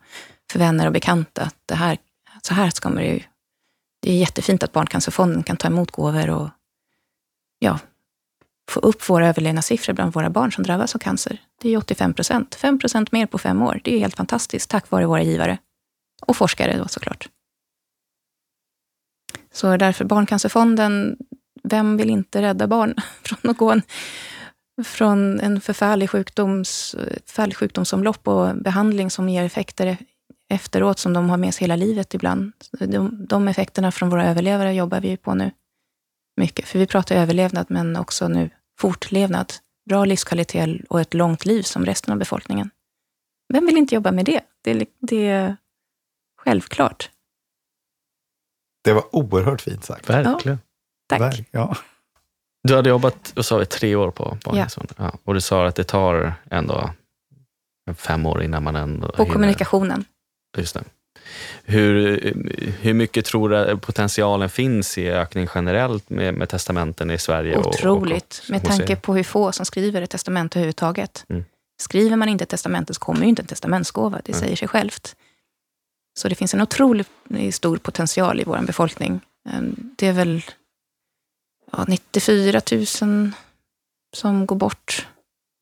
för 0.51 0.59
vänner 0.59 0.85
och 0.85 0.93
bekanta 0.93 1.41
att 1.41 1.55
det 1.65 1.75
här, 1.75 1.97
så 2.41 2.53
här 2.53 2.69
ska 2.69 2.89
man 2.89 3.03
ju, 3.03 3.19
det 4.01 4.11
är 4.11 4.17
jättefint 4.17 4.63
att 4.63 4.71
Barncancerfonden 4.71 5.43
kan 5.43 5.57
ta 5.57 5.67
emot 5.67 5.91
gåvor 5.91 6.29
och 6.29 6.49
ja, 7.59 7.79
få 8.71 8.79
upp 8.79 9.09
våra 9.09 9.27
överlevnadssiffror 9.27 9.93
bland 9.93 10.13
våra 10.13 10.29
barn 10.29 10.51
som 10.51 10.63
drabbas 10.63 10.95
av 10.95 10.99
cancer. 10.99 11.41
Det 11.61 11.69
är 11.69 11.77
85 11.77 12.13
procent, 12.13 12.55
5 12.55 12.79
procent 12.79 13.11
mer 13.11 13.25
på 13.25 13.37
fem 13.37 13.61
år. 13.61 13.81
Det 13.83 13.95
är 13.95 13.99
helt 13.99 14.15
fantastiskt 14.15 14.69
tack 14.69 14.91
vare 14.91 15.05
våra 15.05 15.23
givare 15.23 15.57
och 16.21 16.37
forskare 16.37 16.77
då 16.77 16.87
såklart. 16.87 17.29
Så 19.53 19.77
därför 19.77 20.05
Barncancerfonden, 20.05 21.17
vem 21.63 21.97
vill 21.97 22.09
inte 22.09 22.41
rädda 22.41 22.67
barn 22.67 22.95
från 23.23 23.51
att 23.51 23.57
gå 23.57 23.71
en, 23.71 23.81
från 24.83 25.39
en 25.39 25.61
förfärlig, 25.61 26.09
sjukdoms, 26.09 26.95
förfärlig 27.25 27.57
sjukdomsomlopp 27.57 28.27
och 28.27 28.55
behandling 28.55 29.11
som 29.11 29.29
ger 29.29 29.43
effekter 29.43 29.97
efteråt 30.49 30.99
som 30.99 31.13
de 31.13 31.29
har 31.29 31.37
med 31.37 31.53
sig 31.53 31.63
hela 31.63 31.75
livet 31.75 32.13
ibland. 32.13 32.51
De, 32.71 33.25
de 33.25 33.47
effekterna 33.47 33.91
från 33.91 34.09
våra 34.09 34.25
överlevare 34.25 34.73
jobbar 34.73 34.99
vi 34.99 35.09
ju 35.09 35.17
på 35.17 35.33
nu 35.33 35.51
mycket. 36.37 36.67
För 36.67 36.79
vi 36.79 36.87
pratar 36.87 37.15
överlevnad, 37.15 37.65
men 37.69 37.95
också 37.95 38.27
nu 38.27 38.49
fortlevnad. 38.79 39.53
Bra 39.89 40.05
livskvalitet 40.05 40.69
och 40.89 41.01
ett 41.01 41.13
långt 41.13 41.45
liv 41.45 41.61
som 41.63 41.85
resten 41.85 42.11
av 42.11 42.17
befolkningen. 42.19 42.69
Vem 43.53 43.65
vill 43.65 43.77
inte 43.77 43.95
jobba 43.95 44.11
med 44.11 44.25
det? 44.25 44.41
Det 44.63 44.71
är, 44.71 44.85
det 44.99 45.27
är 45.27 45.57
självklart. 46.37 47.09
Det 48.83 48.93
var 48.93 49.15
oerhört 49.15 49.61
fint 49.61 49.85
sagt. 49.85 50.09
Verkligen. 50.09 50.59
Tack. 51.07 51.21
Verk- 51.21 51.45
Ja. 51.51 51.77
Du 52.63 52.75
hade 52.75 52.89
jobbat, 52.89 53.33
sa 53.41 53.57
vi, 53.57 53.65
tre 53.65 53.95
år 53.95 54.11
på 54.11 54.37
Barncancerfonden? 54.45 54.95
Ja. 54.99 55.17
Och 55.23 55.33
du 55.33 55.41
sa 55.41 55.67
att 55.67 55.75
det 55.75 55.83
tar 55.83 56.33
ändå 56.51 56.89
fem 57.95 58.25
år 58.25 58.43
innan 58.43 58.63
man 58.63 58.75
ändå 58.75 59.11
På 59.11 59.25
kommunikationen. 59.25 60.05
Just 60.57 60.73
det. 60.73 60.83
Hur, 61.63 62.19
hur 62.81 62.93
mycket 62.93 63.25
tror 63.25 63.49
du 63.49 63.77
potentialen 63.77 64.49
finns 64.49 64.97
i 64.97 65.09
ökning 65.09 65.47
generellt 65.55 66.09
med, 66.09 66.33
med 66.33 66.49
testamenten 66.49 67.11
i 67.11 67.17
Sverige? 67.17 67.57
och- 67.57 67.67
Otroligt, 67.67 68.39
och, 68.39 68.45
och, 68.45 68.49
med 68.51 68.63
tanke 68.63 68.95
på 68.95 69.15
hur 69.15 69.23
få 69.23 69.51
som 69.51 69.65
skriver 69.65 70.01
ett 70.01 70.09
testamente 70.09 70.59
överhuvudtaget. 70.59 71.25
Mm. 71.29 71.45
Skriver 71.81 72.15
man 72.15 72.29
inte 72.29 72.43
ett 72.43 72.49
testamente 72.49 72.93
så 72.93 72.99
kommer 72.99 73.21
ju 73.21 73.27
inte 73.27 73.41
en 73.41 73.45
testamentsgåva, 73.47 74.21
det 74.25 74.31
Mm. 74.31 74.41
säger 74.41 74.55
sig 74.55 74.67
självt. 74.67 75.15
Så 76.19 76.29
det 76.29 76.35
finns 76.35 76.53
en 76.53 76.61
otroligt 76.61 77.09
stor 77.51 77.77
potential 77.77 78.39
i 78.39 78.43
vår 78.43 78.57
befolkning. 78.67 79.19
Eh, 79.49 79.61
Det 79.97 80.07
är 80.07 80.13
väl 80.13 80.41
ja, 81.71 81.85
94 81.87 82.61
000 82.71 82.85
som 84.15 84.45
går 84.45 84.55
bort, 84.55 85.07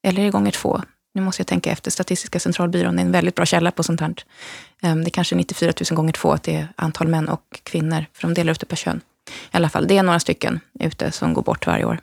eller 0.08 0.32
gånger 0.32 0.52
två. 0.52 0.82
Nu 1.14 1.22
måste 1.22 1.40
jag 1.40 1.48
tänka 1.48 1.72
efter, 1.72 1.92
Statistiska 1.92 2.40
centralbyrån 2.40 3.00
är 3.00 3.04
en 3.04 3.12
väldigt 3.12 3.36
bra 3.36 3.46
källa 3.46 3.72
på 3.72 3.84
sånt 3.84 4.00
här. 4.00 4.14
Ehm, 4.82 5.04
det 5.04 5.08
är 5.08 5.12
kanske 5.12 5.36
94 5.36 5.74
000 5.92 5.96
gånger 5.96 6.14
två, 6.14 6.32
att 6.32 6.44
det 6.44 6.56
är 6.56 6.68
antal 6.76 7.08
män 7.08 7.30
och 7.30 7.62
kvinnor, 7.64 8.06
för 8.14 8.28
de 8.28 8.34
delar 8.34 8.52
upp 8.54 8.60
det 8.60 8.66
per 8.66 8.76
kön. 8.76 9.02
I 9.30 9.58
alla 9.58 9.70
fall, 9.70 9.88
det 9.88 9.98
är 9.98 10.04
några 10.04 10.20
stycken 10.20 10.60
ute 10.80 11.12
som 11.12 11.34
går 11.34 11.42
bort 11.42 11.68
varje 11.68 11.86
år. 11.86 12.00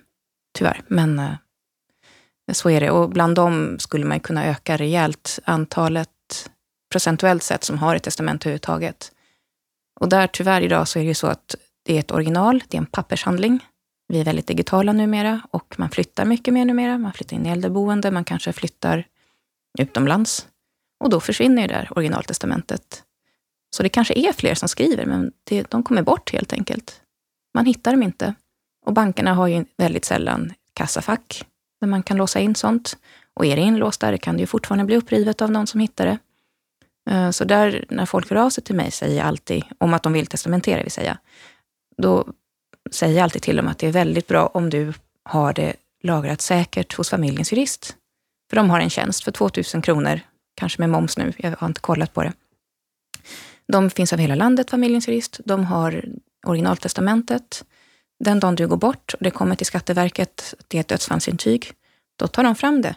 Tyvärr, 0.58 0.82
men 0.86 1.18
eh, 1.18 1.32
så 2.52 2.70
är 2.70 2.80
det. 2.80 2.90
Och 2.90 3.10
bland 3.10 3.34
dem 3.34 3.76
skulle 3.78 4.04
man 4.04 4.20
kunna 4.20 4.46
öka 4.46 4.76
rejält 4.76 5.38
antalet 5.44 6.08
procentuellt 6.92 7.42
sett 7.42 7.64
som 7.64 7.78
har 7.78 7.96
ett 7.96 8.02
testamente 8.02 8.48
överhuvudtaget. 8.48 9.12
Och 10.00 10.08
där 10.08 10.26
tyvärr 10.26 10.60
idag 10.60 10.88
så 10.88 10.98
är 10.98 11.02
det 11.02 11.08
ju 11.08 11.14
så 11.14 11.26
att 11.26 11.54
det 11.82 11.94
är 11.94 12.00
ett 12.00 12.10
original, 12.10 12.62
det 12.68 12.76
är 12.76 12.80
en 12.80 12.86
pappershandling. 12.86 13.60
Vi 14.10 14.20
är 14.20 14.24
väldigt 14.24 14.46
digitala 14.46 14.92
numera 14.92 15.40
och 15.50 15.74
man 15.78 15.90
flyttar 15.90 16.24
mycket 16.24 16.54
mer 16.54 16.64
numera. 16.64 16.98
Man 16.98 17.12
flyttar 17.12 17.36
in 17.36 17.46
i 17.46 17.48
äldreboende, 17.48 18.10
man 18.10 18.24
kanske 18.24 18.52
flyttar 18.52 19.06
utomlands. 19.78 20.48
Och 21.04 21.10
då 21.10 21.20
försvinner 21.20 21.62
ju 21.62 21.68
det 21.68 21.74
där 21.74 21.88
originaltestamentet. 21.90 23.02
Så 23.76 23.82
det 23.82 23.88
kanske 23.88 24.14
är 24.14 24.32
fler 24.32 24.54
som 24.54 24.68
skriver, 24.68 25.06
men 25.06 25.32
det, 25.44 25.70
de 25.70 25.82
kommer 25.82 26.02
bort 26.02 26.32
helt 26.32 26.52
enkelt. 26.52 27.00
Man 27.54 27.66
hittar 27.66 27.90
dem 27.90 28.02
inte. 28.02 28.34
Och 28.86 28.92
bankerna 28.92 29.34
har 29.34 29.46
ju 29.46 29.64
väldigt 29.76 30.04
sällan 30.04 30.52
kassafack 30.74 31.44
där 31.80 31.88
man 31.88 32.02
kan 32.02 32.16
låsa 32.16 32.40
in 32.40 32.54
sånt. 32.54 32.96
Och 33.34 33.46
är 33.46 33.56
det 33.56 33.62
inlåst 33.62 34.00
där 34.00 34.16
kan 34.16 34.36
det 34.36 34.40
ju 34.40 34.46
fortfarande 34.46 34.84
bli 34.84 34.96
upprivet 34.96 35.42
av 35.42 35.50
någon 35.50 35.66
som 35.66 35.80
hittar 35.80 36.06
det. 36.06 36.18
Eh, 37.10 37.30
så 37.30 37.44
där, 37.44 37.84
när 37.88 38.06
folk 38.06 38.30
hör 38.30 38.36
av 38.36 38.50
sig 38.50 38.64
till 38.64 38.74
mig, 38.74 38.90
säger 38.90 39.18
jag 39.18 39.26
alltid, 39.26 39.64
om 39.78 39.94
att 39.94 40.02
de 40.02 40.12
vill 40.12 40.26
testamentera, 40.26 40.82
vill 40.82 40.92
säga, 40.92 41.18
då 41.96 42.26
säger 42.90 43.22
alltid 43.22 43.42
till 43.42 43.56
dem 43.56 43.68
att 43.68 43.78
det 43.78 43.86
är 43.86 43.92
väldigt 43.92 44.26
bra 44.26 44.46
om 44.46 44.70
du 44.70 44.92
har 45.24 45.52
det 45.52 45.76
lagrat 46.02 46.40
säkert 46.40 46.94
hos 46.94 47.10
familjens 47.10 47.52
jurist. 47.52 47.96
För 48.50 48.56
de 48.56 48.70
har 48.70 48.80
en 48.80 48.90
tjänst 48.90 49.24
för 49.24 49.32
2000 49.32 49.82
kronor, 49.82 50.20
kanske 50.54 50.82
med 50.82 50.90
moms 50.90 51.18
nu, 51.18 51.32
jag 51.36 51.56
har 51.58 51.66
inte 51.66 51.80
kollat 51.80 52.14
på 52.14 52.22
det. 52.22 52.32
De 53.68 53.90
finns 53.90 54.12
över 54.12 54.22
hela 54.22 54.34
landet, 54.34 54.70
familjens 54.70 55.08
jurist. 55.08 55.40
De 55.44 55.64
har 55.64 56.04
originaltestamentet. 56.46 57.64
Den 58.24 58.40
dagen 58.40 58.54
du 58.54 58.68
går 58.68 58.76
bort 58.76 59.14
och 59.14 59.24
det 59.24 59.30
kommer 59.30 59.54
till 59.54 59.66
Skatteverket, 59.66 60.54
det 60.68 60.76
är 60.78 60.80
ett 60.80 60.88
dödsfallsintyg, 60.88 61.72
då 62.16 62.28
tar 62.28 62.44
de 62.44 62.54
fram 62.54 62.82
det. 62.82 62.96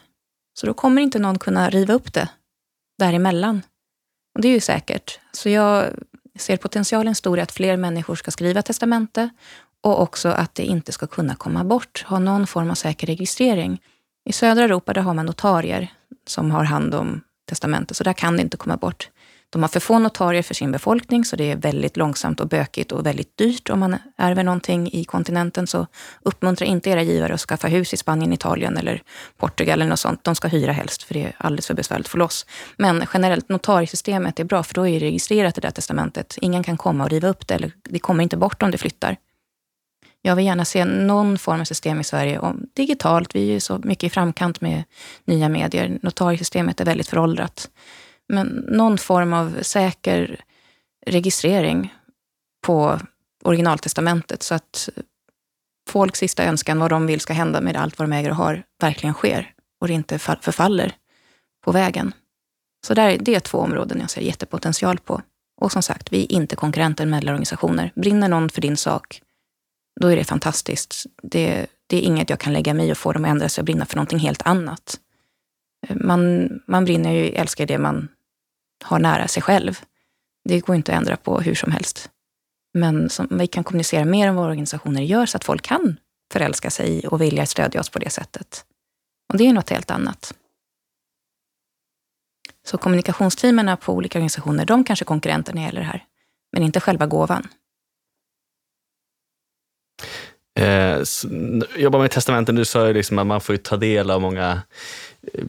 Så 0.54 0.66
då 0.66 0.74
kommer 0.74 1.02
inte 1.02 1.18
någon 1.18 1.38
kunna 1.38 1.70
riva 1.70 1.94
upp 1.94 2.12
det 2.12 2.28
däremellan. 2.98 3.62
Och 4.34 4.40
det 4.40 4.48
är 4.48 4.52
ju 4.52 4.60
säkert. 4.60 5.20
Så 5.32 5.48
jag 5.48 5.90
ser 6.38 6.56
potentialen 6.56 7.14
stor 7.14 7.38
i 7.38 7.42
att 7.42 7.52
fler 7.52 7.76
människor 7.76 8.14
ska 8.14 8.30
skriva 8.30 8.62
testamente 8.62 9.30
och 9.84 10.02
också 10.02 10.28
att 10.28 10.54
det 10.54 10.64
inte 10.64 10.92
ska 10.92 11.06
kunna 11.06 11.34
komma 11.34 11.64
bort, 11.64 12.04
ha 12.08 12.18
någon 12.18 12.46
form 12.46 12.70
av 12.70 12.74
säker 12.74 13.06
registrering. 13.06 13.80
I 14.24 14.32
södra 14.32 14.64
Europa 14.64 14.92
där 14.92 15.02
har 15.02 15.14
man 15.14 15.26
notarier 15.26 15.92
som 16.26 16.50
har 16.50 16.64
hand 16.64 16.94
om 16.94 17.20
testamentet, 17.48 17.96
så 17.96 18.04
där 18.04 18.12
kan 18.12 18.36
det 18.36 18.42
inte 18.42 18.56
komma 18.56 18.76
bort. 18.76 19.08
De 19.50 19.62
har 19.62 19.68
för 19.68 19.80
få 19.80 19.98
notarier 19.98 20.42
för 20.42 20.54
sin 20.54 20.72
befolkning, 20.72 21.24
så 21.24 21.36
det 21.36 21.50
är 21.50 21.56
väldigt 21.56 21.96
långsamt 21.96 22.40
och 22.40 22.48
bökigt 22.48 22.92
och 22.92 23.06
väldigt 23.06 23.36
dyrt. 23.36 23.70
Om 23.70 23.80
man 23.80 23.96
ärver 24.16 24.42
någonting 24.42 24.90
i 24.92 25.04
kontinenten, 25.04 25.66
så 25.66 25.86
uppmuntra 26.22 26.66
inte 26.66 26.90
era 26.90 27.02
givare 27.02 27.34
att 27.34 27.40
skaffa 27.40 27.68
hus 27.68 27.94
i 27.94 27.96
Spanien, 27.96 28.32
Italien 28.32 28.76
eller 28.76 29.02
Portugal 29.36 29.72
eller 29.72 29.90
något 29.90 30.00
sånt. 30.00 30.24
De 30.24 30.34
ska 30.34 30.48
hyra 30.48 30.72
helst, 30.72 31.02
för 31.02 31.14
det 31.14 31.22
är 31.22 31.36
alldeles 31.38 31.66
för 31.66 31.74
besvärligt 31.74 32.08
för 32.08 32.18
loss. 32.18 32.46
Men 32.76 33.04
generellt, 33.14 33.48
notariesystemet 33.48 34.40
är 34.40 34.44
bra, 34.44 34.62
för 34.62 34.74
då 34.74 34.88
är 34.88 35.00
det 35.00 35.06
registrerat 35.06 35.54
det 35.54 35.60
där 35.60 35.70
testamentet. 35.70 36.38
Ingen 36.40 36.62
kan 36.62 36.76
komma 36.76 37.04
och 37.04 37.10
riva 37.10 37.28
upp 37.28 37.46
det, 37.46 37.54
eller 37.54 37.72
det 37.82 37.98
kommer 37.98 38.22
inte 38.22 38.36
bort 38.36 38.62
om 38.62 38.70
det 38.70 38.78
flyttar. 38.78 39.16
Jag 40.26 40.36
vill 40.36 40.44
gärna 40.44 40.64
se 40.64 40.84
någon 40.84 41.38
form 41.38 41.60
av 41.60 41.64
system 41.64 42.00
i 42.00 42.04
Sverige, 42.04 42.38
om, 42.38 42.66
digitalt. 42.74 43.34
Vi 43.34 43.48
är 43.48 43.52
ju 43.52 43.60
så 43.60 43.78
mycket 43.78 44.04
i 44.04 44.10
framkant 44.10 44.60
med 44.60 44.84
nya 45.24 45.48
medier. 45.48 45.98
Notariesystemet 46.02 46.80
är 46.80 46.84
väldigt 46.84 47.08
föråldrat. 47.08 47.70
Men 48.28 48.46
någon 48.68 48.98
form 48.98 49.32
av 49.32 49.62
säker 49.62 50.40
registrering 51.06 51.94
på 52.66 53.00
originaltestamentet 53.44 54.42
så 54.42 54.54
att 54.54 54.88
folks 55.88 56.18
sista 56.18 56.44
önskan, 56.44 56.78
vad 56.78 56.90
de 56.90 57.06
vill 57.06 57.20
ska 57.20 57.32
hända 57.32 57.60
med 57.60 57.76
allt 57.76 57.98
vad 57.98 58.08
de 58.08 58.12
äger 58.12 58.30
och 58.30 58.36
har, 58.36 58.62
verkligen 58.80 59.14
sker 59.14 59.52
och 59.80 59.88
det 59.88 59.94
inte 59.94 60.18
förfaller 60.18 60.92
på 61.64 61.72
vägen. 61.72 62.14
Så 62.86 62.94
där, 62.94 63.18
det 63.20 63.34
är 63.34 63.40
två 63.40 63.58
områden 63.58 64.00
jag 64.00 64.10
ser 64.10 64.20
jättepotential 64.20 64.98
på. 64.98 65.22
Och 65.60 65.72
som 65.72 65.82
sagt, 65.82 66.12
vi 66.12 66.24
är 66.24 66.32
inte 66.32 66.56
konkurrenter 66.56 67.06
mellan 67.06 67.34
organisationer. 67.34 67.92
Brinner 67.94 68.28
någon 68.28 68.48
för 68.48 68.60
din 68.60 68.76
sak, 68.76 69.20
då 70.00 70.08
är 70.08 70.16
det 70.16 70.24
fantastiskt. 70.24 71.06
Det, 71.22 71.66
det 71.86 71.96
är 71.96 72.02
inget 72.02 72.30
jag 72.30 72.40
kan 72.40 72.52
lägga 72.52 72.74
mig 72.74 72.88
i 72.88 72.92
och 72.92 72.98
få 72.98 73.12
dem 73.12 73.24
att 73.24 73.30
ändra 73.30 73.48
sig 73.48 73.62
och 73.62 73.64
brinna 73.64 73.86
för 73.86 73.96
någonting 73.96 74.18
helt 74.18 74.42
annat. 74.46 75.00
Eh, 75.86 75.96
man, 75.96 76.48
man 76.66 76.84
brinner 76.84 77.12
ju, 77.12 77.28
älskar 77.28 77.66
det 77.66 77.78
man 77.78 78.08
har 78.84 78.98
nära 78.98 79.28
sig 79.28 79.42
själv. 79.42 79.80
Det 80.44 80.60
går 80.60 80.76
inte 80.76 80.92
att 80.92 80.98
ändra 80.98 81.16
på 81.16 81.40
hur 81.40 81.54
som 81.54 81.72
helst. 81.72 82.10
Men 82.74 83.10
som, 83.10 83.28
vi 83.30 83.46
kan 83.46 83.64
kommunicera 83.64 84.04
mer 84.04 84.28
än 84.28 84.34
vad 84.34 84.46
organisationer 84.46 85.02
gör 85.02 85.26
så 85.26 85.36
att 85.36 85.44
folk 85.44 85.62
kan 85.62 85.96
förälska 86.32 86.70
sig 86.70 87.08
och 87.08 87.20
vilja 87.20 87.46
stödja 87.46 87.80
oss 87.80 87.88
på 87.88 87.98
det 87.98 88.10
sättet. 88.10 88.64
Och 89.32 89.38
det 89.38 89.46
är 89.46 89.52
något 89.52 89.70
helt 89.70 89.90
annat. 89.90 90.34
Så 92.66 92.78
kommunikationsteamen 92.78 93.76
på 93.76 93.92
olika 93.92 94.18
organisationer, 94.18 94.66
de 94.66 94.84
kanske 94.84 95.02
är 95.02 95.06
konkurrenter 95.06 95.54
när 95.54 95.60
det 95.60 95.66
gäller 95.66 95.80
det 95.80 95.86
här. 95.86 96.04
Men 96.52 96.62
inte 96.62 96.80
själva 96.80 97.06
gåvan. 97.06 97.48
Eh, 100.60 101.02
jobba 101.76 101.98
med 101.98 102.10
testamenten, 102.10 102.54
du 102.54 102.64
sa 102.64 102.86
ju 102.86 102.92
liksom 102.92 103.18
att 103.18 103.26
man 103.26 103.40
får 103.40 103.56
ta 103.56 103.76
del 103.76 104.10
av 104.10 104.20
många 104.20 104.62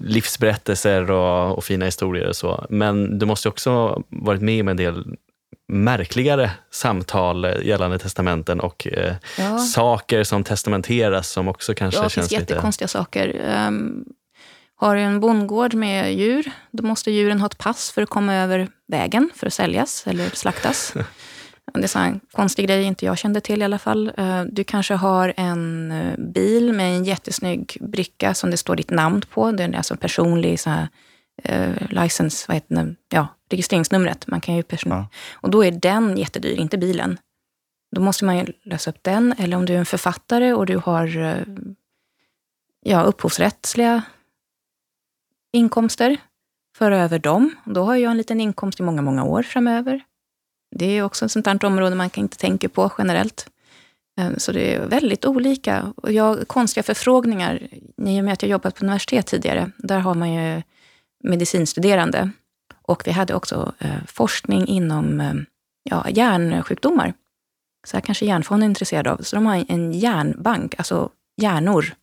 livsberättelser 0.01 1.11
och, 1.11 1.57
och, 1.57 1.63
fina 1.63 1.85
historier 1.85 2.27
och 2.27 2.35
så. 2.35 2.65
Men 2.69 3.19
du 3.19 3.25
måste 3.25 3.49
också 3.49 4.03
varit 4.09 4.41
med 4.41 4.61
om 4.61 4.67
en 4.67 4.77
del 4.77 5.05
märkligare 5.67 6.51
samtal 6.71 7.47
gällande 7.63 7.99
testamenten 7.99 8.59
och 8.59 8.87
eh, 8.87 9.15
ja. 9.37 9.59
saker 9.59 10.23
som 10.23 10.43
testamenteras 10.43 11.29
som 11.29 11.47
också 11.47 11.73
kanske 11.73 12.01
ja, 12.01 12.09
känns 12.09 12.31
lite... 12.31 12.35
Ja, 12.35 12.39
det 12.39 12.45
finns 12.45 12.49
jättekonstiga 12.49 12.87
saker. 12.87 13.41
Um, 13.67 14.05
har 14.75 14.95
du 14.95 15.01
en 15.01 15.19
bondgård 15.19 15.73
med 15.73 16.15
djur, 16.15 16.51
då 16.71 16.83
måste 16.83 17.11
djuren 17.11 17.39
ha 17.39 17.45
ett 17.45 17.57
pass 17.57 17.91
för 17.91 18.01
att 18.01 18.09
komma 18.09 18.35
över 18.35 18.67
vägen 18.87 19.29
för 19.35 19.47
att 19.47 19.53
säljas 19.53 20.07
eller 20.07 20.29
slaktas. 20.29 20.93
Det 21.73 21.95
är 21.95 22.05
en 22.05 22.19
konstig 22.31 22.67
grej 22.67 22.83
inte 22.83 23.05
jag 23.05 23.17
kände 23.17 23.41
till 23.41 23.61
i 23.61 23.65
alla 23.65 23.79
fall. 23.79 24.11
Eh, 24.17 24.43
du 24.43 24.63
kanske 24.63 24.93
har 24.93 25.33
en 25.37 25.91
eh, 25.91 26.17
bil 26.17 26.73
med 26.73 26.95
en 26.95 27.03
jättesnygg 27.03 27.77
bricka 27.81 28.33
som 28.33 28.51
det 28.51 28.57
står 28.57 28.75
ditt 28.75 28.89
namn 28.89 29.21
på. 29.29 29.51
Det 29.51 29.63
är 29.63 29.73
alltså 29.73 29.93
en 29.93 29.97
personlig 29.97 30.59
så 30.59 30.69
här, 30.69 30.87
uh, 31.49 31.89
license, 31.89 32.45
vad 32.47 32.55
heter 32.55 32.75
det? 32.75 32.95
Ja, 33.09 33.27
registreringsnumret. 33.49 34.27
Man 34.27 34.41
kan 34.41 34.55
ju 34.55 34.63
person 34.63 34.91
ja. 34.91 35.07
Och 35.33 35.49
då 35.49 35.63
är 35.63 35.71
den 35.71 36.17
jättedyr, 36.17 36.59
inte 36.59 36.77
bilen. 36.77 37.17
Då 37.95 38.01
måste 38.01 38.25
man 38.25 38.37
ju 38.37 38.45
lösa 38.63 38.89
upp 38.89 38.99
den. 39.01 39.35
Eller 39.37 39.57
om 39.57 39.65
du 39.65 39.73
är 39.73 39.77
en 39.77 39.85
författare 39.85 40.53
och 40.53 40.65
du 40.65 40.77
har 40.77 41.35
ja, 42.81 43.01
upphovsrättsliga 43.03 44.03
inkomster, 45.53 46.17
föra 46.77 46.97
över 46.97 47.19
dem. 47.19 47.55
Då 47.65 47.83
har 47.83 47.95
jag 47.95 48.11
en 48.11 48.17
liten 48.17 48.41
inkomst 48.41 48.79
i 48.79 48.83
många, 48.83 49.01
många 49.01 49.23
år 49.23 49.43
framöver. 49.43 50.01
Det 50.77 50.85
är 50.85 51.03
också 51.03 51.25
ett 51.25 51.31
sånt 51.31 51.47
här 51.47 51.65
område 51.65 51.95
man 51.95 52.09
kan 52.09 52.23
inte 52.23 52.37
tänka 52.37 52.69
på 52.69 52.91
generellt. 52.97 53.49
Eh, 54.19 54.37
så 54.37 54.51
det 54.51 54.75
är 54.75 54.87
väldigt 54.87 55.25
olika. 55.25 55.93
Och 55.95 56.11
jag, 56.11 56.47
konstiga 56.47 56.83
förfrågningar, 56.83 57.67
i 57.97 58.19
och 58.19 58.23
med 58.23 58.33
att 58.33 58.41
jag 58.41 58.49
jobbat 58.49 58.75
på 58.75 58.85
universitet 58.85 59.27
tidigare, 59.27 59.71
där 59.77 59.99
har 59.99 60.15
man 60.15 60.33
ju 60.33 60.61
medicinstuderande. 61.23 62.29
Och 62.81 63.03
vi 63.05 63.11
hade 63.11 63.33
också 63.33 63.73
eh, 63.79 64.05
forskning 64.07 64.67
inom 64.67 65.21
eh, 65.21 65.33
ja, 65.83 66.09
hjärnsjukdomar. 66.09 67.13
Så 67.87 67.97
här 67.97 68.01
kanske 68.01 68.25
Hjärnfonden 68.25 68.63
är 68.63 68.69
intresserad 68.69 69.07
av. 69.07 69.17
Så 69.17 69.35
de 69.35 69.45
har 69.45 69.65
en 69.67 69.93
hjärnbank, 69.93 70.75
alltså 70.77 71.09
hjärnor 71.41 71.95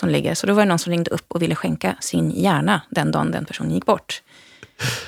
som 0.00 0.08
ligger. 0.08 0.34
Så 0.34 0.46
då 0.46 0.54
var 0.54 0.62
det 0.62 0.68
någon 0.68 0.78
som 0.78 0.90
ringde 0.90 1.10
upp 1.10 1.32
och 1.32 1.42
ville 1.42 1.54
skänka 1.54 1.96
sin 2.00 2.30
hjärna 2.30 2.82
den 2.90 3.10
dagen 3.10 3.30
den 3.30 3.44
personen 3.44 3.74
gick 3.74 3.86
bort. 3.86 4.22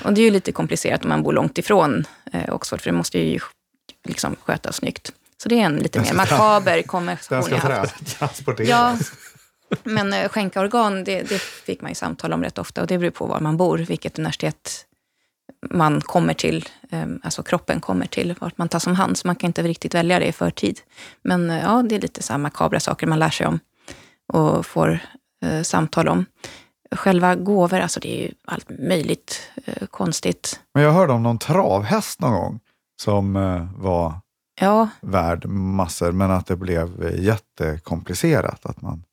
Och 0.03 0.13
det 0.13 0.21
är 0.21 0.25
ju 0.25 0.31
lite 0.31 0.51
komplicerat 0.51 1.03
om 1.03 1.09
man 1.09 1.23
bor 1.23 1.33
långt 1.33 1.57
ifrån 1.57 2.05
eh, 2.33 2.53
Oxford, 2.53 2.81
för 2.81 2.91
det 2.91 2.97
måste 2.97 3.19
ju 3.19 3.39
liksom 4.03 4.35
skötas 4.43 4.75
snyggt. 4.75 5.11
Så 5.37 5.49
det 5.49 5.55
är 5.55 5.65
en 5.65 5.75
lite 5.75 5.99
mer 5.99 6.13
makaber 6.13 6.81
konversation 6.81 7.49
Den 7.49 7.59
ska 7.59 7.85
transporteras. 8.17 8.69
Ja, 8.69 8.97
men 9.83 10.13
eh, 10.13 10.29
skänka 10.29 10.61
organ, 10.61 11.03
det, 11.03 11.21
det, 11.21 11.41
fick 11.41 11.81
man 11.81 11.91
ju 11.91 11.95
samtal 11.95 12.33
om 12.33 12.43
rätt 12.43 12.57
ofta 12.57 12.81
och 12.81 12.87
det 12.87 12.97
beror 12.97 13.11
på 13.11 13.25
var 13.25 13.39
man 13.39 13.57
bor, 13.57 13.77
vilket 13.77 14.19
universitet 14.19 14.85
man 15.69 16.01
kommer 16.01 16.33
till, 16.33 16.69
eh, 16.91 17.05
alltså 17.23 17.43
kroppen 17.43 17.81
kommer 17.81 18.05
till, 18.05 18.35
vart 18.39 18.57
man 18.57 18.69
tas 18.69 18.87
om 18.87 18.95
hand. 18.95 19.17
Så 19.17 19.27
man 19.27 19.35
kan 19.35 19.47
inte 19.47 19.63
riktigt 19.63 19.93
välja 19.95 20.19
det 20.19 20.25
i 20.25 20.31
förtid. 20.31 20.79
Men 21.21 21.49
eh, 21.49 21.63
ja, 21.63 21.83
det 21.89 21.95
är 21.95 21.99
lite 21.99 22.23
så 22.23 22.37
makabra 22.37 22.79
saker 22.79 23.07
man 23.07 23.19
lär 23.19 23.29
sig 23.29 23.47
om 23.47 23.59
och 24.33 24.65
får 24.65 24.99
eh, 25.45 25.61
samtal 25.61 26.07
om 26.07 26.25
själva 26.95 27.35
gåvor, 27.35 27.79
alltså 27.79 27.99
det 27.99 28.17
är 28.17 28.21
ju 28.21 28.31
allt 28.45 28.69
möjligt 28.69 29.51
eh, 29.65 29.87
konstigt. 29.87 30.59
Men 30.73 30.83
jag 30.83 30.91
hörde 30.91 31.13
om 31.13 31.23
någon 31.23 31.37
travhäst 31.37 32.21
någon 32.21 32.33
gång 32.33 32.59
som 33.01 33.35
eh, 33.35 33.81
var 33.81 34.13
ja. 34.61 34.89
värd 35.01 35.45
massor, 35.45 36.11
men 36.11 36.31
att 36.31 36.47
det 36.47 36.55
blev 36.55 37.03
eh, 37.03 37.23
jättekomplicerat. 37.23 38.65
Att 38.65 38.81
man, 38.81 39.03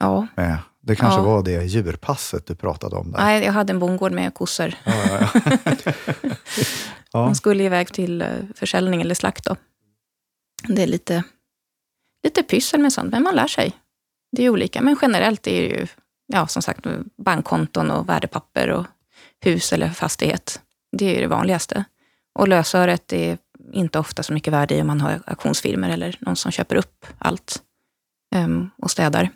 ja. 0.00 0.26
Med, 0.36 0.58
det 0.80 0.96
kanske 0.96 1.20
ja. 1.20 1.24
var 1.24 1.42
det 1.42 1.64
djurpasset 1.64 2.46
du 2.46 2.54
pratade 2.54 2.96
om 2.96 3.12
där. 3.12 3.18
Nej, 3.18 3.44
jag 3.44 3.52
hade 3.52 3.72
en 3.72 3.78
bondgård 3.78 4.12
med 4.12 4.34
kossor. 4.34 4.74
Ja, 4.84 4.92
ja, 4.94 5.40
ja. 5.82 5.92
De 7.12 7.34
skulle 7.34 7.64
iväg 7.64 7.92
till 7.92 8.22
eh, 8.22 8.28
försäljning 8.54 9.00
eller 9.00 9.14
slakt. 9.14 9.44
Då. 9.44 9.56
Det 10.68 10.82
är 10.82 10.86
lite, 10.86 11.22
lite 12.24 12.42
pyssel 12.42 12.80
med 12.80 12.92
sånt, 12.92 13.10
men 13.10 13.22
man 13.22 13.34
lär 13.34 13.46
sig. 13.46 13.72
Det 14.36 14.44
är 14.44 14.50
olika, 14.50 14.82
men 14.82 14.96
generellt 15.02 15.46
är 15.46 15.62
det 15.62 15.68
ju 15.68 15.86
ja, 16.32 16.46
som 16.46 16.62
sagt, 16.62 16.86
bankkonton 17.16 17.90
och 17.90 18.08
värdepapper 18.08 18.70
och 18.70 18.86
hus 19.40 19.72
eller 19.72 19.88
fastighet. 19.88 20.62
Det 20.92 21.16
är 21.16 21.20
det 21.20 21.26
vanligaste. 21.26 21.84
Och 22.34 22.48
lösöret 22.48 23.12
är 23.12 23.38
inte 23.72 23.98
ofta 23.98 24.22
så 24.22 24.32
mycket 24.32 24.52
värde 24.52 24.74
i 24.74 24.80
om 24.80 24.86
man 24.86 25.00
har 25.00 25.20
auktionsfirmor 25.26 25.88
eller 25.88 26.16
någon 26.20 26.36
som 26.36 26.52
köper 26.52 26.76
upp 26.76 27.06
allt 27.18 27.62
um, 28.34 28.70
och 28.76 28.90
städar. 28.90 29.30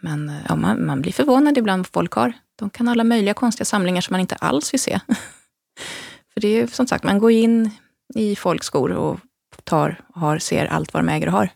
Men 0.00 0.28
eh, 0.28 0.36
ja, 0.48 0.56
man, 0.56 0.86
man 0.86 1.02
blir 1.02 1.12
förvånad 1.12 1.58
ibland 1.58 1.80
vad 1.80 1.92
folk 1.92 2.12
har. 2.12 2.32
De 2.56 2.70
kan 2.70 2.86
ha 2.86 2.92
alla 2.92 3.04
möjliga 3.04 3.34
konstiga 3.34 3.64
samlingar 3.64 4.00
som 4.00 4.14
man 4.14 4.20
inte 4.20 4.34
alls 4.34 4.72
vill 4.72 4.80
se. 4.80 5.00
För 6.34 6.40
det 6.40 6.48
är 6.48 6.66
som 6.66 6.86
sagt, 6.86 7.04
man 7.04 7.18
går 7.18 7.30
in 7.30 7.70
i 8.14 8.36
folks 8.36 8.66
skor 8.66 8.92
och 8.92 9.20
tar, 9.64 10.00
har, 10.14 10.38
ser 10.38 10.66
allt 10.66 10.94
vad 10.94 11.04
de 11.04 11.08
äger 11.08 11.26
och 11.26 11.32
har. 11.32 11.50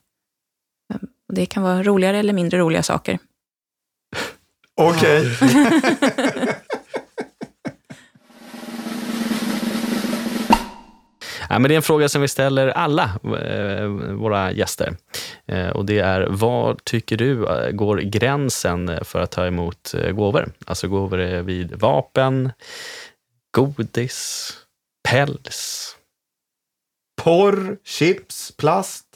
Ehm, 0.95 1.09
det 1.33 1.47
kan 1.47 1.63
vara 1.63 1.83
roligare 1.83 2.19
eller 2.19 2.33
mindre 2.33 2.59
roliga 2.59 2.83
saker. 2.83 3.19
Okej. 4.77 5.39
Ja, 11.53 11.59
men 11.59 11.69
det 11.69 11.75
är 11.75 11.77
en 11.77 11.83
fråga 11.83 12.09
som 12.09 12.23
vi 12.23 12.29
ställer 12.29 12.69
alla 12.69 13.11
eh, 13.25 13.87
våra 14.15 14.53
gäster. 14.53 14.97
Eh, 15.47 15.69
och 15.69 15.87
det 15.87 15.99
är, 15.99 16.27
vad 16.31 16.85
tycker 16.85 17.17
du 17.17 17.47
eh, 17.47 17.71
går 17.71 17.99
gränsen 17.99 18.99
för 19.05 19.21
att 19.21 19.31
ta 19.31 19.47
emot 19.47 19.95
gåvor? 20.13 20.53
Alltså 20.67 20.89
gåvor 20.89 21.43
vid 21.43 21.73
vapen, 21.73 22.53
godis, 23.57 24.53
päls. 25.09 25.97
Porr, 27.23 27.77
chips, 27.85 28.53
plast. 28.57 29.07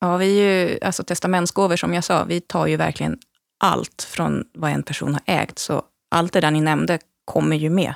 Ja, 0.00 0.16
vi 0.16 0.40
är 0.40 0.68
ju, 0.68 0.78
alltså 0.82 1.04
testamentsgåvor 1.04 1.76
som 1.76 1.94
jag 1.94 2.04
sa, 2.04 2.24
vi 2.24 2.40
tar 2.40 2.66
ju 2.66 2.76
verkligen 2.76 3.18
allt 3.58 4.02
från 4.02 4.44
vad 4.54 4.70
en 4.70 4.82
person 4.82 5.12
har 5.12 5.22
ägt. 5.26 5.58
Så 5.58 5.82
allt 6.10 6.32
det 6.32 6.40
där 6.40 6.50
ni 6.50 6.60
nämnde 6.60 6.98
kommer 7.24 7.56
ju 7.56 7.70
med 7.70 7.94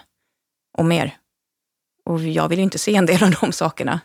och 0.79 0.85
mer. 0.85 1.17
Och 2.05 2.21
jag 2.21 2.49
vill 2.49 2.59
ju 2.59 2.65
inte 2.65 2.79
se 2.79 2.97
en 2.97 3.07
del 3.07 3.25
av 3.25 3.31
de 3.41 3.53
sakerna. 3.53 4.01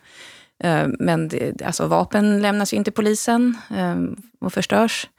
Eh, 0.64 0.88
men 1.00 1.28
det, 1.28 1.62
alltså 1.62 1.88
vapen 1.88 2.42
lämnas 2.42 2.74
ju 2.74 2.78
inte 2.78 2.92
till 2.92 2.96
polisen 2.96 3.58
eh, 3.70 3.96
och 4.40 4.54
förstörs. 4.54 5.10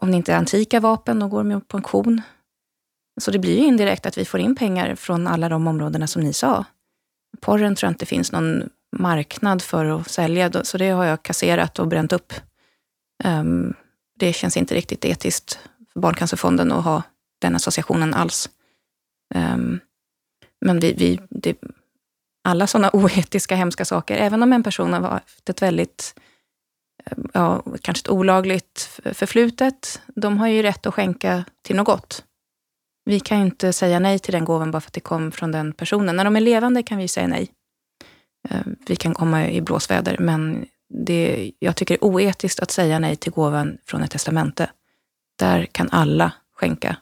Om 0.00 0.10
det 0.10 0.16
inte 0.16 0.32
är 0.32 0.36
antika 0.36 0.80
vapen, 0.80 1.18
då 1.18 1.28
går 1.28 1.38
de 1.38 1.50
ju 1.50 1.60
på 1.60 1.76
auktion. 1.76 2.22
Så 3.20 3.30
det 3.30 3.38
blir 3.38 3.58
ju 3.58 3.64
indirekt 3.64 4.06
att 4.06 4.18
vi 4.18 4.24
får 4.24 4.40
in 4.40 4.56
pengar 4.56 4.94
från 4.94 5.26
alla 5.26 5.48
de 5.48 5.66
områdena 5.66 6.06
som 6.06 6.22
ni 6.22 6.32
sa. 6.32 6.64
Porren 7.40 7.74
tror 7.74 7.88
jag 7.88 7.92
inte 7.92 8.06
finns 8.06 8.32
någon 8.32 8.68
marknad 8.96 9.62
för 9.62 9.84
att 9.84 10.10
sälja, 10.10 10.64
så 10.64 10.78
det 10.78 10.88
har 10.88 11.04
jag 11.04 11.22
kasserat 11.22 11.78
och 11.78 11.88
bränt 11.88 12.12
upp. 12.12 12.32
Ehm, 13.24 13.74
det 14.14 14.32
känns 14.32 14.56
inte 14.56 14.74
riktigt 14.74 15.04
etiskt 15.04 15.58
för 15.92 16.00
Barncancerfonden 16.00 16.72
att 16.72 16.84
ha 16.84 17.02
den 17.40 17.56
associationen 17.56 18.14
alls. 18.14 18.50
Um, 19.34 19.80
men 20.60 20.80
vi, 20.80 20.92
vi, 20.92 21.20
det, 21.30 21.56
alla 22.44 22.66
sådana 22.66 22.90
oetiska, 22.96 23.56
hemska 23.56 23.84
saker, 23.84 24.16
även 24.16 24.42
om 24.42 24.52
en 24.52 24.62
person 24.62 24.92
har 24.92 25.00
haft 25.00 25.48
ett 25.48 25.62
väldigt, 25.62 26.14
ehm, 27.04 27.28
ja, 27.34 27.62
kanske 27.82 28.02
ett 28.02 28.08
olagligt 28.08 29.00
förflutet, 29.12 30.00
de 30.14 30.38
har 30.38 30.48
ju 30.48 30.62
rätt 30.62 30.86
att 30.86 30.94
skänka 30.94 31.44
till 31.62 31.76
något 31.76 31.86
gott. 31.86 32.24
Vi 33.04 33.20
kan 33.20 33.38
ju 33.38 33.44
inte 33.44 33.72
säga 33.72 33.98
nej 33.98 34.18
till 34.18 34.32
den 34.32 34.44
gåvan 34.44 34.70
bara 34.70 34.80
för 34.80 34.88
att 34.88 34.92
det 34.92 35.00
kom 35.00 35.32
från 35.32 35.52
den 35.52 35.72
personen. 35.72 36.16
När 36.16 36.24
de 36.24 36.36
är 36.36 36.40
levande 36.40 36.82
kan 36.82 36.98
vi 36.98 37.08
säga 37.08 37.26
nej. 37.26 37.50
Ehm, 38.48 38.76
vi 38.86 38.96
kan 38.96 39.14
komma 39.14 39.48
i 39.48 39.60
blåsväder, 39.60 40.16
men 40.18 40.66
det, 40.96 41.52
jag 41.58 41.76
tycker 41.76 41.94
det 41.94 41.98
är 41.98 42.04
oetiskt 42.04 42.60
att 42.60 42.70
säga 42.70 42.98
nej 42.98 43.16
till 43.16 43.32
gåvan 43.32 43.78
från 43.84 44.02
ett 44.02 44.10
testamente. 44.10 44.70
Där 45.38 45.66
kan 45.66 45.88
alla 45.90 46.32
skänka. 46.56 46.96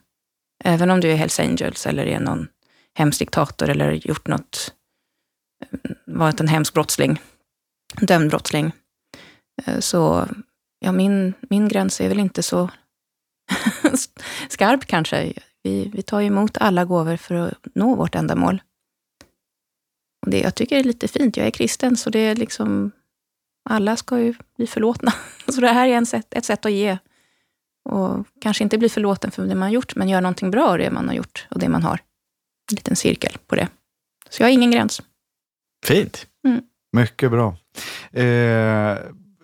Även 0.64 0.90
om 0.90 1.00
du 1.00 1.10
är 1.10 1.16
Hells 1.16 1.40
Angels 1.40 1.86
eller 1.86 2.06
är 2.06 2.20
någon 2.20 2.48
hemsk 2.94 3.18
diktator 3.18 3.68
eller 3.68 3.92
gjort 3.92 4.26
något, 4.26 4.74
eh, 5.64 5.90
varit 6.06 6.40
en 6.40 6.48
hemsk 6.48 6.74
brottsling, 6.74 7.20
dömd 8.00 8.30
brottsling. 8.30 8.72
Eh, 9.66 9.78
så 9.78 10.28
ja, 10.78 10.92
min, 10.92 11.34
min 11.40 11.68
gräns 11.68 12.00
är 12.00 12.08
väl 12.08 12.20
inte 12.20 12.42
så 12.42 12.70
skarp 14.48 14.86
kanske. 14.86 15.32
Vi, 15.62 15.90
vi 15.94 16.02
tar 16.02 16.22
emot 16.22 16.58
alla 16.58 16.84
gåvor 16.84 17.16
för 17.16 17.34
att 17.34 17.58
nå 17.74 17.94
vårt 17.94 18.14
ändamål. 18.14 18.62
Och 20.26 20.30
det, 20.30 20.40
jag 20.40 20.54
tycker 20.54 20.76
det 20.76 20.82
är 20.82 20.84
lite 20.84 21.08
fint. 21.08 21.36
Jag 21.36 21.46
är 21.46 21.50
kristen, 21.50 21.96
så 21.96 22.10
det 22.10 22.18
är 22.18 22.36
liksom 22.36 22.92
alla 23.64 23.96
ska 23.96 24.20
ju 24.20 24.34
bli 24.56 24.66
förlåtna. 24.66 25.12
Så 25.48 25.60
det 25.60 25.68
här 25.68 25.88
är 25.88 25.92
en 25.92 26.06
sätt, 26.06 26.26
ett 26.30 26.44
sätt 26.44 26.66
att 26.66 26.72
ge. 26.72 26.98
Och 27.84 28.26
kanske 28.40 28.64
inte 28.64 28.78
bli 28.78 28.88
förlåten 28.88 29.30
för 29.30 29.46
det 29.46 29.54
man 29.54 29.62
har 29.62 29.70
gjort, 29.70 29.96
men 29.96 30.08
göra 30.08 30.20
någonting 30.20 30.50
bra 30.50 30.68
av 30.68 30.78
det 30.78 30.90
man 30.90 31.08
har 31.08 31.14
gjort 31.14 31.46
och 31.50 31.58
det 31.58 31.68
man 31.68 31.82
har. 31.82 32.00
En 32.70 32.76
liten 32.76 32.96
cirkel 32.96 33.36
på 33.46 33.54
det. 33.54 33.68
Så 34.30 34.42
jag 34.42 34.46
har 34.46 34.52
ingen 34.52 34.70
gräns. 34.70 35.02
Fint. 35.86 36.26
Mm. 36.46 36.62
Mycket 36.92 37.30
bra. 37.30 37.48
Eh, 38.12 38.98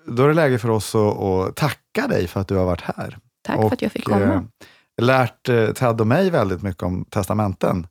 då 0.06 0.22
är 0.24 0.28
det 0.28 0.34
läge 0.34 0.58
för 0.58 0.70
oss 0.70 0.94
att, 0.94 1.18
att, 1.18 1.56
tacka 1.56 2.06
dig 2.08 2.26
för 2.26 2.40
att 2.40 2.48
du 2.48 2.56
har 2.56 2.64
varit 2.64 2.80
här. 2.80 3.18
Tack 3.42 3.56
och, 3.56 3.68
för 3.68 3.76
att 3.76 3.82
jag 3.82 3.92
fick 3.92 4.04
komma. 4.04 4.34
Eh, 4.34 5.04
lärt 5.04 5.48
eh, 5.48 5.72
Ted 5.72 6.00
och 6.00 6.06
mig 6.06 6.30
väldigt 6.30 6.62
mycket 6.62 6.82
om 6.82 7.04
testamenten. 7.04 7.86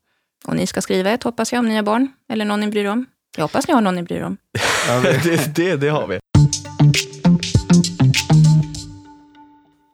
Och 0.45 0.55
ni 0.55 0.67
ska 0.67 0.81
skriva 0.81 1.09
ett, 1.09 1.23
hoppas 1.23 1.53
jag, 1.53 1.59
om 1.59 1.67
ni 1.67 1.75
har 1.75 1.83
barn 1.83 2.11
eller 2.29 2.45
någon 2.45 2.59
ni 2.59 2.67
bryr 2.67 2.85
om. 2.85 3.05
Jag 3.37 3.43
hoppas 3.43 3.67
ni 3.67 3.73
har 3.73 3.81
någon 3.81 3.95
ni 3.95 4.03
bryr 4.03 4.21
om. 4.21 4.37
Ja, 4.87 4.99
det, 5.01 5.55
det, 5.55 5.75
det 5.75 5.89
har 5.89 6.07
vi. 6.07 6.19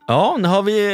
Ja, 0.08 0.38
nu 0.40 0.48
har 0.48 0.64
vi 0.64 0.88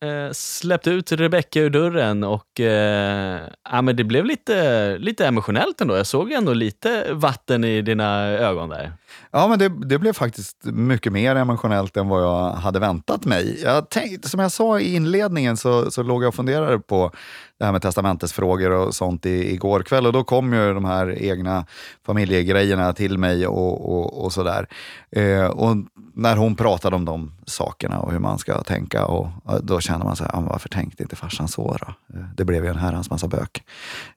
eh, 0.00 0.32
släppt 0.32 0.86
ut 0.86 1.12
Rebecka 1.12 1.60
ur 1.60 1.70
dörren 1.70 2.24
och 2.24 2.60
eh, 2.60 3.40
ja, 3.70 3.82
men 3.82 3.96
det 3.96 4.04
blev 4.04 4.24
lite, 4.24 4.98
lite 4.98 5.26
emotionellt 5.26 5.80
ändå. 5.80 5.96
Jag 5.96 6.06
såg 6.06 6.32
ändå 6.32 6.52
lite 6.52 7.12
vatten 7.12 7.64
i 7.64 7.82
dina 7.82 8.28
ögon 8.28 8.68
där. 8.68 8.92
Ja, 9.30 9.48
men 9.48 9.58
det, 9.58 9.68
det 9.68 9.98
blev 9.98 10.12
faktiskt 10.12 10.56
mycket 10.64 11.12
mer 11.12 11.36
emotionellt 11.36 11.96
än 11.96 12.08
vad 12.08 12.22
jag 12.22 12.52
hade 12.52 12.78
väntat 12.78 13.24
mig. 13.24 13.60
Jag 13.62 13.88
tänkte, 13.88 14.28
som 14.28 14.40
jag 14.40 14.52
sa 14.52 14.80
i 14.80 14.94
inledningen 14.94 15.56
så, 15.56 15.90
så 15.90 16.02
låg 16.02 16.22
jag 16.22 16.28
och 16.28 16.34
funderade 16.34 16.78
på 16.78 17.10
det 17.58 17.64
här 17.64 17.72
med 17.72 17.82
testamentesfrågor 17.82 18.70
och 18.70 18.94
sånt 18.94 19.26
i, 19.26 19.52
igår 19.52 19.82
kväll 19.82 20.06
och 20.06 20.12
då 20.12 20.24
kom 20.24 20.52
ju 20.52 20.74
de 20.74 20.84
här 20.84 21.22
egna 21.22 21.66
familjegrejerna 22.06 22.92
till 22.92 23.18
mig 23.18 23.46
och, 23.46 23.92
och, 23.92 24.24
och 24.24 24.32
sådär. 24.32 24.66
Eh, 25.10 25.44
och 25.44 25.76
när 26.14 26.36
hon 26.36 26.54
pratade 26.54 26.96
om 26.96 27.04
de 27.04 27.32
sakerna 27.46 27.98
och 27.98 28.12
hur 28.12 28.18
man 28.18 28.38
ska 28.38 28.62
tänka, 28.62 29.06
och, 29.06 29.28
och 29.44 29.64
då 29.64 29.80
känner 29.80 30.04
man 30.04 30.16
så 30.16 30.24
här, 30.24 30.40
varför 30.40 30.68
tänkte 30.68 31.02
inte 31.02 31.16
farsan 31.16 31.48
så 31.48 31.76
då? 31.80 32.18
Eh, 32.18 32.24
det 32.36 32.44
blev 32.44 32.64
ju 32.64 32.70
en 32.70 32.78
herrans 32.78 33.10
massa 33.10 33.28
bök. 33.28 33.64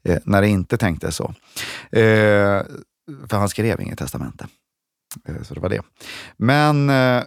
Eh, 0.03 0.17
när 0.25 0.41
det 0.41 0.47
inte 0.47 0.77
tänkte 0.77 1.11
så. 1.11 1.33
Eh, 1.91 2.61
för 3.29 3.37
han 3.37 3.49
skrev 3.49 3.81
inget 3.81 3.99
testamente. 3.99 4.47
Eh, 5.27 5.41
så 5.43 5.53
det 5.53 5.59
var 5.59 5.69
det. 5.69 5.81
Men 6.37 6.89
eh, 6.89 7.23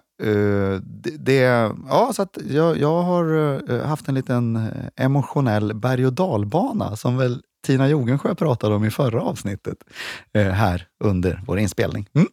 det, 0.82 1.16
det, 1.18 1.41
ja, 1.89 2.11
så 2.14 2.22
att 2.22 2.39
jag, 2.49 2.78
jag 2.78 3.03
har 3.03 3.84
haft 3.84 4.09
en 4.09 4.14
liten 4.14 4.70
emotionell 4.97 5.74
berg 5.74 6.07
och 6.07 6.12
dalbana 6.12 6.97
som 6.97 7.16
väl 7.16 7.43
Tina 7.66 7.89
Jogensjö 7.89 8.34
pratade 8.34 8.74
om 8.74 8.84
i 8.84 8.91
förra 8.91 9.22
avsnittet 9.22 9.76
här 10.34 10.87
under 11.05 11.43
vår 11.47 11.59
inspelning. 11.59 12.09
Mm. 12.14 12.28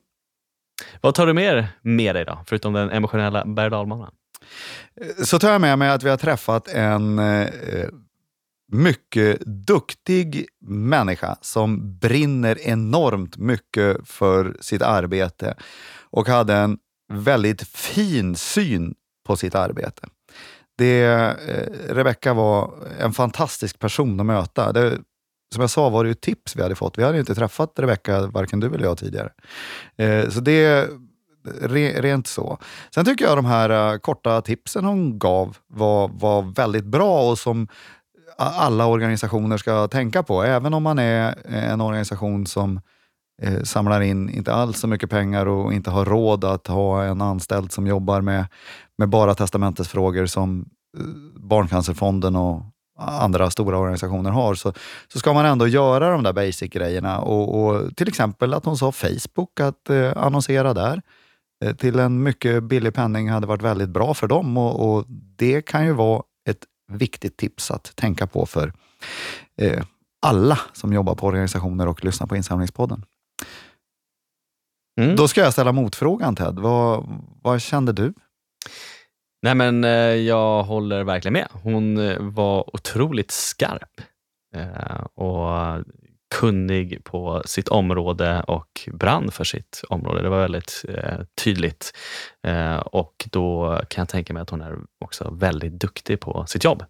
Vad 1.01 1.16
tar 1.16 1.28
du 1.28 1.34
med, 1.34 1.68
med 1.82 2.16
dig 2.16 2.26
då, 2.26 2.39
förutom 2.47 2.74
den 2.74 2.89
emotionella 2.89 3.45
berg 3.45 3.76
och 3.76 4.08
Så 5.26 5.39
tar 5.39 5.51
jag 5.51 5.62
med 5.62 5.80
mig 5.80 5.89
att 5.89 6.04
vi 6.04 6.10
har 6.10 6.18
träffat 6.18 6.68
en 6.68 7.20
eh, 7.20 7.47
mycket 8.74 9.39
duktig 9.45 10.47
människa 10.65 11.38
som 11.41 11.97
brinner 11.99 12.67
enormt 12.67 13.38
mycket 13.38 13.97
för 14.07 14.57
sitt 14.59 14.82
arbete 14.82 15.55
och 16.01 16.28
hade 16.28 16.55
en 16.55 16.78
väldigt 17.13 17.67
fin 17.67 18.36
syn 18.36 18.95
på 19.28 19.36
sitt 19.36 19.55
arbete. 19.55 20.07
Det, 20.78 21.03
eh, 21.03 21.93
Rebecka 21.93 22.34
var 22.34 22.74
en 22.99 23.13
fantastisk 23.13 23.80
person 23.80 24.19
att 24.19 24.26
möta. 24.26 24.71
Det, 24.71 24.99
som 25.53 25.61
jag 25.61 25.69
sa 25.69 25.89
var 25.89 26.03
det 26.03 26.07
ju 26.07 26.13
tips 26.13 26.55
vi 26.55 26.61
hade 26.61 26.76
fått. 26.76 26.97
Vi 26.97 27.03
hade 27.03 27.19
inte 27.19 27.36
träffat 27.36 27.80
Rebecka, 27.80 28.28
varken 28.28 28.59
du 28.59 28.67
eller 28.67 28.84
jag 28.84 28.97
tidigare. 28.97 29.30
Eh, 29.97 30.30
så 30.30 30.39
det 30.39 30.89
re, 31.45 32.01
rent 32.01 32.28
så. 32.28 32.57
Sen 32.95 33.05
tycker 33.05 33.26
jag 33.26 33.38
de 33.38 33.45
här 33.45 33.93
uh, 33.93 33.99
korta 33.99 34.41
tipsen 34.41 34.86
hon 34.86 35.19
gav 35.19 35.57
var, 35.67 36.07
var 36.07 36.41
väldigt 36.41 36.86
bra 36.86 37.30
och 37.30 37.39
som 37.39 37.67
alla 38.38 38.86
organisationer 38.86 39.57
ska 39.57 39.88
tänka 39.88 40.23
på. 40.23 40.43
Även 40.43 40.73
om 40.73 40.84
man 40.84 40.99
är 40.99 41.36
eh, 41.45 41.71
en 41.71 41.81
organisation 41.81 42.45
som 42.45 42.81
eh, 43.41 43.63
samlar 43.63 44.01
in 44.01 44.29
inte 44.29 44.53
alls 44.53 44.79
så 44.79 44.88
mycket 44.88 45.09
pengar 45.09 45.45
och 45.45 45.73
inte 45.73 45.89
har 45.89 46.05
råd 46.05 46.43
att 46.43 46.67
ha 46.67 47.03
en 47.03 47.21
anställd 47.21 47.71
som 47.71 47.88
jobbar 47.88 48.21
med, 48.21 48.45
med 48.97 49.09
bara 49.09 49.36
testamentesfrågor 49.36 50.25
som 50.25 50.65
eh, 50.97 51.05
Barncancerfonden 51.36 52.36
och 52.36 52.63
andra 52.97 53.49
stora 53.49 53.77
organisationer 53.77 54.31
har, 54.31 54.55
så, 54.55 54.73
så 55.07 55.19
ska 55.19 55.34
man 55.34 55.45
ändå 55.45 55.67
göra 55.67 56.11
de 56.11 56.23
där 56.23 56.34
basic-grejerna. 56.34 57.19
Och, 57.19 57.63
och, 57.63 57.95
till 57.95 58.07
exempel 58.07 58.53
att 58.53 58.65
hon 58.65 58.77
sa 58.77 58.91
Facebook, 58.91 59.59
att 59.59 59.89
eh, 59.89 60.11
annonsera 60.17 60.73
där 60.73 61.01
eh, 61.65 61.75
till 61.75 61.99
en 61.99 62.23
mycket 62.23 62.63
billig 62.63 62.93
penning 62.93 63.29
hade 63.29 63.47
varit 63.47 63.61
väldigt 63.61 63.89
bra 63.89 64.13
för 64.13 64.27
dem 64.27 64.57
och, 64.57 64.95
och 64.95 65.05
det 65.38 65.61
kan 65.61 65.86
ju 65.86 65.93
vara 65.93 66.23
ett 66.49 66.65
viktigt 66.98 67.38
tips 67.38 67.72
att 67.72 67.96
tänka 67.96 68.28
på 68.28 68.46
för 68.46 68.74
eh, 69.58 69.84
alla 70.22 70.60
som 70.74 70.94
jobbar 70.94 71.16
på 71.16 71.28
organisationer 71.28 71.88
och 71.88 72.04
lyssnar 72.04 72.28
på 72.28 72.36
Insamlingspodden. 72.36 73.06
Mm. 75.02 75.16
Då 75.16 75.28
ska 75.28 75.41
jag 75.41 75.54
ställa 75.54 75.72
motfrågan 75.72 76.36
Ted. 76.36 76.60
Vad, 76.60 77.22
vad 77.41 77.62
kände 77.62 77.94
du? 77.94 78.14
Nej 79.41 79.56
men 79.56 79.84
eh, 79.84 79.91
jag 80.16 80.64
håller 80.64 81.04
verkligen 81.04 81.34
med. 81.34 81.48
Hon 81.52 81.98
eh, 81.98 82.18
var 82.20 82.76
otroligt 82.76 83.32
skarp 83.32 84.02
eh, 84.56 85.04
och 85.14 85.84
kunnig 86.34 87.03
på 87.03 87.41
sitt 87.45 87.67
område 87.67 88.43
och 88.47 88.89
brann 88.93 89.31
för 89.31 89.43
sitt 89.43 89.84
område. 89.89 90.21
Det 90.21 90.29
var 90.29 90.41
väldigt 90.41 90.86
eh, 90.89 91.19
tydligt. 91.43 91.91
Eh, 92.47 92.75
och 92.75 93.27
då 93.31 93.79
kan 93.88 94.01
jag 94.01 94.09
tänka 94.09 94.34
mig 94.34 94.41
att 94.41 94.49
hon 94.49 94.61
är 94.61 94.77
också 94.99 95.29
väldigt 95.31 95.73
duktig 95.73 96.19
på 96.19 96.45
sitt 96.47 96.63
jobb. 96.63 96.84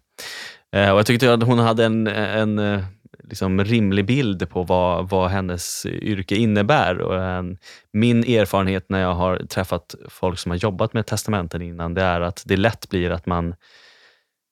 Eh, 0.72 0.90
och 0.90 0.98
Jag 0.98 1.06
tyckte 1.06 1.32
att 1.32 1.42
hon 1.42 1.58
hade 1.58 1.84
en, 1.84 2.06
en 2.06 2.84
liksom 3.28 3.64
rimlig 3.64 4.06
bild 4.06 4.50
på 4.50 4.62
vad, 4.62 5.08
vad 5.08 5.30
hennes 5.30 5.86
yrke 5.86 6.34
innebär. 6.34 7.00
Och 7.00 7.22
en, 7.24 7.58
min 7.92 8.24
erfarenhet 8.24 8.86
när 8.88 9.00
jag 9.00 9.14
har 9.14 9.36
träffat 9.36 9.94
folk 10.08 10.38
som 10.38 10.50
har 10.50 10.58
jobbat 10.58 10.92
med 10.92 11.06
testamenten 11.06 11.62
innan, 11.62 11.94
det 11.94 12.02
är 12.02 12.20
att 12.20 12.42
det 12.46 12.56
lätt 12.56 12.88
blir 12.88 13.10
att 13.10 13.26
man 13.26 13.54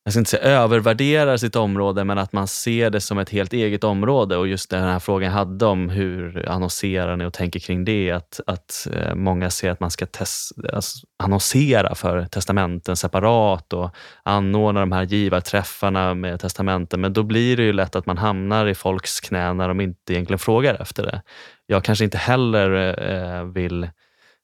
jag 0.05 0.13
ska 0.13 0.19
inte 0.19 0.31
säga 0.31 0.43
övervärderar 0.43 1.37
sitt 1.37 1.57
område, 1.57 2.05
men 2.05 2.19
att 2.19 2.33
man 2.33 2.49
ser 2.49 2.91
det 2.91 3.01
som 3.01 3.19
ett 3.19 3.31
helt 3.31 3.53
eget 3.53 3.85
område. 3.85 4.37
Och 4.37 4.49
just 4.49 4.71
den 4.71 4.83
här 4.83 4.99
frågan 4.99 5.27
jag 5.27 5.39
hade 5.39 5.67
om 5.67 5.89
hur 5.89 6.49
annonserar 6.49 7.17
ni 7.17 7.25
och 7.25 7.33
tänker 7.33 7.61
kring 7.61 7.85
det, 7.85 8.11
att, 8.11 8.41
att 8.47 8.89
eh, 8.93 9.15
många 9.15 9.51
ser 9.51 9.71
att 9.71 9.81
man 9.81 9.91
ska 9.91 10.07
test, 10.07 10.53
alltså, 10.73 11.07
annonsera 11.23 11.95
för 11.95 12.27
testamenten 12.27 12.97
separat 12.97 13.73
och 13.73 13.91
anordna 14.23 14.81
de 14.81 14.93
här 14.93 15.03
givarträffarna 15.03 16.15
med 16.15 16.41
testamenten. 16.41 17.01
Men 17.01 17.13
då 17.13 17.23
blir 17.23 17.57
det 17.57 17.63
ju 17.63 17.73
lätt 17.73 17.97
att 17.97 18.07
man 18.07 18.19
hamnar 18.19 18.67
i 18.67 18.75
folks 18.75 19.21
knä 19.21 19.53
när 19.53 19.69
de 19.69 19.81
inte 19.81 20.13
egentligen 20.13 20.39
frågar 20.39 20.83
efter 20.83 21.03
det. 21.03 21.23
Jag 21.67 21.85
kanske 21.85 22.05
inte 22.05 22.19
heller 22.19 22.97
eh, 23.13 23.45
vill 23.45 23.89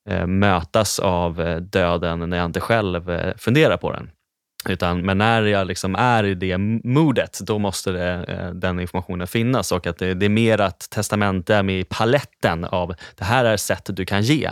eh, 0.08 0.26
mötas 0.26 0.98
av 0.98 1.60
döden 1.60 2.30
när 2.30 2.36
jag 2.36 2.46
inte 2.46 2.60
själv 2.60 3.32
funderar 3.38 3.76
på 3.76 3.92
den. 3.92 4.10
Utan, 4.68 5.00
men 5.00 5.18
när 5.18 5.42
jag 5.42 5.66
liksom 5.66 5.94
är 5.94 6.24
i 6.24 6.34
det 6.34 6.58
modet, 6.84 7.38
då 7.42 7.58
måste 7.58 7.92
det, 7.92 8.24
eh, 8.28 8.50
den 8.50 8.80
informationen 8.80 9.26
finnas 9.26 9.72
och 9.72 9.86
att 9.86 9.98
det, 9.98 10.14
det, 10.14 10.26
är 10.26 10.30
mer 10.30 10.60
att 10.60 10.90
testamente 10.90 11.54
är 11.54 11.62
med 11.62 11.80
i 11.80 11.84
paletten 11.84 12.64
av 12.64 12.94
det 13.16 13.24
här 13.24 13.44
är 13.44 13.56
sättet 13.56 13.96
du 13.96 14.04
kan 14.04 14.22
ge. 14.22 14.50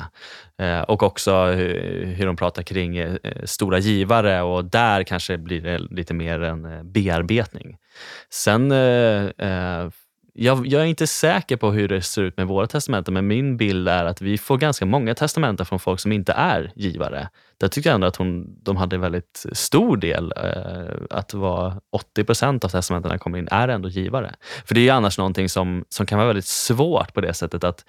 Eh, 0.59 0.81
och 0.81 1.03
också 1.03 1.45
hur, 1.45 2.05
hur 2.05 2.27
de 2.27 2.37
pratar 2.37 2.63
kring 2.63 2.97
eh, 2.97 3.17
stora 3.45 3.79
givare 3.79 4.43
och 4.43 4.65
där 4.65 5.03
kanske 5.03 5.39
blir 5.39 5.61
det 5.61 5.79
lite 5.79 6.15
mer 6.15 6.43
en 6.43 6.93
bearbetning. 6.93 7.77
Sen 8.31 8.73
eh, 8.73 9.91
jag, 10.39 10.67
jag, 10.67 10.83
är 10.83 10.87
inte 10.87 11.07
säker 11.07 11.57
på 11.57 11.71
hur 11.71 11.89
det 11.89 12.03
ser 12.03 12.23
ut 12.23 12.37
med 12.37 12.47
våra 12.47 12.67
testamenten, 12.67 13.15
men 13.15 13.27
min 13.27 13.57
bild 13.57 13.89
är 13.89 14.05
att 14.05 14.21
vi 14.21 14.39
får 14.39 14.59
ganska 14.59 14.87
många 14.87 15.15
testamenten 15.15 15.67
från 15.67 15.79
folk 15.79 16.01
som 16.01 16.13
inte 16.13 16.33
är 16.33 16.73
givare. 16.75 17.29
Där 17.61 17.69
tycker 17.69 17.91
jag 17.91 17.95
ändå 17.95 18.07
att 18.07 18.17
hon, 18.17 18.57
de 18.63 18.77
hade 18.77 18.97
en 18.97 19.01
väldigt 19.01 19.47
stor 19.53 19.97
del, 19.97 20.33
eh, 20.37 20.95
att 21.11 21.35
vara 21.35 21.81
80 21.93 22.25
procent 22.25 22.65
av 22.65 22.69
testamentena 22.69 23.19
kommer 23.19 23.39
in 23.39 23.49
är 23.51 23.69
ändå 23.69 23.89
givare. 23.89 24.35
För 24.65 24.75
det 24.75 24.89
är 24.89 24.93
annars 24.93 25.19
någonting 25.19 25.49
som, 25.49 25.85
som 25.89 26.07
kan 26.07 26.19
vara 26.19 26.27
väldigt 26.27 26.47
svårt 26.47 27.15
på 27.15 27.21
det 27.21 27.35
sättet 27.35 27.65
att 27.65 27.85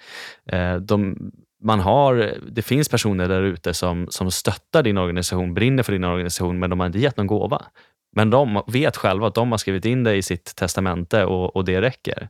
eh, 0.52 0.76
de, 0.76 1.16
man 1.62 1.80
har, 1.80 2.34
det 2.50 2.62
finns 2.62 2.88
personer 2.88 3.28
där 3.28 3.42
ute 3.42 3.74
som, 3.74 4.06
som 4.10 4.30
stöttar 4.30 4.82
din 4.82 4.98
organisation, 4.98 5.54
brinner 5.54 5.82
för 5.82 5.92
din 5.92 6.04
organisation, 6.04 6.58
men 6.58 6.70
de 6.70 6.80
har 6.80 6.86
inte 6.86 6.98
gett 6.98 7.16
någon 7.16 7.26
gåva. 7.26 7.62
Men 8.16 8.30
de 8.30 8.62
vet 8.66 8.96
själva 8.96 9.26
att 9.26 9.34
de 9.34 9.50
har 9.50 9.58
skrivit 9.58 9.84
in 9.84 10.04
det 10.04 10.14
i 10.14 10.22
sitt 10.22 10.56
testamente 10.56 11.24
och, 11.24 11.56
och 11.56 11.64
det 11.64 11.80
räcker. 11.80 12.28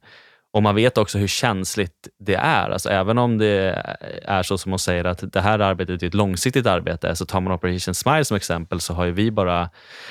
Och 0.52 0.62
man 0.62 0.74
vet 0.74 0.98
också 0.98 1.18
hur 1.18 1.26
känsligt 1.26 2.08
det 2.18 2.34
är. 2.34 2.70
Alltså 2.70 2.88
även 2.88 3.18
om 3.18 3.38
det 3.38 3.82
är 4.24 4.42
så 4.42 4.58
som 4.58 4.72
hon 4.72 4.78
säger 4.78 5.04
att 5.04 5.32
det 5.32 5.40
här 5.40 5.58
arbetet 5.58 6.02
är 6.02 6.06
ett 6.06 6.14
långsiktigt 6.14 6.66
arbete, 6.66 7.16
så 7.16 7.26
tar 7.26 7.40
man 7.40 7.52
Operation 7.52 7.94
Smile 7.94 8.24
som 8.24 8.36
exempel 8.36 8.80
så 8.80 8.94
har 8.94 9.04
ju 9.04 9.12
vi 9.12 9.30
bara, 9.30 9.70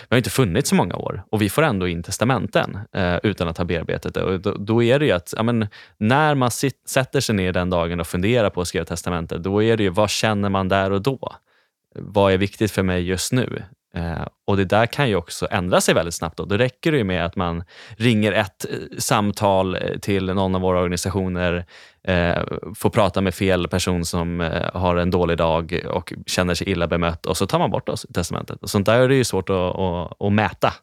vi 0.09 0.13
har 0.13 0.18
inte 0.18 0.30
funnits 0.30 0.70
så 0.70 0.76
många 0.76 0.95
år 0.95 1.24
och 1.32 1.41
vi 1.41 1.49
får 1.49 1.63
ändå 1.63 1.88
in 1.88 2.03
testamenten 2.03 2.80
eh, 2.93 3.18
utan 3.24 3.47
att 3.47 3.57
ha 3.57 3.65
bearbetat 3.65 4.13
det. 4.13 4.24
Och 4.24 4.39
då, 4.39 4.51
då 4.51 4.84
är 4.84 4.99
det 4.99 5.05
ju 5.05 5.11
att, 5.11 5.34
ja, 5.38 5.43
men, 5.43 5.68
när 5.97 6.36
man 6.36 6.51
sit, 6.51 6.89
sätter 6.89 7.20
sig 7.20 7.36
ner 7.36 7.53
den 7.53 7.70
dagen 7.70 7.99
och 7.99 8.07
funderar 8.07 8.49
på 8.49 8.61
att 8.61 8.68
skriva 8.68 8.86
testamentet, 8.86 9.43
då 9.43 9.63
är 9.63 9.78
det 9.78 9.84
ju, 9.84 9.89
vad 9.89 10.09
känner 10.09 10.49
man 10.49 10.70
där 10.70 10.91
och 10.91 11.01
då? 11.01 11.36
Vad 11.95 12.34
är 12.34 12.38
viktigt 12.38 12.72
för 12.72 12.84
mig 12.84 13.07
just 13.07 13.32
nu? 13.32 13.63
Eh, 13.98 14.28
och 14.48 14.58
det 14.58 14.66
där 14.66 14.86
kan 14.86 15.10
ju 15.10 15.16
också 15.16 15.48
ändra 15.52 15.82
sig 15.82 15.93
väldigt 15.93 16.16
snabbt. 16.16 16.38
Då, 16.38 16.45
då 16.45 16.58
räcker 16.58 16.91
det 16.91 16.98
ju 16.98 17.04
med 17.04 17.26
att 17.26 17.36
man 17.36 17.64
ringer 17.98 18.32
ett 18.32 18.66
eh, 18.66 18.98
samtal 18.98 19.76
eh, 19.76 20.00
till 20.00 20.26
någon 20.26 20.56
av 20.56 20.62
våra 20.62 20.80
organisationer, 20.80 21.66
eh, 22.04 22.43
får 22.76 22.89
prata 22.89 23.22
med 23.22 23.36
fel 23.36 23.68
person 23.68 24.06
som 24.06 24.52
har 24.74 24.95
en 24.95 25.12
dålig 25.12 25.38
dag 25.38 25.82
och 25.89 26.14
känner 26.26 26.54
sig 26.54 26.70
illa 26.70 26.88
bemött 26.88 27.26
och 27.26 27.38
så 27.38 27.48
tar 27.48 27.60
man 27.60 27.72
bort 27.72 27.89
oss 27.89 28.06
i 28.10 28.14
testamentet. 28.14 28.64
Och 28.64 28.70
sånt 28.70 28.86
där 28.86 29.00
är 29.00 29.08
det 29.08 29.16
ju 29.16 29.24
svårt 29.24 29.50
att, 29.50 29.56
att, 29.56 30.22
att 30.22 30.34
mäta. 30.34 30.74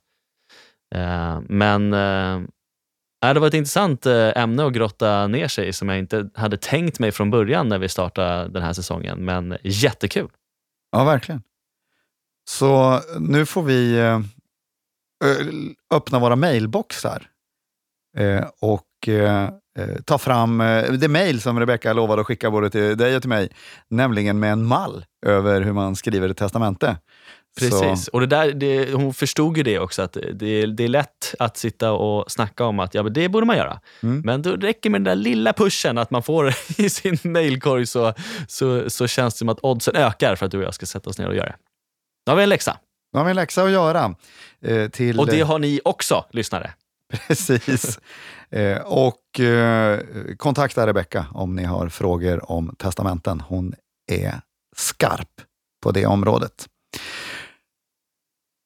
Eh, 0.95 1.41
men 1.49 1.93
äh, 1.93 3.35
det 3.35 3.41
var 3.41 3.47
ett 3.47 3.55
intressant 3.55 4.07
ämne 4.07 4.67
att 4.67 4.73
grotta 4.73 5.27
ner 5.27 5.49
sig 5.49 5.69
i 5.69 5.73
som 5.73 5.89
jag 5.89 5.99
inte 5.99 6.29
hade 6.35 6.57
tänkt 6.57 6.99
mig 6.99 7.13
från 7.13 7.31
början 7.31 7.69
när 7.69 7.79
vi 7.79 7.89
startade 7.89 8.49
den 8.49 8.63
här 8.63 8.73
säsongen, 8.73 9.25
men 9.25 9.57
jättekul. 9.63 10.29
Ja, 10.93 11.05
verkligen. 11.05 11.43
Så 12.49 13.01
nu 13.19 13.47
får 13.47 13.63
vi 13.63 13.99
eh, 13.99 14.21
öppna 15.95 16.19
våra 16.19 16.37
mailboxar 16.37 17.27
eh, 18.17 18.45
och 18.61 19.09
eh, 19.09 19.49
ta 20.05 20.19
fram 20.19 20.59
det 20.99 21.09
mejl 21.09 21.41
som 21.41 21.61
Rebecka 21.61 21.93
lovade 21.93 22.21
att 22.21 22.27
skicka 22.27 22.51
både 22.51 22.71
till 22.71 22.97
dig 22.97 23.17
och 23.17 23.23
till 23.23 23.29
mig, 23.29 23.49
nämligen 23.91 24.39
med 24.39 24.53
en 24.53 24.65
mall 24.65 25.05
över 25.27 25.61
hur 25.61 25.73
man 25.73 25.97
skriver 25.97 26.29
ett 26.29 26.37
testamente. 26.37 26.97
Precis, 27.59 28.05
så. 28.05 28.11
och 28.13 28.21
det 28.21 28.27
där, 28.27 28.53
det, 28.53 28.93
hon 28.93 29.15
förstod 29.15 29.57
ju 29.57 29.63
det 29.63 29.79
också, 29.79 30.03
att 30.03 30.13
det, 30.13 30.67
det 30.67 30.85
är 30.85 30.89
lätt 30.89 31.35
att 31.39 31.57
sitta 31.57 31.93
och 31.93 32.31
snacka 32.31 32.65
om 32.65 32.81
att 32.81 32.95
ja, 32.95 33.03
men 33.03 33.13
det 33.13 33.29
borde 33.29 33.47
man 33.47 33.57
göra. 33.57 33.81
Mm. 34.03 34.23
Men 34.25 34.43
då 34.43 34.51
räcker 34.51 34.91
med 34.91 35.01
den 35.01 35.05
där 35.05 35.23
lilla 35.23 35.53
pushen, 35.53 35.99
att 35.99 36.11
man 36.11 36.23
får 36.23 36.55
i 36.81 36.91
sin 36.91 37.19
mailkorg 37.23 37.87
så, 37.87 38.15
så, 38.49 38.91
så 38.91 39.07
känns 39.07 39.35
det 39.35 39.39
som 39.39 39.49
att 39.49 39.59
oddsen 39.63 39.97
ökar 39.97 40.37
för 40.37 40.47
att 40.47 40.53
du 40.53 40.59
och 40.59 40.65
jag 40.65 40.75
ska 40.75 40.87
sätta 40.87 41.11
oss 41.11 41.19
ner 41.19 41.29
och 41.29 41.37
göra 41.37 41.47
det. 41.47 41.57
Nu 42.27 42.31
har 42.31 42.37
vi 42.37 42.43
en 42.43 42.49
läxa. 42.49 42.79
Nu 43.13 43.19
har 43.19 43.25
vi 43.25 43.31
en 43.31 43.37
läxa 43.37 43.65
att 43.65 43.71
göra. 43.71 44.15
Eh, 44.63 44.89
till, 44.89 45.19
och 45.21 45.27
det 45.27 45.41
har 45.41 45.59
ni 45.59 45.81
också, 45.85 46.25
lyssnare. 46.31 46.75
Precis. 47.27 47.99
eh, 48.51 48.79
och 48.79 49.41
eh, 49.41 50.01
kontakta 50.37 50.87
Rebecka 50.87 51.27
om 51.33 51.57
ni 51.57 51.65
har 51.65 51.89
frågor 51.89 52.51
om 52.51 52.75
testamenten. 52.79 53.41
Hon 53.41 53.75
är 54.13 54.41
skarp 54.77 55.29
på 55.83 55.91
det 55.91 56.07
området. 56.07 56.69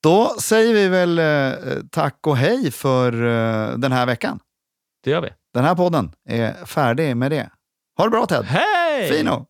Då 0.03 0.35
säger 0.41 0.75
vi 0.75 0.89
väl 0.89 1.19
eh, 1.19 1.53
tack 1.91 2.27
och 2.27 2.37
hej 2.37 2.71
för 2.71 3.13
eh, 3.13 3.79
den 3.79 3.93
här 3.93 4.07
veckan. 4.07 4.41
Det 5.05 5.11
gör 5.11 5.21
vi. 5.21 5.29
Den 5.55 5.65
här 5.65 5.75
podden 5.75 6.13
är 6.29 6.65
färdig 6.65 7.17
med 7.17 7.31
det. 7.31 7.51
Ha 7.99 8.05
det 8.05 8.11
bra 8.11 8.27
Ted! 8.27 8.45
Hej! 8.45 9.09
Fino! 9.11 9.47